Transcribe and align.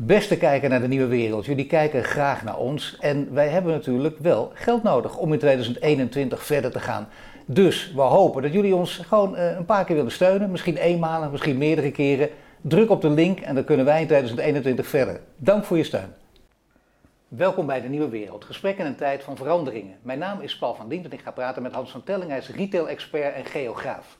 Beste 0.00 0.36
kijker 0.36 0.68
naar 0.68 0.80
de 0.80 0.88
nieuwe 0.88 1.06
wereld, 1.06 1.46
jullie 1.46 1.66
kijken 1.66 2.04
graag 2.04 2.44
naar 2.44 2.56
ons 2.58 2.96
en 3.00 3.34
wij 3.34 3.48
hebben 3.48 3.72
natuurlijk 3.72 4.18
wel 4.18 4.50
geld 4.54 4.82
nodig 4.82 5.16
om 5.16 5.32
in 5.32 5.38
2021 5.38 6.44
verder 6.44 6.70
te 6.70 6.80
gaan. 6.80 7.08
Dus 7.46 7.92
we 7.94 8.00
hopen 8.00 8.42
dat 8.42 8.52
jullie 8.52 8.74
ons 8.74 8.96
gewoon 8.96 9.36
eh, 9.36 9.56
een 9.56 9.64
paar 9.64 9.84
keer 9.84 9.96
willen 9.96 10.12
steunen, 10.12 10.50
misschien 10.50 10.76
eenmalig, 10.76 11.30
misschien 11.30 11.58
meerdere 11.58 11.90
keren. 11.90 12.28
Druk 12.60 12.90
op 12.90 13.00
de 13.00 13.10
link 13.10 13.40
en 13.40 13.54
dan 13.54 13.64
kunnen 13.64 13.84
wij 13.84 14.00
in 14.00 14.06
2021 14.06 14.86
verder. 14.86 15.20
Dank 15.36 15.64
voor 15.64 15.76
je 15.76 15.84
steun. 15.84 16.14
Welkom 17.28 17.66
bij 17.66 17.80
de 17.80 17.88
Nieuwe 17.88 18.08
Wereld, 18.08 18.44
gesprek 18.44 18.78
in 18.78 18.86
een 18.86 18.96
tijd 18.96 19.22
van 19.22 19.36
veranderingen. 19.36 19.96
Mijn 20.02 20.18
naam 20.18 20.40
is 20.40 20.58
Paul 20.58 20.74
van 20.74 20.88
Dient 20.88 21.04
en 21.04 21.12
ik 21.12 21.20
ga 21.20 21.30
praten 21.30 21.62
met 21.62 21.72
Hans 21.72 21.90
van 21.90 22.04
Telling, 22.04 22.28
hij 22.28 22.38
is 22.38 22.50
retail-expert 22.50 23.34
en 23.34 23.44
geograaf. 23.44 24.16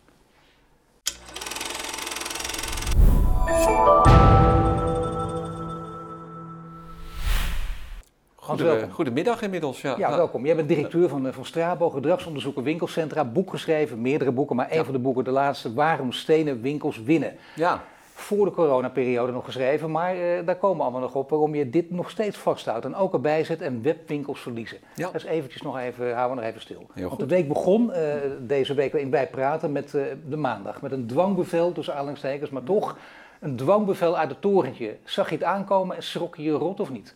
Goede, 8.49 8.89
goedemiddag 8.91 9.43
inmiddels. 9.43 9.81
Ja. 9.81 9.95
ja, 9.99 10.17
welkom. 10.17 10.47
Jij 10.47 10.57
bent 10.57 10.69
directeur 10.69 11.09
van, 11.09 11.27
eh, 11.27 11.33
van 11.33 11.45
Strabo, 11.45 11.91
gedragsonderzoeken 11.91 12.63
winkelcentra, 12.63 13.25
boek 13.25 13.51
geschreven, 13.51 14.01
meerdere 14.01 14.33
boeken, 14.33 14.57
maar 14.57 14.69
één 14.69 14.85
van 14.85 14.95
de 14.95 15.01
boeken, 15.01 15.25
de 15.25 15.31
laatste, 15.31 15.75
Waarom 15.75 16.13
stenen 16.13 16.63
winkels 16.63 17.03
winnen. 17.03 17.37
Ja. 17.55 17.85
Voor 18.13 18.45
de 18.45 18.51
coronaperiode 18.51 19.33
nog 19.33 19.45
geschreven, 19.45 19.91
maar 19.91 20.17
uh, 20.17 20.47
daar 20.47 20.57
komen 20.57 20.77
we 20.77 20.83
allemaal 20.83 21.01
nog 21.01 21.15
op 21.15 21.31
waarom 21.31 21.55
je 21.55 21.71
dit 21.71 21.91
nog 21.91 22.11
steeds 22.11 22.37
vasthoudt 22.37 22.85
en 22.85 22.95
ook 22.95 23.13
erbij 23.13 23.45
zet 23.45 23.61
en 23.61 23.83
webwinkels 23.83 24.41
verliezen. 24.41 24.79
Ja. 24.95 25.11
Dus 25.11 25.25
eventjes 25.25 25.63
nog 25.63 25.79
even, 25.79 26.15
houden 26.15 26.37
we 26.37 26.43
nog 26.43 26.51
even 26.51 26.61
stil. 26.61 26.87
Heel 26.93 27.09
Want 27.09 27.21
de 27.21 27.27
week 27.27 27.49
begon, 27.49 27.93
deze 28.41 28.75
week 28.75 28.93
in 28.93 29.11
bij 29.11 29.29
praten, 29.29 29.73
met 29.73 29.91
de 30.29 30.37
maandag, 30.37 30.83
met 30.83 30.93
een 30.93 31.07
dwangbevel 31.07 31.73
tussen 31.73 31.95
aanhalingstekens, 31.95 32.51
maar 32.51 32.63
toch 32.63 32.97
een 33.41 33.57
dwangbevel 33.57 34.17
uit 34.17 34.31
het 34.31 34.41
torentje. 34.41 34.97
Zag 35.05 35.29
je 35.29 35.35
het 35.35 35.45
aankomen 35.45 35.97
en 35.97 36.03
schrok 36.03 36.37
je 36.37 36.43
je 36.43 36.53
rot 36.53 36.81
of 36.81 36.91
niet? 36.91 37.15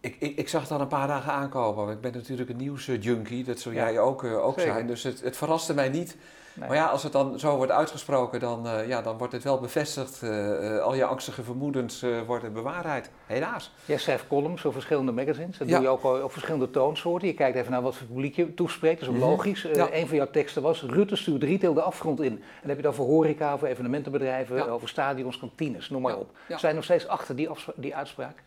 Ik, 0.00 0.16
ik, 0.18 0.36
ik, 0.36 0.48
zag 0.48 0.62
het 0.62 0.70
al 0.70 0.80
een 0.80 0.86
paar 0.86 1.06
dagen 1.06 1.32
aankomen. 1.32 1.92
Ik 1.92 2.00
ben 2.00 2.12
natuurlijk 2.12 2.50
een 2.50 2.56
nieuwsjunkie, 2.56 3.44
dat 3.44 3.58
zou 3.58 3.74
ja. 3.74 3.84
jij 3.90 3.98
ook, 3.98 4.22
uh, 4.22 4.44
ook 4.46 4.60
zijn. 4.60 4.86
Dus 4.86 5.02
het, 5.02 5.20
het, 5.20 5.36
verraste 5.36 5.74
mij 5.74 5.88
niet. 5.88 6.16
Nee. 6.54 6.68
Maar 6.68 6.76
ja, 6.76 6.86
als 6.86 7.02
het 7.02 7.12
dan 7.12 7.38
zo 7.38 7.56
wordt 7.56 7.72
uitgesproken, 7.72 8.40
dan, 8.40 8.66
uh, 8.66 8.88
ja, 8.88 9.02
dan 9.02 9.18
wordt 9.18 9.32
het 9.32 9.42
wel 9.42 9.60
bevestigd. 9.60 10.22
Uh, 10.22 10.78
al 10.78 10.94
je 10.94 11.04
angstige 11.04 11.42
vermoedens 11.42 12.04
worden 12.26 12.52
bewaarheid. 12.52 13.10
Helaas. 13.26 13.72
Jij 13.84 13.98
schrijft 13.98 14.26
columns 14.26 14.60
voor 14.60 14.72
verschillende 14.72 15.12
magazines. 15.12 15.58
Dat 15.58 15.68
ja. 15.68 15.74
doe 15.74 15.82
je 15.82 15.90
ook 15.90 16.04
op 16.04 16.32
verschillende 16.32 16.70
toonsoorten. 16.70 17.28
Je 17.28 17.34
kijkt 17.34 17.56
even 17.56 17.72
naar 17.72 17.82
wat 17.82 17.96
voor 17.96 18.06
publiek 18.06 18.36
je 18.36 18.54
toespreekt. 18.54 19.00
Dat 19.00 19.08
is 19.08 19.14
ook 19.14 19.20
mm 19.20 19.28
-hmm. 19.28 19.30
logisch. 19.30 19.62
Ja. 19.62 19.88
Een 19.92 20.06
van 20.06 20.16
jouw 20.16 20.30
teksten 20.30 20.62
was: 20.62 20.82
Rutte 20.82 21.16
stuurt 21.16 21.42
retail 21.42 21.74
de 21.74 21.82
afgrond 21.82 22.20
in. 22.20 22.32
En 22.32 22.40
dan 22.60 22.68
heb 22.68 22.80
je 22.80 22.86
het 22.86 22.98
over 22.98 23.04
horeca, 23.04 23.52
over 23.52 23.68
evenementenbedrijven, 23.68 24.68
over 24.70 24.88
stadions, 24.88 25.38
kantines, 25.38 25.90
noem 25.90 26.02
maar 26.02 26.16
op. 26.18 26.30
Zijn 26.48 26.74
nog 26.74 26.84
steeds 26.84 27.08
achter 27.08 27.36
die, 27.36 27.48
die 27.76 27.96
uitspraak? 27.96 28.42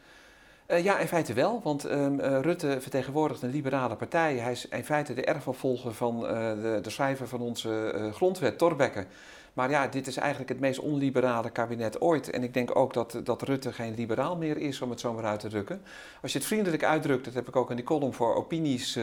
Uh, 0.67 0.83
ja, 0.83 0.99
in 0.99 1.07
feite 1.07 1.33
wel, 1.33 1.61
want 1.63 1.85
um, 1.85 2.19
uh, 2.19 2.39
Rutte 2.39 2.77
vertegenwoordigt 2.81 3.41
een 3.41 3.49
liberale 3.49 3.95
partij. 3.95 4.37
Hij 4.37 4.51
is 4.51 4.67
in 4.67 4.83
feite 4.83 5.13
de 5.13 5.23
erfopvolger 5.23 5.93
van 5.93 6.23
uh, 6.23 6.29
de, 6.29 6.79
de, 6.81 6.89
schrijver 6.89 7.27
van 7.27 7.41
onze 7.41 8.09
grondwet, 8.13 8.57
Torbekke. 8.57 9.05
Maar 9.53 9.69
ja, 9.69 9.87
dit 9.87 10.07
is 10.07 10.17
eigenlijk 10.17 10.49
het 10.49 10.59
meest 10.59 10.79
onliberale 10.79 11.49
kabinet 11.49 12.01
ooit. 12.01 12.29
En 12.29 12.43
ik 12.43 12.53
denk 12.53 12.75
ook 12.75 12.93
dat, 12.93 13.19
dat 13.23 13.41
Rutte 13.41 13.73
geen 13.73 13.95
liberaal 13.95 14.37
meer 14.37 14.57
is, 14.57 14.81
om 14.81 14.89
het 14.89 14.99
zo 14.99 15.13
maar 15.13 15.25
uit 15.25 15.39
te 15.39 15.47
drukken. 15.47 15.81
Als 16.21 16.31
je 16.31 16.37
het 16.37 16.47
vriendelijk 16.47 16.83
uitdrukt, 16.83 17.25
dat 17.25 17.33
heb 17.33 17.47
ik 17.47 17.55
ook 17.55 17.69
in 17.69 17.75
die 17.75 17.85
column 17.85 18.13
voor 18.13 18.35
opinies 18.35 18.99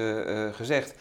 gezegd 0.53 0.95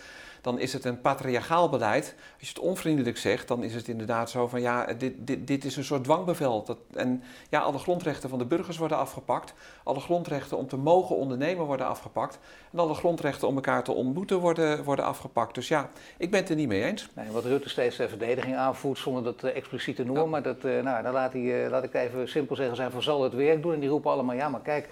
dan 0.44 0.60
is 0.60 0.74
het 0.74 0.86
een 0.86 1.02
patriarchaal 1.02 1.70
beleid. 1.70 2.16
Als 2.40 2.50
je 2.50 2.54
het 2.56 2.64
onvriendelijk 2.64 3.18
zegt, 3.18 3.48
dan 3.48 3.64
is 3.64 3.74
het 3.74 3.88
inderdaad 3.88 4.30
zo 4.30 4.48
van 4.48 4.62
ja, 4.62 4.86
dit, 4.86 5.14
dit, 5.18 5.48
dit 5.48 5.66
is 5.66 5.76
een 5.76 5.84
soort 5.84 6.04
dwangbevel. 6.04 6.64
Dat, 6.64 6.78
en 6.94 7.24
ja, 7.50 7.60
alle 7.60 7.78
grondrechten 7.78 8.30
van 8.30 8.38
de 8.38 8.46
burgers 8.46 8.78
worden 8.78 8.98
afgepakt. 8.98 9.54
Alle 9.84 10.00
grondrechten 10.00 10.58
om 10.58 10.68
te 10.68 10.78
mogen 10.78 11.16
ondernemen 11.16 11.66
worden 11.66 11.88
afgepakt. 11.88 12.40
En 12.74 12.80
alle 12.80 12.94
grondrechten 12.94 13.48
om 13.48 13.56
elkaar 13.56 13.84
te 13.84 13.92
ontmoeten 13.92 14.40
worden, 14.40 14.84
worden 14.84 15.06
afgepakt. 15.06 15.56
Dus 15.56 15.68
ja, 15.68 15.90
ik 16.18 16.32
ben 16.32 16.40
het 16.40 16.50
er 16.50 16.56
niet 16.56 16.68
mee 16.68 16.84
eens. 16.84 17.10
Nee, 17.14 17.32
wat 17.32 17.46
Rutte 17.46 17.70
steeds 17.70 17.98
de 17.98 18.10
verdediging 18.10 18.56
aanvoert 18.56 18.98
zonder 18.98 19.24
dat 19.24 19.44
uh, 19.44 19.56
expliciet 19.56 19.96
te 19.96 20.04
noemen. 20.04 20.24
Ja. 20.24 20.30
Maar 20.30 20.44
dat, 20.44 20.64
uh, 20.66 20.82
nou, 20.82 21.04
dan 21.04 21.14
laat, 21.14 21.34
hij, 21.34 21.42
uh, 21.42 21.70
laat 21.70 21.84
ik 21.84 21.94
even 21.94 22.30
simpel 22.30 22.56
zeggen, 22.56 22.76
zijn 22.76 22.92
van 22.92 23.02
zal 23.02 23.24
het 23.24 23.34
werk 23.34 23.62
doen. 23.62 23.74
En 23.74 23.80
die 23.80 23.90
roepen 23.90 24.12
allemaal, 24.12 24.36
ja 24.36 24.50
maar 24.50 24.62
kijk, 24.62 24.90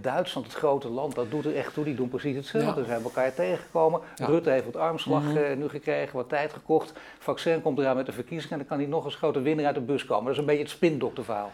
Duitsland, 0.00 0.46
het 0.46 0.56
grote 0.56 0.88
land, 0.88 1.14
dat 1.14 1.30
doet 1.30 1.44
er 1.44 1.56
echt 1.56 1.74
toe. 1.74 1.84
Die 1.84 1.94
doen 1.94 2.08
precies 2.08 2.36
hetzelfde. 2.36 2.80
Ja. 2.80 2.86
Ze 2.86 2.92
hebben 2.92 3.10
elkaar 3.14 3.34
tegengekomen. 3.34 4.00
Ja. 4.14 4.26
Rutte 4.26 4.50
heeft 4.50 4.66
het 4.66 4.76
armslag 4.76 5.22
mm 5.22 5.36
-hmm. 5.36 5.58
nu 5.58 5.68
gekregen, 5.68 6.16
wat 6.16 6.28
tijd 6.28 6.52
gekocht. 6.52 6.92
Vaccin 7.18 7.62
komt 7.62 7.78
eraan 7.78 7.96
met 7.96 8.06
de 8.06 8.12
verkiezingen 8.12 8.52
en 8.52 8.58
dan 8.58 8.66
kan 8.66 8.78
hij 8.78 8.86
nog 8.86 9.04
eens 9.04 9.14
grote 9.14 9.40
winnaar 9.40 9.66
uit 9.66 9.74
de 9.74 9.80
bus 9.80 10.06
komen. 10.06 10.24
Dat 10.24 10.32
is 10.32 10.38
een 10.38 10.46
beetje 10.46 10.62
het 10.62 10.70
spindokterverhaal. 10.70 11.52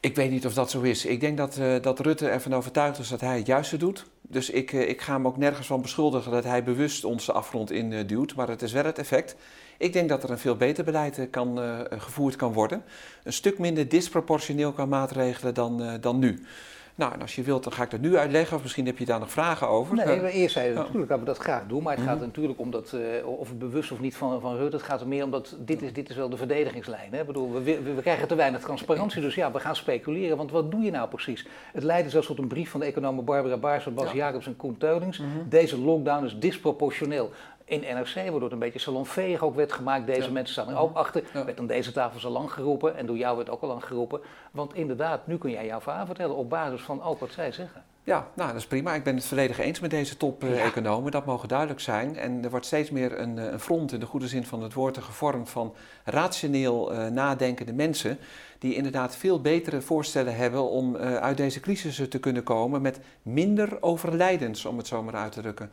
Ik 0.00 0.16
weet 0.16 0.30
niet 0.30 0.46
of 0.46 0.54
dat 0.54 0.70
zo 0.70 0.80
is. 0.80 1.04
Ik 1.04 1.20
denk 1.20 1.36
dat, 1.36 1.56
uh, 1.56 1.82
dat 1.82 2.00
Rutte 2.00 2.28
ervan 2.28 2.54
overtuigd 2.54 2.98
is 2.98 3.08
dat 3.08 3.20
hij 3.20 3.36
het 3.36 3.46
juiste 3.46 3.76
doet. 3.76 4.06
Dus 4.28 4.50
ik, 4.50 4.72
uh, 4.72 4.88
ik 4.88 5.00
ga 5.00 5.12
hem 5.12 5.26
ook 5.26 5.36
nergens 5.36 5.66
van 5.66 5.82
beschuldigen 5.82 6.32
dat 6.32 6.44
hij 6.44 6.64
bewust 6.64 7.04
onze 7.04 7.32
afgrond 7.32 7.70
in 7.70 7.90
uh, 7.90 8.06
duwt. 8.06 8.34
Maar 8.34 8.48
het 8.48 8.62
is 8.62 8.72
wel 8.72 8.84
het 8.84 8.98
effect. 8.98 9.36
Ik 9.78 9.92
denk 9.92 10.08
dat 10.08 10.22
er 10.22 10.30
een 10.30 10.38
veel 10.38 10.56
beter 10.56 10.84
beleid 10.84 11.28
kan, 11.30 11.58
gevoerd 11.90 12.36
kan 12.36 12.52
worden. 12.52 12.82
Een 13.24 13.32
stuk 13.32 13.58
minder 13.58 13.88
disproportioneel 13.88 14.72
qua 14.72 14.86
maatregelen 14.86 15.54
dan, 15.54 15.98
dan 16.00 16.18
nu. 16.18 16.46
Nou, 16.96 17.12
en 17.12 17.20
als 17.20 17.34
je 17.34 17.42
wilt, 17.42 17.64
dan 17.64 17.72
ga 17.72 17.82
ik 17.82 17.90
dat 17.90 18.00
nu 18.00 18.16
uitleggen. 18.16 18.56
Of 18.56 18.62
misschien 18.62 18.86
heb 18.86 18.98
je 18.98 19.04
daar 19.04 19.18
nog 19.18 19.30
vragen 19.30 19.68
over. 19.68 19.94
Nee, 19.94 20.20
maar 20.20 20.30
eerst 20.30 20.54
zei 20.54 20.68
je 20.68 20.74
natuurlijk 20.74 21.08
dat 21.08 21.18
we 21.18 21.24
dat 21.24 21.38
graag 21.38 21.66
doen. 21.66 21.82
Maar 21.82 21.92
het 21.92 22.00
mm 22.00 22.08
-hmm. 22.08 22.18
gaat 22.18 22.26
natuurlijk 22.26 22.58
om 22.58 22.70
dat, 22.70 22.92
uh, 22.94 23.26
of 23.26 23.48
het 23.48 23.58
bewust 23.58 23.92
of 23.92 24.00
niet 24.00 24.16
van, 24.16 24.40
van 24.40 24.56
Rutte. 24.56 24.76
Het 24.76 24.86
gaat 24.86 25.00
er 25.00 25.08
meer 25.08 25.24
om 25.24 25.30
dat 25.30 25.56
dit 25.58 25.82
is, 25.82 25.92
dit 25.92 26.08
is 26.10 26.16
wel 26.16 26.28
de 26.28 26.36
verdedigingslijn. 26.36 27.12
Hè? 27.12 27.20
Ik 27.20 27.26
bedoel, 27.26 27.52
we, 27.52 27.62
we, 27.62 27.94
we, 27.94 28.00
krijgen 28.00 28.28
te 28.28 28.34
weinig 28.34 28.60
transparantie. 28.60 29.20
Dus 29.20 29.34
ja, 29.34 29.52
we 29.52 29.60
gaan 29.60 29.76
speculeren. 29.76 30.36
Want 30.36 30.50
wat 30.50 30.70
doe 30.70 30.80
je 30.80 30.90
nou 30.90 31.08
precies? 31.08 31.46
Het 31.72 31.82
leidde 31.82 32.10
zelfs 32.10 32.26
tot 32.26 32.38
een 32.38 32.48
brief 32.48 32.70
van 32.70 32.80
de 32.80 32.86
economen 32.86 33.24
Barbara 33.24 33.56
Baars, 33.56 33.94
Bas 33.94 34.10
ja. 34.10 34.16
Jacobs 34.16 34.46
en 34.46 34.56
Koen 34.56 34.76
Teulings. 34.76 35.18
Mm 35.18 35.26
-hmm. 35.32 35.48
Deze 35.48 35.80
lockdown 35.80 36.24
is 36.24 36.38
disproportioneel 36.38 37.30
in 37.68 37.80
NRC, 37.80 38.14
waardoor 38.14 38.42
het 38.42 38.52
een 38.52 38.58
beetje 38.58 38.78
salonveeg 38.78 39.42
ook 39.42 39.54
werd 39.54 39.72
gemaakt. 39.72 40.06
Deze 40.06 40.26
ja. 40.26 40.30
mensen 40.30 40.52
staan 40.52 40.74
er 40.74 40.80
ook 40.80 40.96
achter. 40.96 41.22
Ja. 41.32 41.44
Werd 41.44 41.58
aan 41.58 41.66
deze 41.66 41.92
tafel 41.92 42.20
zo 42.20 42.30
lang 42.30 42.52
geroepen 42.52 42.96
en 42.96 43.06
door 43.06 43.16
jou 43.16 43.36
werd 43.36 43.50
ook 43.50 43.62
al 43.62 43.68
lang 43.68 43.84
geroepen. 43.84 44.20
Want 44.50 44.74
inderdaad, 44.74 45.26
nu 45.26 45.38
kun 45.38 45.50
jij 45.50 45.66
jouw 45.66 45.80
verhaal 45.80 46.06
vertellen 46.06 46.36
op 46.36 46.50
basis 46.50 46.80
van 46.80 47.02
ook 47.02 47.20
wat 47.20 47.32
zij 47.32 47.52
zeggen. 47.52 47.84
Ja, 48.06 48.28
nou 48.34 48.48
dat 48.48 48.60
is 48.60 48.66
prima. 48.66 48.94
Ik 48.94 49.04
ben 49.04 49.14
het 49.14 49.24
volledig 49.24 49.58
eens 49.58 49.80
met 49.80 49.90
deze 49.90 50.16
top-economen. 50.16 51.04
Ja. 51.04 51.10
Dat 51.10 51.24
mogen 51.24 51.48
duidelijk 51.48 51.80
zijn. 51.80 52.16
En 52.16 52.44
er 52.44 52.50
wordt 52.50 52.66
steeds 52.66 52.90
meer 52.90 53.18
een, 53.18 53.36
een, 53.36 53.60
front 53.60 53.92
in 53.92 54.00
de 54.00 54.06
goede 54.06 54.28
zin 54.28 54.44
van 54.44 54.62
het 54.62 54.72
woord 54.72 54.98
gevormd 54.98 55.50
van 55.50 55.74
rationeel 56.04 56.92
uh, 56.92 57.06
nadenkende 57.06 57.72
mensen. 57.72 58.18
Die 58.58 58.74
inderdaad 58.74 59.16
veel 59.16 59.40
betere 59.40 59.80
voorstellen 59.80 60.36
hebben 60.36 60.70
om 60.70 60.96
uh, 60.96 61.16
uit 61.16 61.36
deze 61.36 61.60
crisis 61.60 62.08
te 62.08 62.18
kunnen 62.18 62.42
komen 62.42 62.82
met 62.82 63.00
minder 63.22 63.82
overlijdens, 63.82 64.64
om 64.64 64.76
het 64.76 64.86
zo 64.86 65.02
maar 65.02 65.16
uit 65.16 65.32
te 65.32 65.40
drukken. 65.40 65.70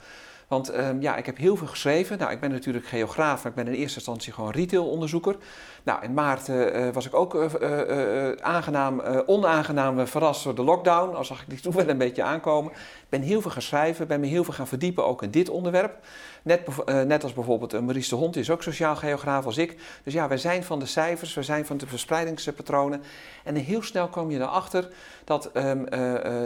Want 0.53 0.75
um, 0.75 1.01
ja, 1.01 1.15
ik 1.15 1.25
heb 1.25 1.37
heel 1.37 1.55
veel 1.55 1.67
geschreven. 1.67 2.17
Nou, 2.17 2.31
ik 2.31 2.39
ben 2.39 2.51
natuurlijk 2.51 2.85
geograaf, 2.85 3.43
maar 3.43 3.51
ik 3.51 3.63
ben 3.63 3.67
in 3.67 3.79
eerste 3.79 3.97
instantie 3.97 4.33
gewoon 4.33 4.51
retailonderzoeker. 4.51 5.35
Nou, 5.83 6.03
in 6.03 6.13
maart 6.13 6.47
uh, 6.47 6.89
was 6.89 7.05
ik 7.05 7.13
ook 7.13 7.33
uh, 7.35 8.31
aangenaam, 8.31 8.99
onaangenaam 9.25 10.07
verrast 10.07 10.43
door 10.43 10.55
de 10.55 10.63
lockdown. 10.63 11.15
Al 11.15 11.25
zag 11.25 11.41
ik 11.41 11.49
die 11.49 11.59
toen 11.63 11.73
wel 11.73 11.89
een 11.89 11.97
beetje 11.97 12.23
aankomen. 12.23 12.71
Ik 12.71 13.09
ben 13.09 13.21
heel 13.21 13.41
veel 13.41 13.51
gaan 13.51 13.61
schrijven, 13.61 14.07
ben 14.07 14.19
me 14.19 14.25
heel 14.25 14.43
veel 14.43 14.53
gaan 14.53 14.67
verdiepen 14.67 15.05
ook 15.05 15.23
in 15.23 15.31
dit 15.31 15.49
onderwerp. 15.49 15.97
Net, 16.41 16.85
net 16.85 17.23
als 17.23 17.33
bijvoorbeeld 17.33 17.71
Maurice 17.71 18.09
de 18.09 18.15
Hond 18.15 18.35
is 18.35 18.49
ook 18.49 18.63
sociaal 18.63 18.95
geograaf 18.95 19.45
als 19.45 19.57
ik. 19.57 19.77
Dus 20.03 20.13
ja, 20.13 20.27
wij 20.27 20.37
zijn 20.37 20.63
van 20.63 20.79
de 20.79 20.85
cijfers, 20.85 21.33
wij 21.33 21.43
zijn 21.43 21.65
van 21.65 21.77
de 21.77 21.87
verspreidingspatronen. 21.87 23.01
En 23.43 23.55
heel 23.55 23.83
snel 23.83 24.07
kwam 24.07 24.31
je 24.31 24.39
erachter 24.39 24.89
dat 25.23 25.49
um, 25.53 25.85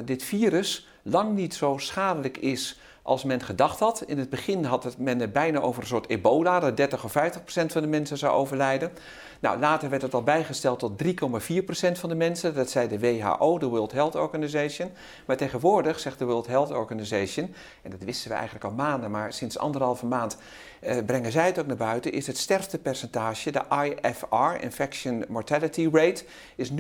dit 0.06 0.24
virus 0.24 0.88
lang 1.02 1.36
niet 1.36 1.56
zo 1.56 1.78
schadelijk 1.78 2.38
is 2.38 2.80
als 3.08 3.24
men 3.24 3.42
gedacht 3.42 3.80
had. 3.80 4.04
In 4.06 4.18
het 4.18 4.30
begin 4.30 4.64
had 4.64 4.84
het 4.84 4.98
men 4.98 5.32
bijna 5.32 5.60
over 5.60 5.82
een 5.82 5.88
soort 5.88 6.10
ebola, 6.10 6.60
dat 6.60 6.78
30 6.78 7.04
of 7.04 7.12
50 7.12 7.42
procent 7.42 7.72
van 7.72 7.82
de 7.82 7.88
mensen 7.88 8.18
zou 8.18 8.34
overlijden. 8.34 8.92
Nou, 9.40 9.60
later 9.60 9.90
werd 9.90 10.02
het 10.02 10.14
al 10.14 10.24
bijgesteld 10.24 10.80
tot 10.80 11.04
3,4 11.04 11.64
procent 11.66 12.00
van 12.00 12.10
de 12.10 12.16
mensen. 12.16 12.56
Dat 12.56 12.70
zei 12.70 12.88
de 12.88 13.00
WHO, 13.00 13.58
de 13.58 13.66
World 13.66 13.92
Health 13.92 14.16
Organization. 14.16 14.92
Maar 15.26 15.38
tegenwoordig 15.38 16.00
zegt 16.00 16.20
de 16.20 16.26
World 16.26 16.48
Health 16.48 16.72
Organization, 16.72 17.54
en 17.82 17.92
dat 17.92 18.04
wisten 18.04 18.30
we 18.30 18.36
eigenlijk 18.36 18.66
al 18.66 18.72
maanden, 18.72 19.12
maar 19.12 19.34
sinds 19.34 19.58
anderhalve 19.58 20.06
maand 20.06 20.38
uh, 20.82 20.98
brengen 21.06 21.32
zij 21.32 21.46
het 21.46 21.60
ook 21.60 21.68
naar 21.68 21.76
buiten, 21.76 22.12
is 22.12 22.28
het 22.28 22.38
sterftepercentage, 22.38 23.52
de 23.52 23.62
IFR, 23.70 24.64
Infection 24.64 25.26
Mortality 25.28 25.90
Rate, 25.92 26.24
is 26.56 26.70
0,23 26.72 26.76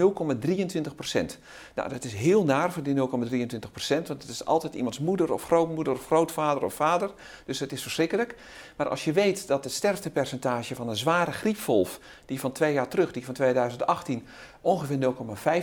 procent. 0.95 1.39
Nou, 1.75 1.89
dat 1.89 2.03
is 2.03 2.13
heel 2.13 2.43
naar 2.43 2.71
voor 2.71 2.83
die 2.83 2.95
0,23 2.95 3.71
procent, 3.71 4.07
want 4.07 4.21
het 4.21 4.31
is 4.31 4.45
altijd 4.45 4.75
iemands 4.75 4.99
moeder 4.99 5.33
of 5.33 5.43
grootmoeder 5.43 5.93
of 5.93 6.05
grootvader 6.05 6.63
of 6.63 6.73
vader, 6.73 7.11
dus 7.45 7.59
het 7.59 7.71
is 7.71 7.81
verschrikkelijk. 7.81 8.35
Maar 8.75 8.89
als 8.89 9.03
je 9.03 9.11
weet 9.11 9.47
dat 9.47 9.63
het 9.63 9.73
sterftepercentage 9.73 10.75
van 10.75 10.89
een 10.89 10.95
zware 10.95 11.31
griepvolf, 11.31 11.99
die 12.25 12.39
twee 12.51 12.73
jaar 12.73 12.87
terug, 12.87 13.11
die 13.11 13.25
van 13.25 13.33
2018, 13.33 14.27
ongeveer 14.67 15.13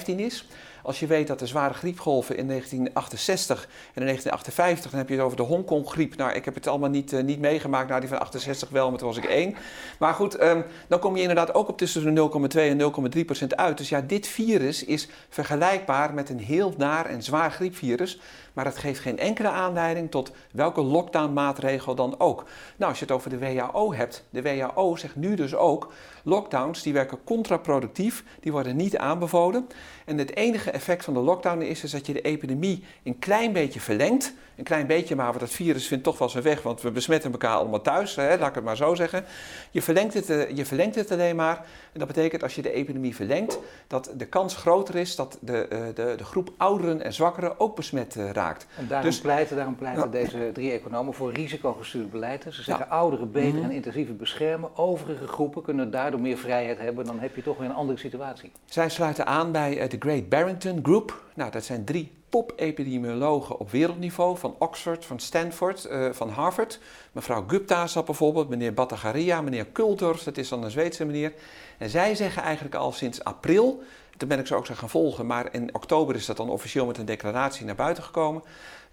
0,15 0.07 0.15
is. 0.17 0.47
Als 0.83 1.01
je 1.01 1.07
weet 1.07 1.27
dat 1.27 1.39
de 1.39 1.47
zware 1.47 1.75
griepgolven 1.75 2.37
in 2.37 2.49
1968 2.49 3.63
en 3.95 4.01
in 4.01 4.07
1958, 4.07 4.91
dan 4.91 5.01
heb 5.01 5.09
je 5.09 5.15
het 5.15 5.25
over 5.25 5.37
de 5.37 5.43
Hongkong-griep. 5.43 6.17
Nou, 6.17 6.33
ik 6.33 6.45
heb 6.45 6.55
het 6.55 6.67
allemaal 6.67 6.91
niet, 6.91 7.13
uh, 7.13 7.23
niet 7.23 7.41
meegemaakt. 7.41 7.89
Nou, 7.89 8.01
die 8.01 8.09
van 8.09 8.21
68 8.21 8.69
wel, 8.69 8.91
maar 8.91 8.99
toen 8.99 9.09
was 9.09 9.17
ik 9.17 9.25
één. 9.25 9.55
Maar 9.99 10.15
goed, 10.15 10.43
um, 10.43 10.65
dan 10.89 10.99
kom 10.99 11.15
je 11.15 11.21
inderdaad 11.21 11.55
ook 11.55 11.69
op 11.69 11.79
tussen 11.79 12.15
de 12.15 12.21
0,2 12.55 12.61
en 12.61 12.79
0,3 13.19 13.25
procent 13.25 13.57
uit. 13.57 13.79
Dus 13.79 13.89
ja, 13.89 14.01
dit 14.01 14.27
virus 14.27 14.85
is 14.85 15.09
vergelijkbaar 15.29 16.15
met 16.15 16.29
een 16.31 16.41
heel 16.41 16.75
naar 16.77 17.07
en 17.07 17.23
zwaar 17.23 17.51
griepvirus. 17.51 18.21
Maar 18.53 18.65
het 18.65 18.79
geeft 18.79 19.01
geen 19.01 19.19
enkele 19.19 19.49
aanleiding 19.49 20.11
tot 20.11 20.33
welke 20.53 20.83
lockdown-maatregel 20.83 21.95
dan 21.95 22.21
ook. 22.21 22.45
Nou, 22.77 22.91
als 22.91 22.99
je 22.99 23.05
het 23.05 23.15
over 23.15 23.31
de 23.31 23.39
WHO 23.39 23.95
hebt, 23.95 24.25
de 24.31 24.43
WHO 24.43 24.97
zegt 24.97 25.17
nu 25.17 25.35
dus 25.35 25.55
ook: 25.55 25.93
lockdowns 26.23 26.83
die 26.83 26.93
werken 26.93 27.25
contraproductief, 27.25 28.25
die 28.41 28.53
worden 28.53 28.77
niet 28.77 28.94
aanbevolen. 28.99 29.67
En 30.05 30.19
het 30.19 30.37
enige 30.37 30.71
effect 30.71 31.05
van 31.05 31.15
de 31.15 31.21
lockdown 31.21 31.61
is, 31.61 31.83
is 31.85 31.91
dat 31.91 32.07
je 32.07 32.13
de 32.13 32.21
epidemie 32.21 32.85
een 33.03 33.19
klein 33.19 33.53
beetje 33.53 33.81
verlengt. 33.81 34.35
Een 34.57 34.65
klein 34.65 34.87
beetje, 34.87 35.17
maar 35.17 35.39
dat 35.39 35.51
virus 35.51 35.87
vindt 35.87 36.05
toch 36.05 36.19
wel 36.19 36.29
zijn 36.29 36.45
weg, 36.45 36.63
want 36.63 36.83
we 36.83 36.91
besmetten 36.91 37.33
elkaar 37.33 37.57
allemaal 37.57 37.81
thuis, 37.81 38.17
hè, 38.17 38.39
laat 38.39 38.49
ik 38.49 38.55
het 38.55 38.65
maar 38.65 38.77
zo 38.77 38.95
zeggen. 38.95 39.25
Je 39.71 39.83
verlengt, 39.83 40.15
het, 40.15 40.31
eh, 40.31 40.57
je 40.57 40.65
verlengt 40.67 40.95
het 40.95 41.11
alleen 41.11 41.37
maar. 41.37 41.57
En 41.93 41.99
dat 41.99 42.09
betekent 42.09 42.43
als 42.43 42.55
je 42.55 42.63
de 42.63 42.73
epidemie 42.73 43.15
verlengt, 43.15 43.59
dat 43.87 44.13
de 44.17 44.27
kans 44.27 44.57
groter 44.57 44.95
is 44.95 45.17
dat 45.17 45.39
de, 45.41 45.69
eh, 45.69 45.81
de, 45.95 46.15
de 46.17 46.25
groep 46.25 46.53
ouderen 46.57 47.03
en 47.03 47.13
zwakkeren 47.13 47.61
ook 47.61 47.77
besmet 47.77 48.17
eh, 48.17 48.31
raakt. 48.31 48.67
En 48.77 48.87
daarom 48.89 49.11
dus, 49.11 49.21
pleiten, 49.21 49.57
daarom 49.57 49.77
pleiten 49.77 50.11
deze 50.11 50.51
drie 50.53 50.73
economen 50.73 51.15
voor 51.15 51.33
risicogestuurd 51.33 52.11
beleid. 52.11 52.43
Ze 52.49 52.63
zeggen 52.63 52.91
ouderen 52.91 53.33
beter 53.33 53.55
mhm. 53.55 53.65
en 53.65 53.71
intensiever 53.71 54.17
beschermen. 54.17 54.77
Overige 54.77 55.27
groepen 55.27 55.63
kunnen 55.63 55.91
daardoor 55.91 56.21
meer 56.21 56.39
vrijheid 56.39 56.79
hebben. 56.79 57.05
Dan 57.05 57.19
heb 57.19 57.37
je 57.37 57.43
toch 57.43 57.59
weer 57.59 57.69
een 57.69 57.75
andere 57.75 57.99
situatie. 57.99 58.53
Zij 58.65 58.89
sluiten 58.89 59.27
aan 59.27 59.53
bij 59.53 59.79
de 59.99 60.09
Great 60.09 60.29
Barrington 60.29 60.79
Group. 60.83 61.23
Nou, 61.35 61.51
dat 61.51 61.65
zijn 61.65 61.85
drie 61.85 62.13
top-epidemiologen 62.29 63.59
op 63.59 63.71
wereldniveau, 63.71 64.39
van 64.39 64.55
Oxford, 64.59 65.05
van 65.05 65.21
Stanford, 65.21 65.89
uh, 65.91 66.13
van 66.13 66.29
Harvard. 66.29 66.81
Mevrouw 67.13 67.45
Gupta 67.47 67.87
zat 67.87 68.05
bijvoorbeeld, 68.05 68.49
meneer 68.49 68.75
Battagaria, 68.75 69.41
meneer 69.41 69.67
Kulters, 69.67 70.25
dat 70.25 70.37
is 70.37 70.49
dan 70.49 70.65
een 70.65 70.71
Zweedse 70.71 71.05
meneer. 71.05 71.33
En 71.79 71.91
zij 71.91 72.15
zeggen 72.15 72.43
eigenlijk 72.43 72.75
al 72.75 72.93
sinds 72.93 73.25
april, 73.25 73.83
toen 74.17 74.29
ben 74.29 74.39
ik 74.39 74.47
ze 74.47 74.55
ook 74.55 74.67
zo 74.67 74.75
gaan 74.75 74.89
volgen, 74.89 75.27
maar 75.27 75.49
in 75.53 75.75
oktober 75.75 76.15
is 76.15 76.27
dat 76.27 76.37
dan 76.37 76.51
officieel 76.51 76.87
met 76.87 76.99
een 76.99 77.05
declaratie 77.05 77.67
naar 77.67 77.75
buiten 77.75 78.05
gekomen, 78.05 78.43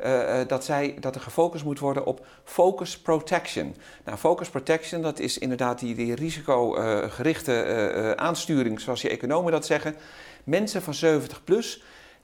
uh, 0.06 0.40
dat, 0.48 0.66
zij, 0.66 0.96
dat 1.00 1.16
er 1.16 1.22
gefocust 1.22 1.64
moet 1.64 1.80
worden 1.80 2.06
op 2.06 2.26
focus 2.44 3.00
protection. 3.00 3.76
Nou, 4.06 4.18
focus 4.18 4.50
protection, 4.50 5.02
dat 5.02 5.20
is 5.20 5.38
inderdaad 5.38 5.80
die, 5.80 6.16
risicogerichte 6.16 8.14
aansturing, 8.16 8.80
zoals 8.80 9.02
die 9.02 9.10
economen 9.10 9.52
dat 9.52 9.66
zeggen. 9.66 9.96
Mensen 10.44 10.82
van 10.82 10.94
70 10.94 11.44
plus 11.44 11.82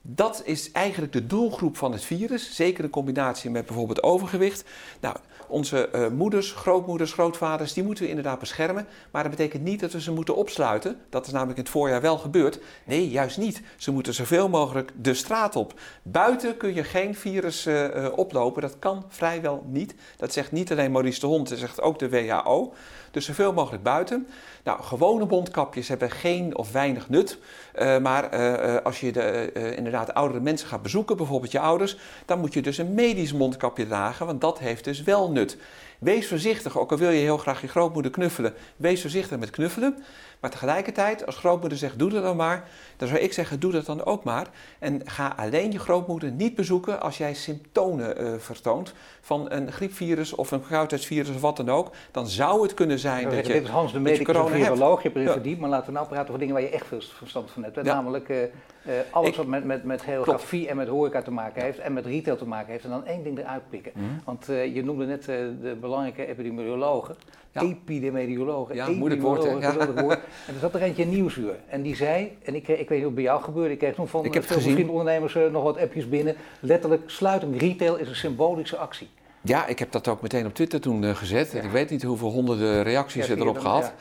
dat 0.09 0.41
is 0.45 0.71
eigenlijk 0.71 1.13
de 1.13 1.27
doelgroep 1.27 1.77
van 1.77 1.91
het 1.91 2.03
virus, 2.03 2.55
zeker 2.55 2.83
in 2.83 2.89
combinatie 2.89 3.49
met 3.49 3.65
bijvoorbeeld 3.65 4.03
overgewicht. 4.03 4.63
Nou, 5.01 5.15
onze 5.47 5.89
uh, 5.95 6.07
moeders, 6.07 6.51
grootmoeders, 6.51 7.13
grootvaders, 7.13 7.73
die 7.73 7.83
moeten 7.83 8.03
we 8.03 8.09
inderdaad 8.09 8.39
beschermen. 8.39 8.87
Maar 9.11 9.21
dat 9.23 9.31
betekent 9.31 9.63
niet 9.63 9.79
dat 9.79 9.91
we 9.91 10.01
ze 10.01 10.11
moeten 10.11 10.35
opsluiten. 10.35 10.97
Dat 11.09 11.25
is 11.25 11.31
namelijk 11.31 11.57
in 11.57 11.63
het 11.63 11.73
voorjaar 11.73 12.01
wel 12.01 12.17
gebeurd. 12.17 12.59
Nee, 12.85 13.09
juist 13.09 13.37
niet. 13.37 13.61
Ze 13.77 13.91
moeten 13.91 14.13
zoveel 14.13 14.49
mogelijk 14.49 14.91
de 15.01 15.13
straat 15.13 15.55
op. 15.55 15.79
Buiten 16.03 16.57
kun 16.57 16.73
je 16.73 16.83
geen 16.83 17.15
virus 17.15 17.67
uh, 17.67 18.07
oplopen. 18.15 18.61
Dat 18.61 18.79
kan 18.79 19.05
vrijwel 19.07 19.65
niet. 19.67 19.95
Dat 20.17 20.33
zegt 20.33 20.51
niet 20.51 20.71
alleen 20.71 20.91
Maurice 20.91 21.19
de 21.19 21.25
Hond, 21.25 21.49
dat 21.49 21.57
zegt 21.57 21.81
ook 21.81 21.99
de 21.99 22.09
WHO. 22.09 22.73
Dus 23.17 23.25
zoveel 23.25 23.53
mogelijk 23.53 23.83
buiten. 23.83 24.27
Nou, 24.63 24.81
gewone 24.81 25.25
mondkapjes 25.25 25.87
hebben 25.87 26.11
geen 26.11 26.57
of 26.57 26.71
weinig 26.71 27.09
nut. 27.09 27.37
Uh, 27.79 27.97
maar 27.97 28.39
uh, 28.39 28.75
als 28.83 28.99
je 28.99 29.11
de, 29.11 29.51
inderdaad 29.75 30.13
oudere 30.13 30.39
mensen 30.39 30.67
gaat 30.67 30.81
bezoeken, 30.81 31.17
bijvoorbeeld 31.17 31.51
je 31.51 31.59
ouders, 31.59 31.97
dan 32.25 32.39
moet 32.39 32.53
je 32.53 32.61
dus 32.61 32.77
een 32.77 32.93
medisch 32.93 33.33
mondkapje 33.33 33.87
dragen, 33.87 34.25
want 34.25 34.41
dat 34.41 34.59
heeft 34.59 34.83
dus 34.83 35.03
wel 35.03 35.31
nut. 35.31 35.57
Wees 35.99 36.27
voorzichtig, 36.27 36.77
ook 36.77 36.91
al 36.91 36.97
wil 36.97 37.09
je 37.09 37.19
heel 37.19 37.37
graag 37.37 37.61
je 37.61 37.67
grootmoeder 37.67 38.11
knuffelen, 38.11 38.53
wees 38.75 39.01
voorzichtig 39.01 39.39
met 39.39 39.49
knuffelen. 39.49 40.03
Maar 40.39 40.49
tegelijkertijd, 40.51 41.25
als 41.25 41.37
grootmoeder 41.37 41.77
zegt, 41.77 41.99
doe 41.99 42.09
dat 42.09 42.23
dan 42.23 42.35
maar, 42.35 42.69
dan 42.97 43.07
zou 43.07 43.19
ik 43.19 43.33
zeggen, 43.33 43.59
doe 43.59 43.71
dat 43.71 43.85
dan 43.85 44.05
ook 44.05 44.23
maar. 44.23 44.47
En 44.79 45.01
ga 45.05 45.33
alleen 45.35 45.71
je 45.71 45.79
grootmoeder 45.79 46.31
niet 46.31 46.55
bezoeken 46.55 47.01
als 47.01 47.17
jij 47.17 47.33
symptomen 47.33 48.21
uh, 48.21 48.33
vertoont 48.37 48.93
van 49.21 49.51
een 49.51 49.71
griepvirus 49.71 50.33
of 50.33 50.51
een 50.51 50.61
verkoudheidsvirus 50.61 51.29
of 51.29 51.41
wat 51.41 51.57
dan 51.57 51.69
ook. 51.69 51.91
Dan 52.11 52.27
zou 52.27 52.61
het 52.61 52.73
kunnen 52.73 52.99
zijn 52.99 53.29
dat, 53.29 53.47
je, 53.47 53.53
dit 53.53 53.63
is 53.63 53.69
Hans 53.69 53.91
de 53.91 53.99
medicus, 53.99 54.37
viroloog, 54.49 55.03
je 55.03 55.09
hebt 55.13 55.45
erin 55.45 55.59
maar 55.59 55.69
laten 55.69 55.87
we 55.87 55.91
nou 55.91 56.07
praten 56.07 56.27
over 56.27 56.39
dingen 56.39 56.53
waar 56.53 56.63
je 56.63 56.69
echt 56.69 56.87
veel 56.87 57.01
verstand 57.01 57.51
van 57.51 57.63
hebt. 57.63 57.83
Namelijk 57.83 58.29
uh, 58.29 58.37
uh, 58.87 58.93
alles 59.11 59.35
wat 59.35 59.45
met, 59.45 59.63
met, 59.63 59.83
met 59.83 60.01
geografie 60.01 60.67
en 60.67 60.75
met 60.75 60.87
horeca 60.87 61.21
te 61.21 61.31
maken 61.31 61.61
heeft 61.61 61.79
en 61.79 61.93
met 61.93 62.05
retail 62.05 62.37
te 62.37 62.47
maken 62.47 62.71
heeft. 62.71 62.83
En 62.83 62.89
dan 62.89 63.05
één 63.05 63.23
ding 63.23 63.39
eruit 63.39 63.69
pikken. 63.69 63.91
Mm. 63.95 64.21
Want 64.23 64.45
je 64.45 64.81
noemde 64.83 65.05
net 65.05 65.25
de 65.25 65.77
belangrijke 65.79 66.25
epidemiologen. 66.25 67.15
Ja. 67.51 67.61
Epidemiologen. 67.61 68.75
Ja, 68.75 68.89
moeilijk 68.89 69.21
woord. 69.21 69.43
Ja. 69.43 69.93
woord. 69.93 70.19
En 70.47 70.53
er 70.53 70.59
zat 70.59 70.73
er 70.73 70.81
eentje 70.81 71.03
in 71.03 71.09
Nieuwsuur. 71.09 71.55
En 71.67 71.81
die 71.81 71.95
zei, 71.95 72.37
en 72.43 72.55
ik, 72.55 72.67
ik 72.67 72.89
weet 72.89 72.97
niet 72.97 73.07
of 73.07 73.13
bij 73.13 73.23
jou 73.23 73.41
gebeurde, 73.41 73.71
ik 73.71 73.77
kreeg 73.77 73.93
toen 73.93 74.07
van 74.07 74.25
ik 74.25 74.33
heb 74.33 74.43
veel 74.43 74.59
vriendondernemers 74.59 75.35
uh, 75.35 75.51
nog 75.51 75.63
wat 75.63 75.77
appjes 75.77 76.09
binnen. 76.09 76.35
Letterlijk, 76.59 77.01
sluiting 77.05 77.59
retail 77.59 77.95
is 77.95 78.07
een 78.07 78.15
symbolische 78.15 78.77
actie. 78.77 79.07
Ja, 79.41 79.67
ik 79.67 79.79
heb 79.79 79.91
dat 79.91 80.07
ook 80.07 80.21
meteen 80.21 80.45
op 80.45 80.53
Twitter 80.53 80.81
toen 80.81 81.15
gezet. 81.15 81.51
Ja. 81.51 81.61
Ik 81.61 81.69
weet 81.69 81.89
niet 81.89 82.03
hoeveel 82.03 82.31
honderden 82.31 82.83
reacties 82.83 83.29
er 83.29 83.37
erop 83.37 83.57
gehad. 83.57 83.93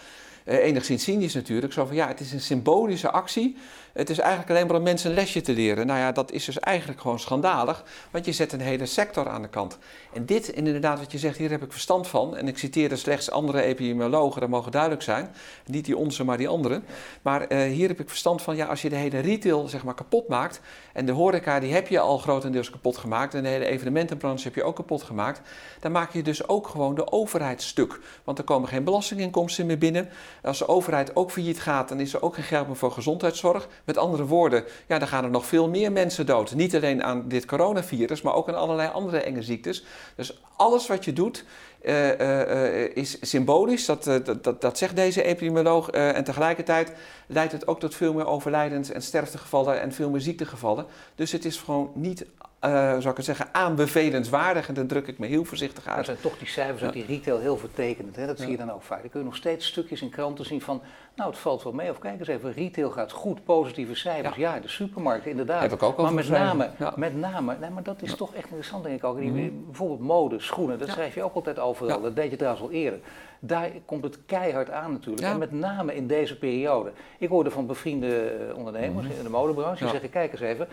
Uh, 0.44 0.54
enigszins 0.64 1.02
cynisch 1.02 1.34
natuurlijk. 1.34 1.72
Zo 1.72 1.84
van 1.84 1.96
ja, 1.96 2.08
het 2.08 2.20
is 2.20 2.32
een 2.32 2.40
symbolische 2.40 3.10
actie. 3.10 3.56
Het 3.96 4.10
is 4.10 4.18
eigenlijk 4.18 4.50
alleen 4.50 4.66
maar 4.66 4.76
om 4.76 4.82
mensen 4.82 5.10
een 5.10 5.16
lesje 5.16 5.40
te 5.40 5.52
leren. 5.52 5.86
Nou 5.86 5.98
ja, 5.98 6.12
dat 6.12 6.32
is 6.32 6.44
dus 6.44 6.58
eigenlijk 6.58 7.00
gewoon 7.00 7.18
schandalig, 7.18 7.84
want 8.10 8.24
je 8.24 8.32
zet 8.32 8.52
een 8.52 8.60
hele 8.60 8.86
sector 8.86 9.28
aan 9.28 9.42
de 9.42 9.48
kant. 9.48 9.78
En 10.12 10.26
dit, 10.26 10.48
inderdaad, 10.48 10.98
wat 10.98 11.12
je 11.12 11.18
zegt, 11.18 11.38
hier 11.38 11.50
heb 11.50 11.62
ik 11.62 11.72
verstand 11.72 12.06
van. 12.08 12.36
En 12.36 12.48
ik 12.48 12.58
citeerde 12.58 12.96
slechts 12.96 13.30
andere 13.30 13.62
epidemiologen, 13.62 14.40
dat 14.40 14.50
mogen 14.50 14.72
duidelijk 14.72 15.02
zijn. 15.02 15.34
Niet 15.66 15.84
die 15.84 15.96
onze, 15.96 16.24
maar 16.24 16.36
die 16.36 16.48
andere. 16.48 16.80
Maar 17.22 17.52
uh, 17.52 17.72
hier 17.72 17.88
heb 17.88 18.00
ik 18.00 18.08
verstand 18.08 18.42
van, 18.42 18.56
ja, 18.56 18.66
als 18.66 18.82
je 18.82 18.88
de 18.88 18.96
hele 18.96 19.18
retail 19.18 19.68
zeg 19.68 19.84
maar 19.84 19.94
kapot 19.94 20.28
maakt. 20.28 20.60
En 20.92 21.06
de 21.06 21.12
horeca, 21.12 21.60
die 21.60 21.72
heb 21.72 21.88
je 21.88 22.00
al 22.00 22.18
grotendeels 22.18 22.70
kapot 22.70 22.96
gemaakt. 22.96 23.34
En 23.34 23.42
de 23.42 23.48
hele 23.48 23.66
evenementenbranche 23.66 24.44
heb 24.44 24.54
je 24.54 24.62
ook 24.62 24.76
kapot 24.76 25.02
gemaakt. 25.02 25.40
Dan 25.80 25.92
maak 25.92 26.12
je 26.12 26.22
dus 26.22 26.48
ook 26.48 26.68
gewoon 26.68 26.94
de 26.94 27.12
overheid 27.12 27.62
stuk. 27.62 28.00
Want 28.24 28.38
er 28.38 28.44
komen 28.44 28.68
geen 28.68 28.84
belastinginkomsten 28.84 29.66
meer 29.66 29.78
binnen. 29.78 30.08
Als 30.42 30.58
de 30.58 30.68
overheid 30.68 31.16
ook 31.16 31.30
failliet 31.30 31.60
gaat, 31.60 31.88
dan 31.88 32.00
is 32.00 32.14
er 32.14 32.22
ook 32.22 32.34
geen 32.34 32.44
geld 32.44 32.66
meer 32.66 32.76
voor 32.76 32.92
gezondheidszorg. 32.92 33.68
Met 33.86 33.96
andere 33.96 34.24
woorden, 34.24 34.64
ja, 34.86 34.98
dan 34.98 35.08
gaan 35.08 35.24
er 35.24 35.30
nog 35.30 35.46
veel 35.46 35.68
meer 35.68 35.92
mensen 35.92 36.26
dood. 36.26 36.54
Niet 36.54 36.74
alleen 36.74 37.04
aan 37.04 37.28
dit 37.28 37.44
coronavirus, 37.44 38.22
maar 38.22 38.34
ook 38.34 38.48
aan 38.48 38.54
allerlei 38.54 38.90
andere 38.92 39.18
enge 39.18 39.42
ziektes. 39.42 39.84
Dus 40.16 40.42
alles 40.56 40.86
wat 40.86 41.04
je 41.04 41.12
doet 41.12 41.44
uh, 41.82 42.20
uh, 42.20 42.96
is 42.96 43.18
symbolisch, 43.20 43.86
dat, 43.86 44.04
dat, 44.04 44.44
dat, 44.44 44.60
dat, 44.60 44.78
zegt 44.78 44.96
deze 44.96 45.22
epidemioloog. 45.22 45.90
en 45.90 46.24
tegelijkertijd 46.24 46.92
leidt 47.26 47.52
het 47.52 47.66
ook 47.66 47.80
tot 47.80 47.94
veel 47.94 48.12
meer 48.12 48.26
overlijdens- 48.26 48.90
en 48.90 49.02
sterftegevallen 49.02 49.80
en 49.80 49.92
veel 49.92 50.10
meer 50.10 50.20
ziektegevallen. 50.20 50.86
Dus 51.14 51.32
het 51.32 51.44
is 51.44 51.56
gewoon 51.56 51.90
niet 51.94 52.26
uh, 52.66 52.90
zou 52.90 53.08
ik 53.08 53.16
het 53.16 53.24
zeggen, 53.24 53.48
aanbevelenswaardig. 53.52 54.68
En 54.68 54.74
dan 54.74 54.86
druk 54.86 55.06
ik 55.06 55.18
me 55.18 55.26
heel 55.26 55.44
voorzichtig 55.44 55.86
uit. 55.86 55.96
Maar 55.96 56.04
zijn 56.04 56.20
toch 56.20 56.38
die 56.38 56.48
cijfers 56.48 56.82
uit 56.82 56.92
die 56.92 57.06
retail 57.06 57.38
heel 57.38 57.56
vertekend. 57.56 58.16
Hè? 58.16 58.26
Dat 58.26 58.38
zie 58.38 58.50
je 58.50 58.56
dan 58.56 58.72
ook 58.72 58.82
vaak. 58.82 59.00
Dan 59.00 59.10
kun 59.10 59.20
je 59.20 59.26
nog 59.26 59.36
steeds 59.36 59.66
stukjes 59.66 60.02
in 60.02 60.10
kranten 60.10 60.44
zien 60.44 60.60
van, 60.60 60.82
nou 61.16 61.30
het 61.30 61.38
valt 61.38 61.62
wel 61.62 61.72
mee. 61.72 61.90
Of 61.90 61.98
kijk 61.98 62.18
eens 62.18 62.28
even, 62.28 62.52
retail 62.52 62.90
gaat 62.90 63.12
goed, 63.12 63.44
positieve 63.44 63.94
cijfers. 63.94 64.36
Ja, 64.36 64.60
de 64.60 64.68
supermarkt 64.68 65.26
inderdaad. 65.26 65.62
Heb 65.62 65.72
ik 65.72 65.82
ook 65.82 65.96
maar 65.96 66.14
met 66.14 66.28
name, 66.28 66.70
met 66.96 67.16
name, 67.16 67.56
nee, 67.60 67.70
maar 67.70 67.82
dat 67.82 68.02
is 68.02 68.14
toch 68.14 68.34
echt 68.34 68.44
interessant 68.44 68.84
denk 68.84 68.96
ik 68.96 69.04
ook. 69.04 69.18
Die, 69.18 69.30
mhm. 69.30 69.50
Bijvoorbeeld 69.66 70.00
mode, 70.00 70.40
schoenen, 70.40 70.78
dat 70.78 70.88
schrijf 70.88 71.14
je 71.14 71.22
ook 71.22 71.34
altijd 71.34 71.58
overal. 71.58 72.00
Dat 72.00 72.16
deed 72.16 72.30
je 72.30 72.36
trouwens 72.36 72.64
al 72.64 72.70
eerder. 72.70 73.00
Daar 73.38 73.70
komt 73.84 74.04
het 74.04 74.18
keihard 74.26 74.70
aan 74.70 74.92
natuurlijk. 74.92 75.26
En 75.26 75.38
met 75.38 75.52
name 75.52 75.94
in 75.94 76.06
deze 76.06 76.38
periode. 76.38 76.92
Ik 77.18 77.28
hoorde 77.28 77.50
van 77.50 77.66
bevriende 77.66 78.30
eh, 78.30 78.56
ondernemers 78.56 79.06
mhm. 79.06 79.16
in 79.16 79.22
de 79.22 79.30
modebranche, 79.30 79.82
die 79.82 79.92
zeggen, 79.92 80.10
kijk 80.10 80.32
eens 80.32 80.40
even 80.40 80.68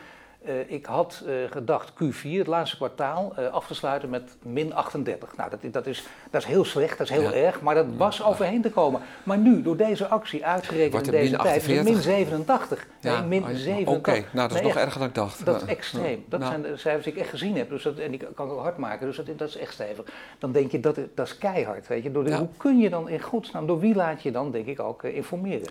uh, 0.47 0.71
ik 0.71 0.85
had 0.85 1.23
uh, 1.27 1.33
gedacht 1.49 1.91
Q4, 1.91 2.29
het 2.29 2.47
laatste 2.47 2.75
kwartaal, 2.75 3.33
uh, 3.39 3.47
af 3.47 3.67
te 3.67 3.73
sluiten 3.73 4.09
met 4.09 4.35
min 4.41 4.73
38. 4.73 5.37
Nou, 5.37 5.49
dat, 5.49 5.73
dat, 5.73 5.85
is, 5.85 6.03
dat 6.29 6.41
is 6.41 6.47
heel 6.47 6.65
slecht, 6.65 6.97
dat 6.97 7.09
is 7.09 7.13
heel 7.13 7.21
ja. 7.21 7.33
erg, 7.33 7.61
maar 7.61 7.75
dat 7.75 7.85
was 7.97 8.23
overheen 8.23 8.61
te 8.61 8.69
komen. 8.69 9.01
Maar 9.23 9.37
nu, 9.37 9.61
door 9.61 9.77
deze 9.77 10.07
actie, 10.07 10.45
uitgerekend 10.45 11.05
in 11.05 11.11
deze 11.11 11.37
tijd, 11.37 11.67
is 11.67 11.83
min 11.83 12.01
87. 12.01 12.87
Ja. 12.99 13.19
Nee, 13.19 13.27
min 13.27 13.55
87. 13.55 13.87
Oké, 13.87 13.97
okay. 13.97 14.25
nou 14.31 14.47
dat 14.47 14.57
is 14.57 14.63
nee, 14.63 14.73
nog 14.73 14.81
erger 14.81 14.99
dan 14.99 15.07
ik 15.07 15.15
dacht. 15.15 15.45
Dat 15.45 15.61
is 15.61 15.67
extreem. 15.67 16.25
Dat 16.29 16.39
nou. 16.39 16.51
zijn 16.51 16.61
de 16.61 16.77
cijfers 16.77 17.03
die 17.03 17.13
ik 17.13 17.19
echt 17.19 17.29
gezien 17.29 17.57
heb. 17.57 17.69
Dus 17.69 17.83
dat, 17.83 17.97
en 17.97 18.11
die 18.11 18.19
kan 18.35 18.45
ik 18.45 18.51
ook 18.51 18.61
hard 18.61 18.77
maken, 18.77 19.07
dus 19.07 19.15
dat, 19.15 19.37
dat 19.37 19.47
is 19.47 19.57
echt 19.57 19.73
stevig. 19.73 20.05
Dan 20.39 20.51
denk 20.51 20.71
je, 20.71 20.79
dat, 20.79 20.99
dat 21.15 21.27
is 21.27 21.37
keihard. 21.37 21.87
Weet 21.87 22.03
je. 22.03 22.11
Door 22.11 22.23
de. 22.23 22.35
Hoe 22.35 22.47
kun 22.57 22.77
je 22.77 22.89
dan 22.89 23.09
in 23.09 23.21
godsnaam, 23.21 23.67
door 23.67 23.79
wie 23.79 23.95
laat 23.95 24.23
je 24.23 24.31
dan, 24.31 24.51
denk 24.51 24.65
ik, 24.65 24.79
ook 24.79 25.03
informeren? 25.03 25.67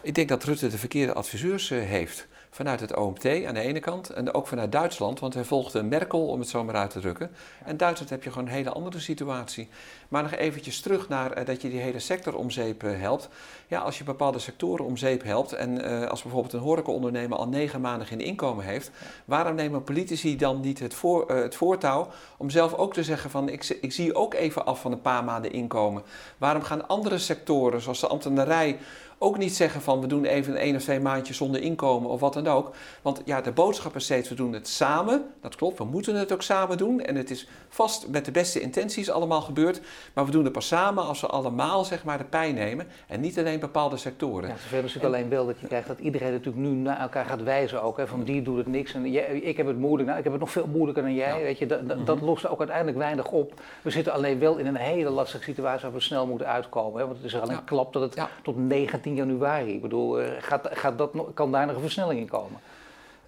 Ik 0.00 0.14
denk 0.14 0.28
dat 0.28 0.44
Rutte 0.44 0.68
de 0.68 0.78
verkeerde 0.78 1.12
adviseurs 1.12 1.68
heeft. 1.68 2.26
Vanuit 2.54 2.80
het 2.80 2.96
OMT 2.96 3.24
aan 3.24 3.54
de 3.54 3.60
ene 3.60 3.80
kant 3.80 4.10
en 4.10 4.34
ook 4.34 4.46
vanuit 4.46 4.72
Duitsland, 4.72 5.20
want 5.20 5.34
hij 5.34 5.44
volgde 5.44 5.82
Merkel, 5.82 6.26
om 6.26 6.38
het 6.38 6.48
zo 6.48 6.64
maar 6.64 6.74
uit 6.74 6.90
te 6.90 7.00
drukken. 7.00 7.30
En 7.64 7.76
Duitsland 7.76 8.10
heb 8.10 8.22
je 8.22 8.30
gewoon 8.30 8.46
een 8.46 8.52
hele 8.52 8.70
andere 8.70 8.98
situatie. 8.98 9.68
Maar 10.08 10.22
nog 10.22 10.32
eventjes 10.32 10.80
terug 10.80 11.08
naar 11.08 11.38
uh, 11.38 11.46
dat 11.46 11.62
je 11.62 11.70
die 11.70 11.80
hele 11.80 11.98
sector 11.98 12.36
om 12.36 12.50
zeep 12.50 12.82
uh, 12.82 13.00
helpt. 13.00 13.28
Ja, 13.66 13.80
als 13.80 13.98
je 13.98 14.04
bepaalde 14.04 14.38
sectoren 14.38 14.84
om 14.84 14.96
zeep 14.96 15.22
helpt 15.22 15.52
en 15.52 15.84
uh, 15.84 16.08
als 16.08 16.22
bijvoorbeeld 16.22 16.52
een 16.52 16.60
horecaondernemer 16.60 17.38
al 17.38 17.48
negen 17.48 17.80
maanden 17.80 18.06
geen 18.06 18.20
inkomen 18.20 18.64
heeft, 18.64 18.90
waarom 19.24 19.54
nemen 19.54 19.84
politici 19.84 20.36
dan 20.36 20.60
niet 20.60 20.78
het, 20.78 20.94
voor, 20.94 21.30
het 21.30 21.54
voortouw 21.54 22.08
om 22.36 22.50
zelf 22.50 22.74
ook 22.74 22.92
te 22.92 23.02
zeggen 23.02 23.30
van 23.30 23.48
ik, 23.48 23.78
ik 23.80 23.92
zie 23.92 24.14
ook 24.14 24.34
even 24.34 24.66
af 24.66 24.80
van 24.80 24.92
een 24.92 25.00
paar 25.00 25.24
maanden 25.24 25.52
inkomen. 25.52 26.02
Waarom 26.38 26.62
gaan 26.62 26.88
andere 26.88 27.18
sectoren 27.18 27.80
zoals 27.80 28.00
de 28.00 28.06
ambtenarij 28.06 28.78
ook 29.22 29.38
niet 29.38 29.56
zeggen 29.56 29.80
van 29.80 30.00
we 30.00 30.06
doen 30.06 30.24
even 30.24 30.52
een 30.52 30.58
één 30.58 30.76
of 30.76 30.82
twee 30.82 31.00
maandjes 31.00 31.36
zonder 31.36 31.60
inkomen 31.60 32.10
of 32.10 32.20
wat 32.20 32.32
dan 32.32 32.46
ook. 32.46 32.74
Want 33.02 33.22
ja, 33.24 33.40
de 33.40 33.52
boodschap 33.52 33.96
is 33.96 34.04
steeds 34.04 34.28
we 34.28 34.34
doen 34.34 34.52
het 34.52 34.68
samen. 34.68 35.24
Dat 35.40 35.56
klopt, 35.56 35.78
we 35.78 35.84
moeten 35.84 36.14
het 36.14 36.32
ook 36.32 36.42
samen 36.42 36.78
doen. 36.78 37.00
En 37.00 37.16
het 37.16 37.30
is 37.30 37.48
vast 37.68 38.08
met 38.08 38.24
de 38.24 38.30
beste 38.30 38.60
intenties 38.60 39.10
allemaal 39.10 39.40
gebeurd. 39.40 39.80
Maar 40.12 40.24
we 40.24 40.30
doen 40.30 40.44
het 40.44 40.52
pas 40.52 40.66
samen 40.66 41.06
als 41.06 41.20
we 41.20 41.26
allemaal 41.26 41.84
zeg 41.84 42.04
maar 42.04 42.18
de 42.18 42.24
pijn 42.24 42.54
nemen. 42.54 42.86
En 43.06 43.20
niet 43.20 43.38
alleen 43.38 43.60
bepaalde 43.60 43.96
sectoren. 43.96 44.48
Ja, 44.48 44.56
zover 44.56 44.76
is 44.76 44.94
natuurlijk 44.94 45.14
alleen 45.14 45.28
wel 45.28 45.46
dat 45.46 45.60
je 45.60 45.66
krijgt 45.66 45.88
dat 45.88 45.98
iedereen 45.98 46.32
natuurlijk 46.32 46.66
nu 46.66 46.70
naar 46.70 46.98
elkaar 46.98 47.24
gaat 47.24 47.42
wijzen 47.42 47.82
ook. 47.82 47.96
Hè, 47.96 48.06
van 48.06 48.24
die 48.24 48.42
doet 48.42 48.56
het 48.56 48.66
niks 48.66 48.94
en 48.94 49.10
jij, 49.10 49.38
ik 49.38 49.56
heb 49.56 49.66
het 49.66 49.78
moeilijk. 49.78 50.06
Nou, 50.08 50.18
ik 50.18 50.24
heb 50.24 50.32
het 50.32 50.42
nog 50.42 50.50
veel 50.50 50.66
moeilijker 50.66 51.02
dan 51.02 51.14
jij. 51.14 51.42
Weet 51.42 51.58
je, 51.58 51.66
dat, 51.66 51.88
dat, 51.88 52.06
dat, 52.06 52.20
lost 52.20 52.48
ook 52.48 52.58
uiteindelijk 52.58 52.98
weinig 52.98 53.30
op. 53.30 53.60
We 53.82 53.90
zitten 53.90 54.12
alleen 54.12 54.38
wel 54.38 54.56
in 54.56 54.66
een 54.66 54.76
hele 54.76 55.10
lastige 55.10 55.42
situatie 55.42 55.82
waar 55.82 55.92
we 55.92 56.00
snel 56.00 56.26
moeten 56.26 56.46
uitkomen. 56.46 57.00
Hè, 57.00 57.06
want 57.06 57.16
het 57.16 57.26
is 57.26 57.40
al 57.40 57.48
een 57.48 57.54
ja. 57.54 57.62
klap 57.64 57.92
dat 57.92 58.02
het 58.02 58.28
tot 58.42 58.56
19 58.56 59.11
januari. 59.14 59.72
Ik 59.72 59.82
bedoel, 59.82 60.20
eh, 60.20 60.28
gaat, 60.38 60.68
gaat 60.72 60.98
dat, 60.98 61.10
kan 61.34 61.52
daar 61.52 61.66
nog 61.66 61.74
een 61.74 61.82
versnelling 61.82 62.20
in 62.20 62.28
komen? 62.28 62.60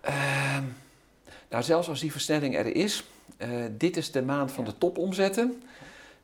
Uh, 0.09 0.59
nou, 1.51 1.63
zelfs 1.63 1.89
als 1.89 2.01
die 2.01 2.13
versnelling 2.13 2.57
er 2.57 2.77
is, 2.77 3.05
uh, 3.39 3.49
dit 3.71 3.97
is 3.97 4.11
de 4.11 4.23
maand 4.23 4.53
van 4.53 4.65
de 4.65 4.79
topomzetten. 4.79 5.63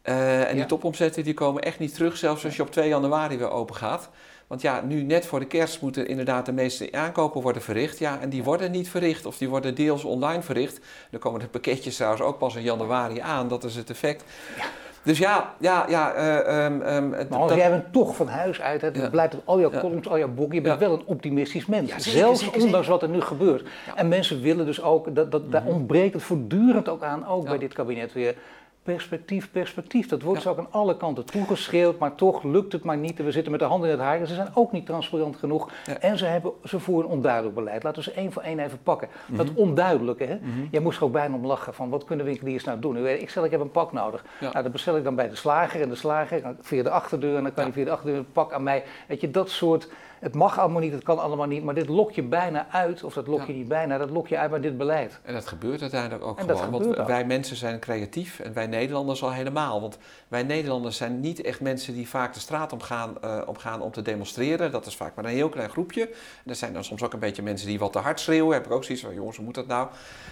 Uh, 0.04 0.48
en 0.48 0.56
die 0.56 0.66
topomzetten 0.66 1.24
die 1.24 1.34
komen 1.34 1.62
echt 1.62 1.78
niet 1.78 1.94
terug, 1.94 2.16
zelfs 2.16 2.44
als 2.44 2.56
je 2.56 2.62
op 2.62 2.70
2 2.70 2.88
januari 2.88 3.38
weer 3.38 3.50
open 3.50 3.74
gaat. 3.74 4.10
Want 4.46 4.62
ja, 4.62 4.80
nu 4.80 5.02
net 5.02 5.26
voor 5.26 5.38
de 5.38 5.46
kerst 5.46 5.80
moeten 5.80 6.06
inderdaad 6.06 6.46
de 6.46 6.52
meeste 6.52 6.92
aankopen 6.92 7.42
worden 7.42 7.62
verricht. 7.62 7.98
Ja, 7.98 8.20
en 8.20 8.28
die 8.28 8.42
worden 8.42 8.70
niet 8.70 8.88
verricht 8.88 9.26
of 9.26 9.38
die 9.38 9.48
worden 9.48 9.74
deels 9.74 10.04
online 10.04 10.42
verricht. 10.42 10.80
Dan 11.10 11.20
komen 11.20 11.40
de 11.40 11.46
pakketjes 11.46 11.96
trouwens 11.96 12.22
ook 12.22 12.38
pas 12.38 12.54
in 12.54 12.62
januari 12.62 13.18
aan. 13.18 13.48
Dat 13.48 13.64
is 13.64 13.76
het 13.76 13.90
effect. 13.90 14.24
Ja. 14.56 14.64
Dus 15.02 15.18
ja, 15.18 15.54
ja, 15.58 15.84
ja. 15.88 16.14
Uh, 16.16 16.64
um, 16.64 16.82
um, 16.82 17.08
maar 17.08 17.38
als 17.38 17.48
dat, 17.48 17.58
jij 17.58 17.70
bent 17.70 17.92
toch 17.92 18.16
van 18.16 18.28
huis 18.28 18.60
uit, 18.60 18.80
het 18.80 18.96
ja. 18.96 19.10
blijkt 19.10 19.36
al 19.44 19.60
jouw 19.60 19.70
columns, 19.70 20.08
al 20.08 20.18
jouw 20.18 20.28
boeken, 20.28 20.54
je 20.54 20.60
bent 20.60 20.78
wel 20.78 20.92
een 20.92 21.02
optimistisch 21.04 21.66
mens. 21.66 21.88
Zeker, 21.88 22.10
Zelfs 22.10 22.40
zeker, 22.40 22.62
ondanks 22.62 22.86
zeker. 22.86 23.00
wat 23.00 23.02
er 23.02 23.08
nu 23.08 23.20
gebeurt. 23.20 23.68
En 23.94 24.08
mensen 24.08 24.40
willen 24.40 24.66
dus 24.66 24.82
ook, 24.82 25.14
dat, 25.14 25.30
dat, 25.32 25.52
daar 25.52 25.64
ontbreekt 25.64 26.14
het 26.14 26.22
voortdurend 26.22 26.88
ook 26.88 27.02
aan, 27.02 27.26
ook 27.26 27.44
bij 27.44 27.58
dit 27.58 27.72
kabinet 27.72 28.12
weer 28.12 28.34
perspectief, 28.82 29.50
perspectief. 29.50 30.08
Dat 30.08 30.22
wordt 30.22 30.42
ja. 30.42 30.44
zo 30.44 30.50
ook 30.50 30.58
aan 30.58 30.72
alle 30.72 30.96
kanten 30.96 31.24
toegeschreeuwd, 31.24 31.98
maar 31.98 32.14
toch 32.14 32.42
lukt 32.42 32.72
het 32.72 32.84
maar 32.84 32.96
niet. 32.96 33.18
En 33.18 33.24
we 33.24 33.30
zitten 33.30 33.50
met 33.50 33.60
de 33.60 33.66
handen 33.66 33.90
in 33.90 33.94
het 33.94 34.04
haar. 34.04 34.20
En 34.20 34.26
ze 34.26 34.34
zijn 34.34 34.50
ook 34.54 34.72
niet 34.72 34.86
transparant 34.86 35.36
genoeg. 35.36 35.70
Ja. 35.86 35.98
En 35.98 36.18
ze, 36.18 36.24
hebben, 36.24 36.52
ze 36.64 36.80
voeren 36.80 37.10
een 37.10 37.16
onduidelijk 37.16 37.54
beleid. 37.54 37.82
Laten 37.82 38.02
we 38.04 38.10
ze 38.10 38.16
één 38.16 38.32
voor 38.32 38.42
één 38.42 38.58
even 38.58 38.82
pakken. 38.82 39.08
Mm 39.08 39.36
-hmm. 39.36 39.46
Dat 39.46 39.54
onduidelijke, 39.54 40.24
hè? 40.24 40.34
Mm 40.34 40.52
-hmm. 40.52 40.68
jij 40.70 40.80
moest 40.80 40.98
er 40.98 41.04
ook 41.04 41.12
bijna 41.12 41.34
om 41.34 41.46
lachen 41.46 41.74
van 41.74 41.90
wat 41.90 42.04
kunnen 42.04 42.26
winkeliers 42.26 42.64
nou 42.64 42.78
doen? 42.78 43.06
Ik 43.06 43.30
stel, 43.30 43.44
ik 43.44 43.50
heb 43.50 43.60
een 43.60 43.70
pak 43.70 43.92
nodig. 43.92 44.24
Ja. 44.40 44.50
Nou, 44.50 44.62
dat 44.62 44.72
bestel 44.72 44.96
ik 44.96 45.04
dan 45.04 45.14
bij 45.14 45.28
de 45.28 45.36
slager. 45.36 45.80
En 45.80 45.88
de 45.88 45.94
slager 45.94 46.54
via 46.60 46.82
de 46.82 46.90
achterdeur. 46.90 47.36
En 47.36 47.42
dan 47.42 47.54
kan 47.54 47.66
je 47.66 47.72
via 47.72 47.84
de 47.84 47.90
achterdeur 47.90 48.18
een 48.18 48.32
pak 48.32 48.52
aan 48.52 48.62
mij. 48.62 48.84
Weet 49.08 49.20
je, 49.20 49.30
dat 49.30 49.50
soort 49.50 49.88
het 50.20 50.34
mag 50.34 50.58
allemaal 50.58 50.80
niet, 50.80 50.92
het 50.92 51.02
kan 51.02 51.18
allemaal 51.18 51.46
niet, 51.46 51.64
maar 51.64 51.74
dit 51.74 51.88
lok 51.88 52.12
je 52.12 52.22
bijna 52.22 52.66
uit, 52.70 53.04
of 53.04 53.14
dat 53.14 53.26
lok 53.26 53.46
je 53.46 53.52
niet 53.52 53.68
bijna, 53.68 53.98
dat 53.98 54.10
lok 54.10 54.28
je 54.28 54.38
uit 54.38 54.50
bij 54.50 54.60
dit 54.60 54.78
beleid. 54.78 55.20
En 55.22 55.34
dat 55.34 55.46
gebeurt 55.46 55.80
uiteindelijk 55.80 56.24
ook 56.24 56.38
en 56.38 56.48
gewoon, 56.48 56.70
want 56.70 56.98
ook. 56.98 57.06
wij 57.06 57.24
mensen 57.24 57.56
zijn 57.56 57.80
creatief 57.80 58.40
en 58.40 58.52
wij 58.52 58.66
Nederlanders 58.66 59.22
al 59.22 59.32
helemaal. 59.32 59.80
Want 59.80 59.98
wij 60.28 60.42
Nederlanders 60.42 60.96
zijn 60.96 61.20
niet 61.20 61.42
echt 61.42 61.60
mensen 61.60 61.94
die 61.94 62.08
vaak 62.08 62.34
de 62.34 62.40
straat 62.40 62.72
omgaan, 62.72 63.14
uh, 63.24 63.42
omgaan 63.46 63.80
om 63.80 63.90
te 63.90 64.02
demonstreren. 64.02 64.72
Dat 64.72 64.86
is 64.86 64.96
vaak 64.96 65.14
maar 65.14 65.24
een 65.24 65.30
heel 65.30 65.48
klein 65.48 65.70
groepje. 65.70 66.02
En 66.44 66.50
er 66.50 66.54
zijn 66.54 66.72
dan 66.72 66.84
soms 66.84 67.02
ook 67.02 67.12
een 67.12 67.18
beetje 67.18 67.42
mensen 67.42 67.66
die 67.68 67.78
wat 67.78 67.92
te 67.92 67.98
hard 67.98 68.20
schreeuwen. 68.20 68.54
Heb 68.54 68.66
ik 68.66 68.72
ook 68.72 68.84
zoiets 68.84 69.04
van, 69.04 69.14
jongens, 69.14 69.36
hoe 69.36 69.44
moet 69.44 69.54
dat 69.54 69.66
nou? 69.66 69.88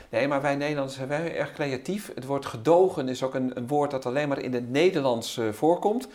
Nee, 0.08 0.28
maar 0.28 0.42
wij 0.42 0.56
Nederlanders 0.56 0.96
zijn 0.96 1.08
wel 1.08 1.20
erg 1.20 1.52
creatief. 1.52 2.10
Het 2.14 2.24
woord 2.24 2.46
gedogen 2.46 3.08
is 3.08 3.22
ook 3.22 3.34
een, 3.34 3.50
een 3.54 3.66
woord 3.66 3.90
dat 3.90 4.06
alleen 4.06 4.28
maar 4.28 4.42
in 4.42 4.54
het 4.54 4.70
Nederlands 4.70 5.36
uh, 5.36 5.52
voorkomt. 5.52 6.08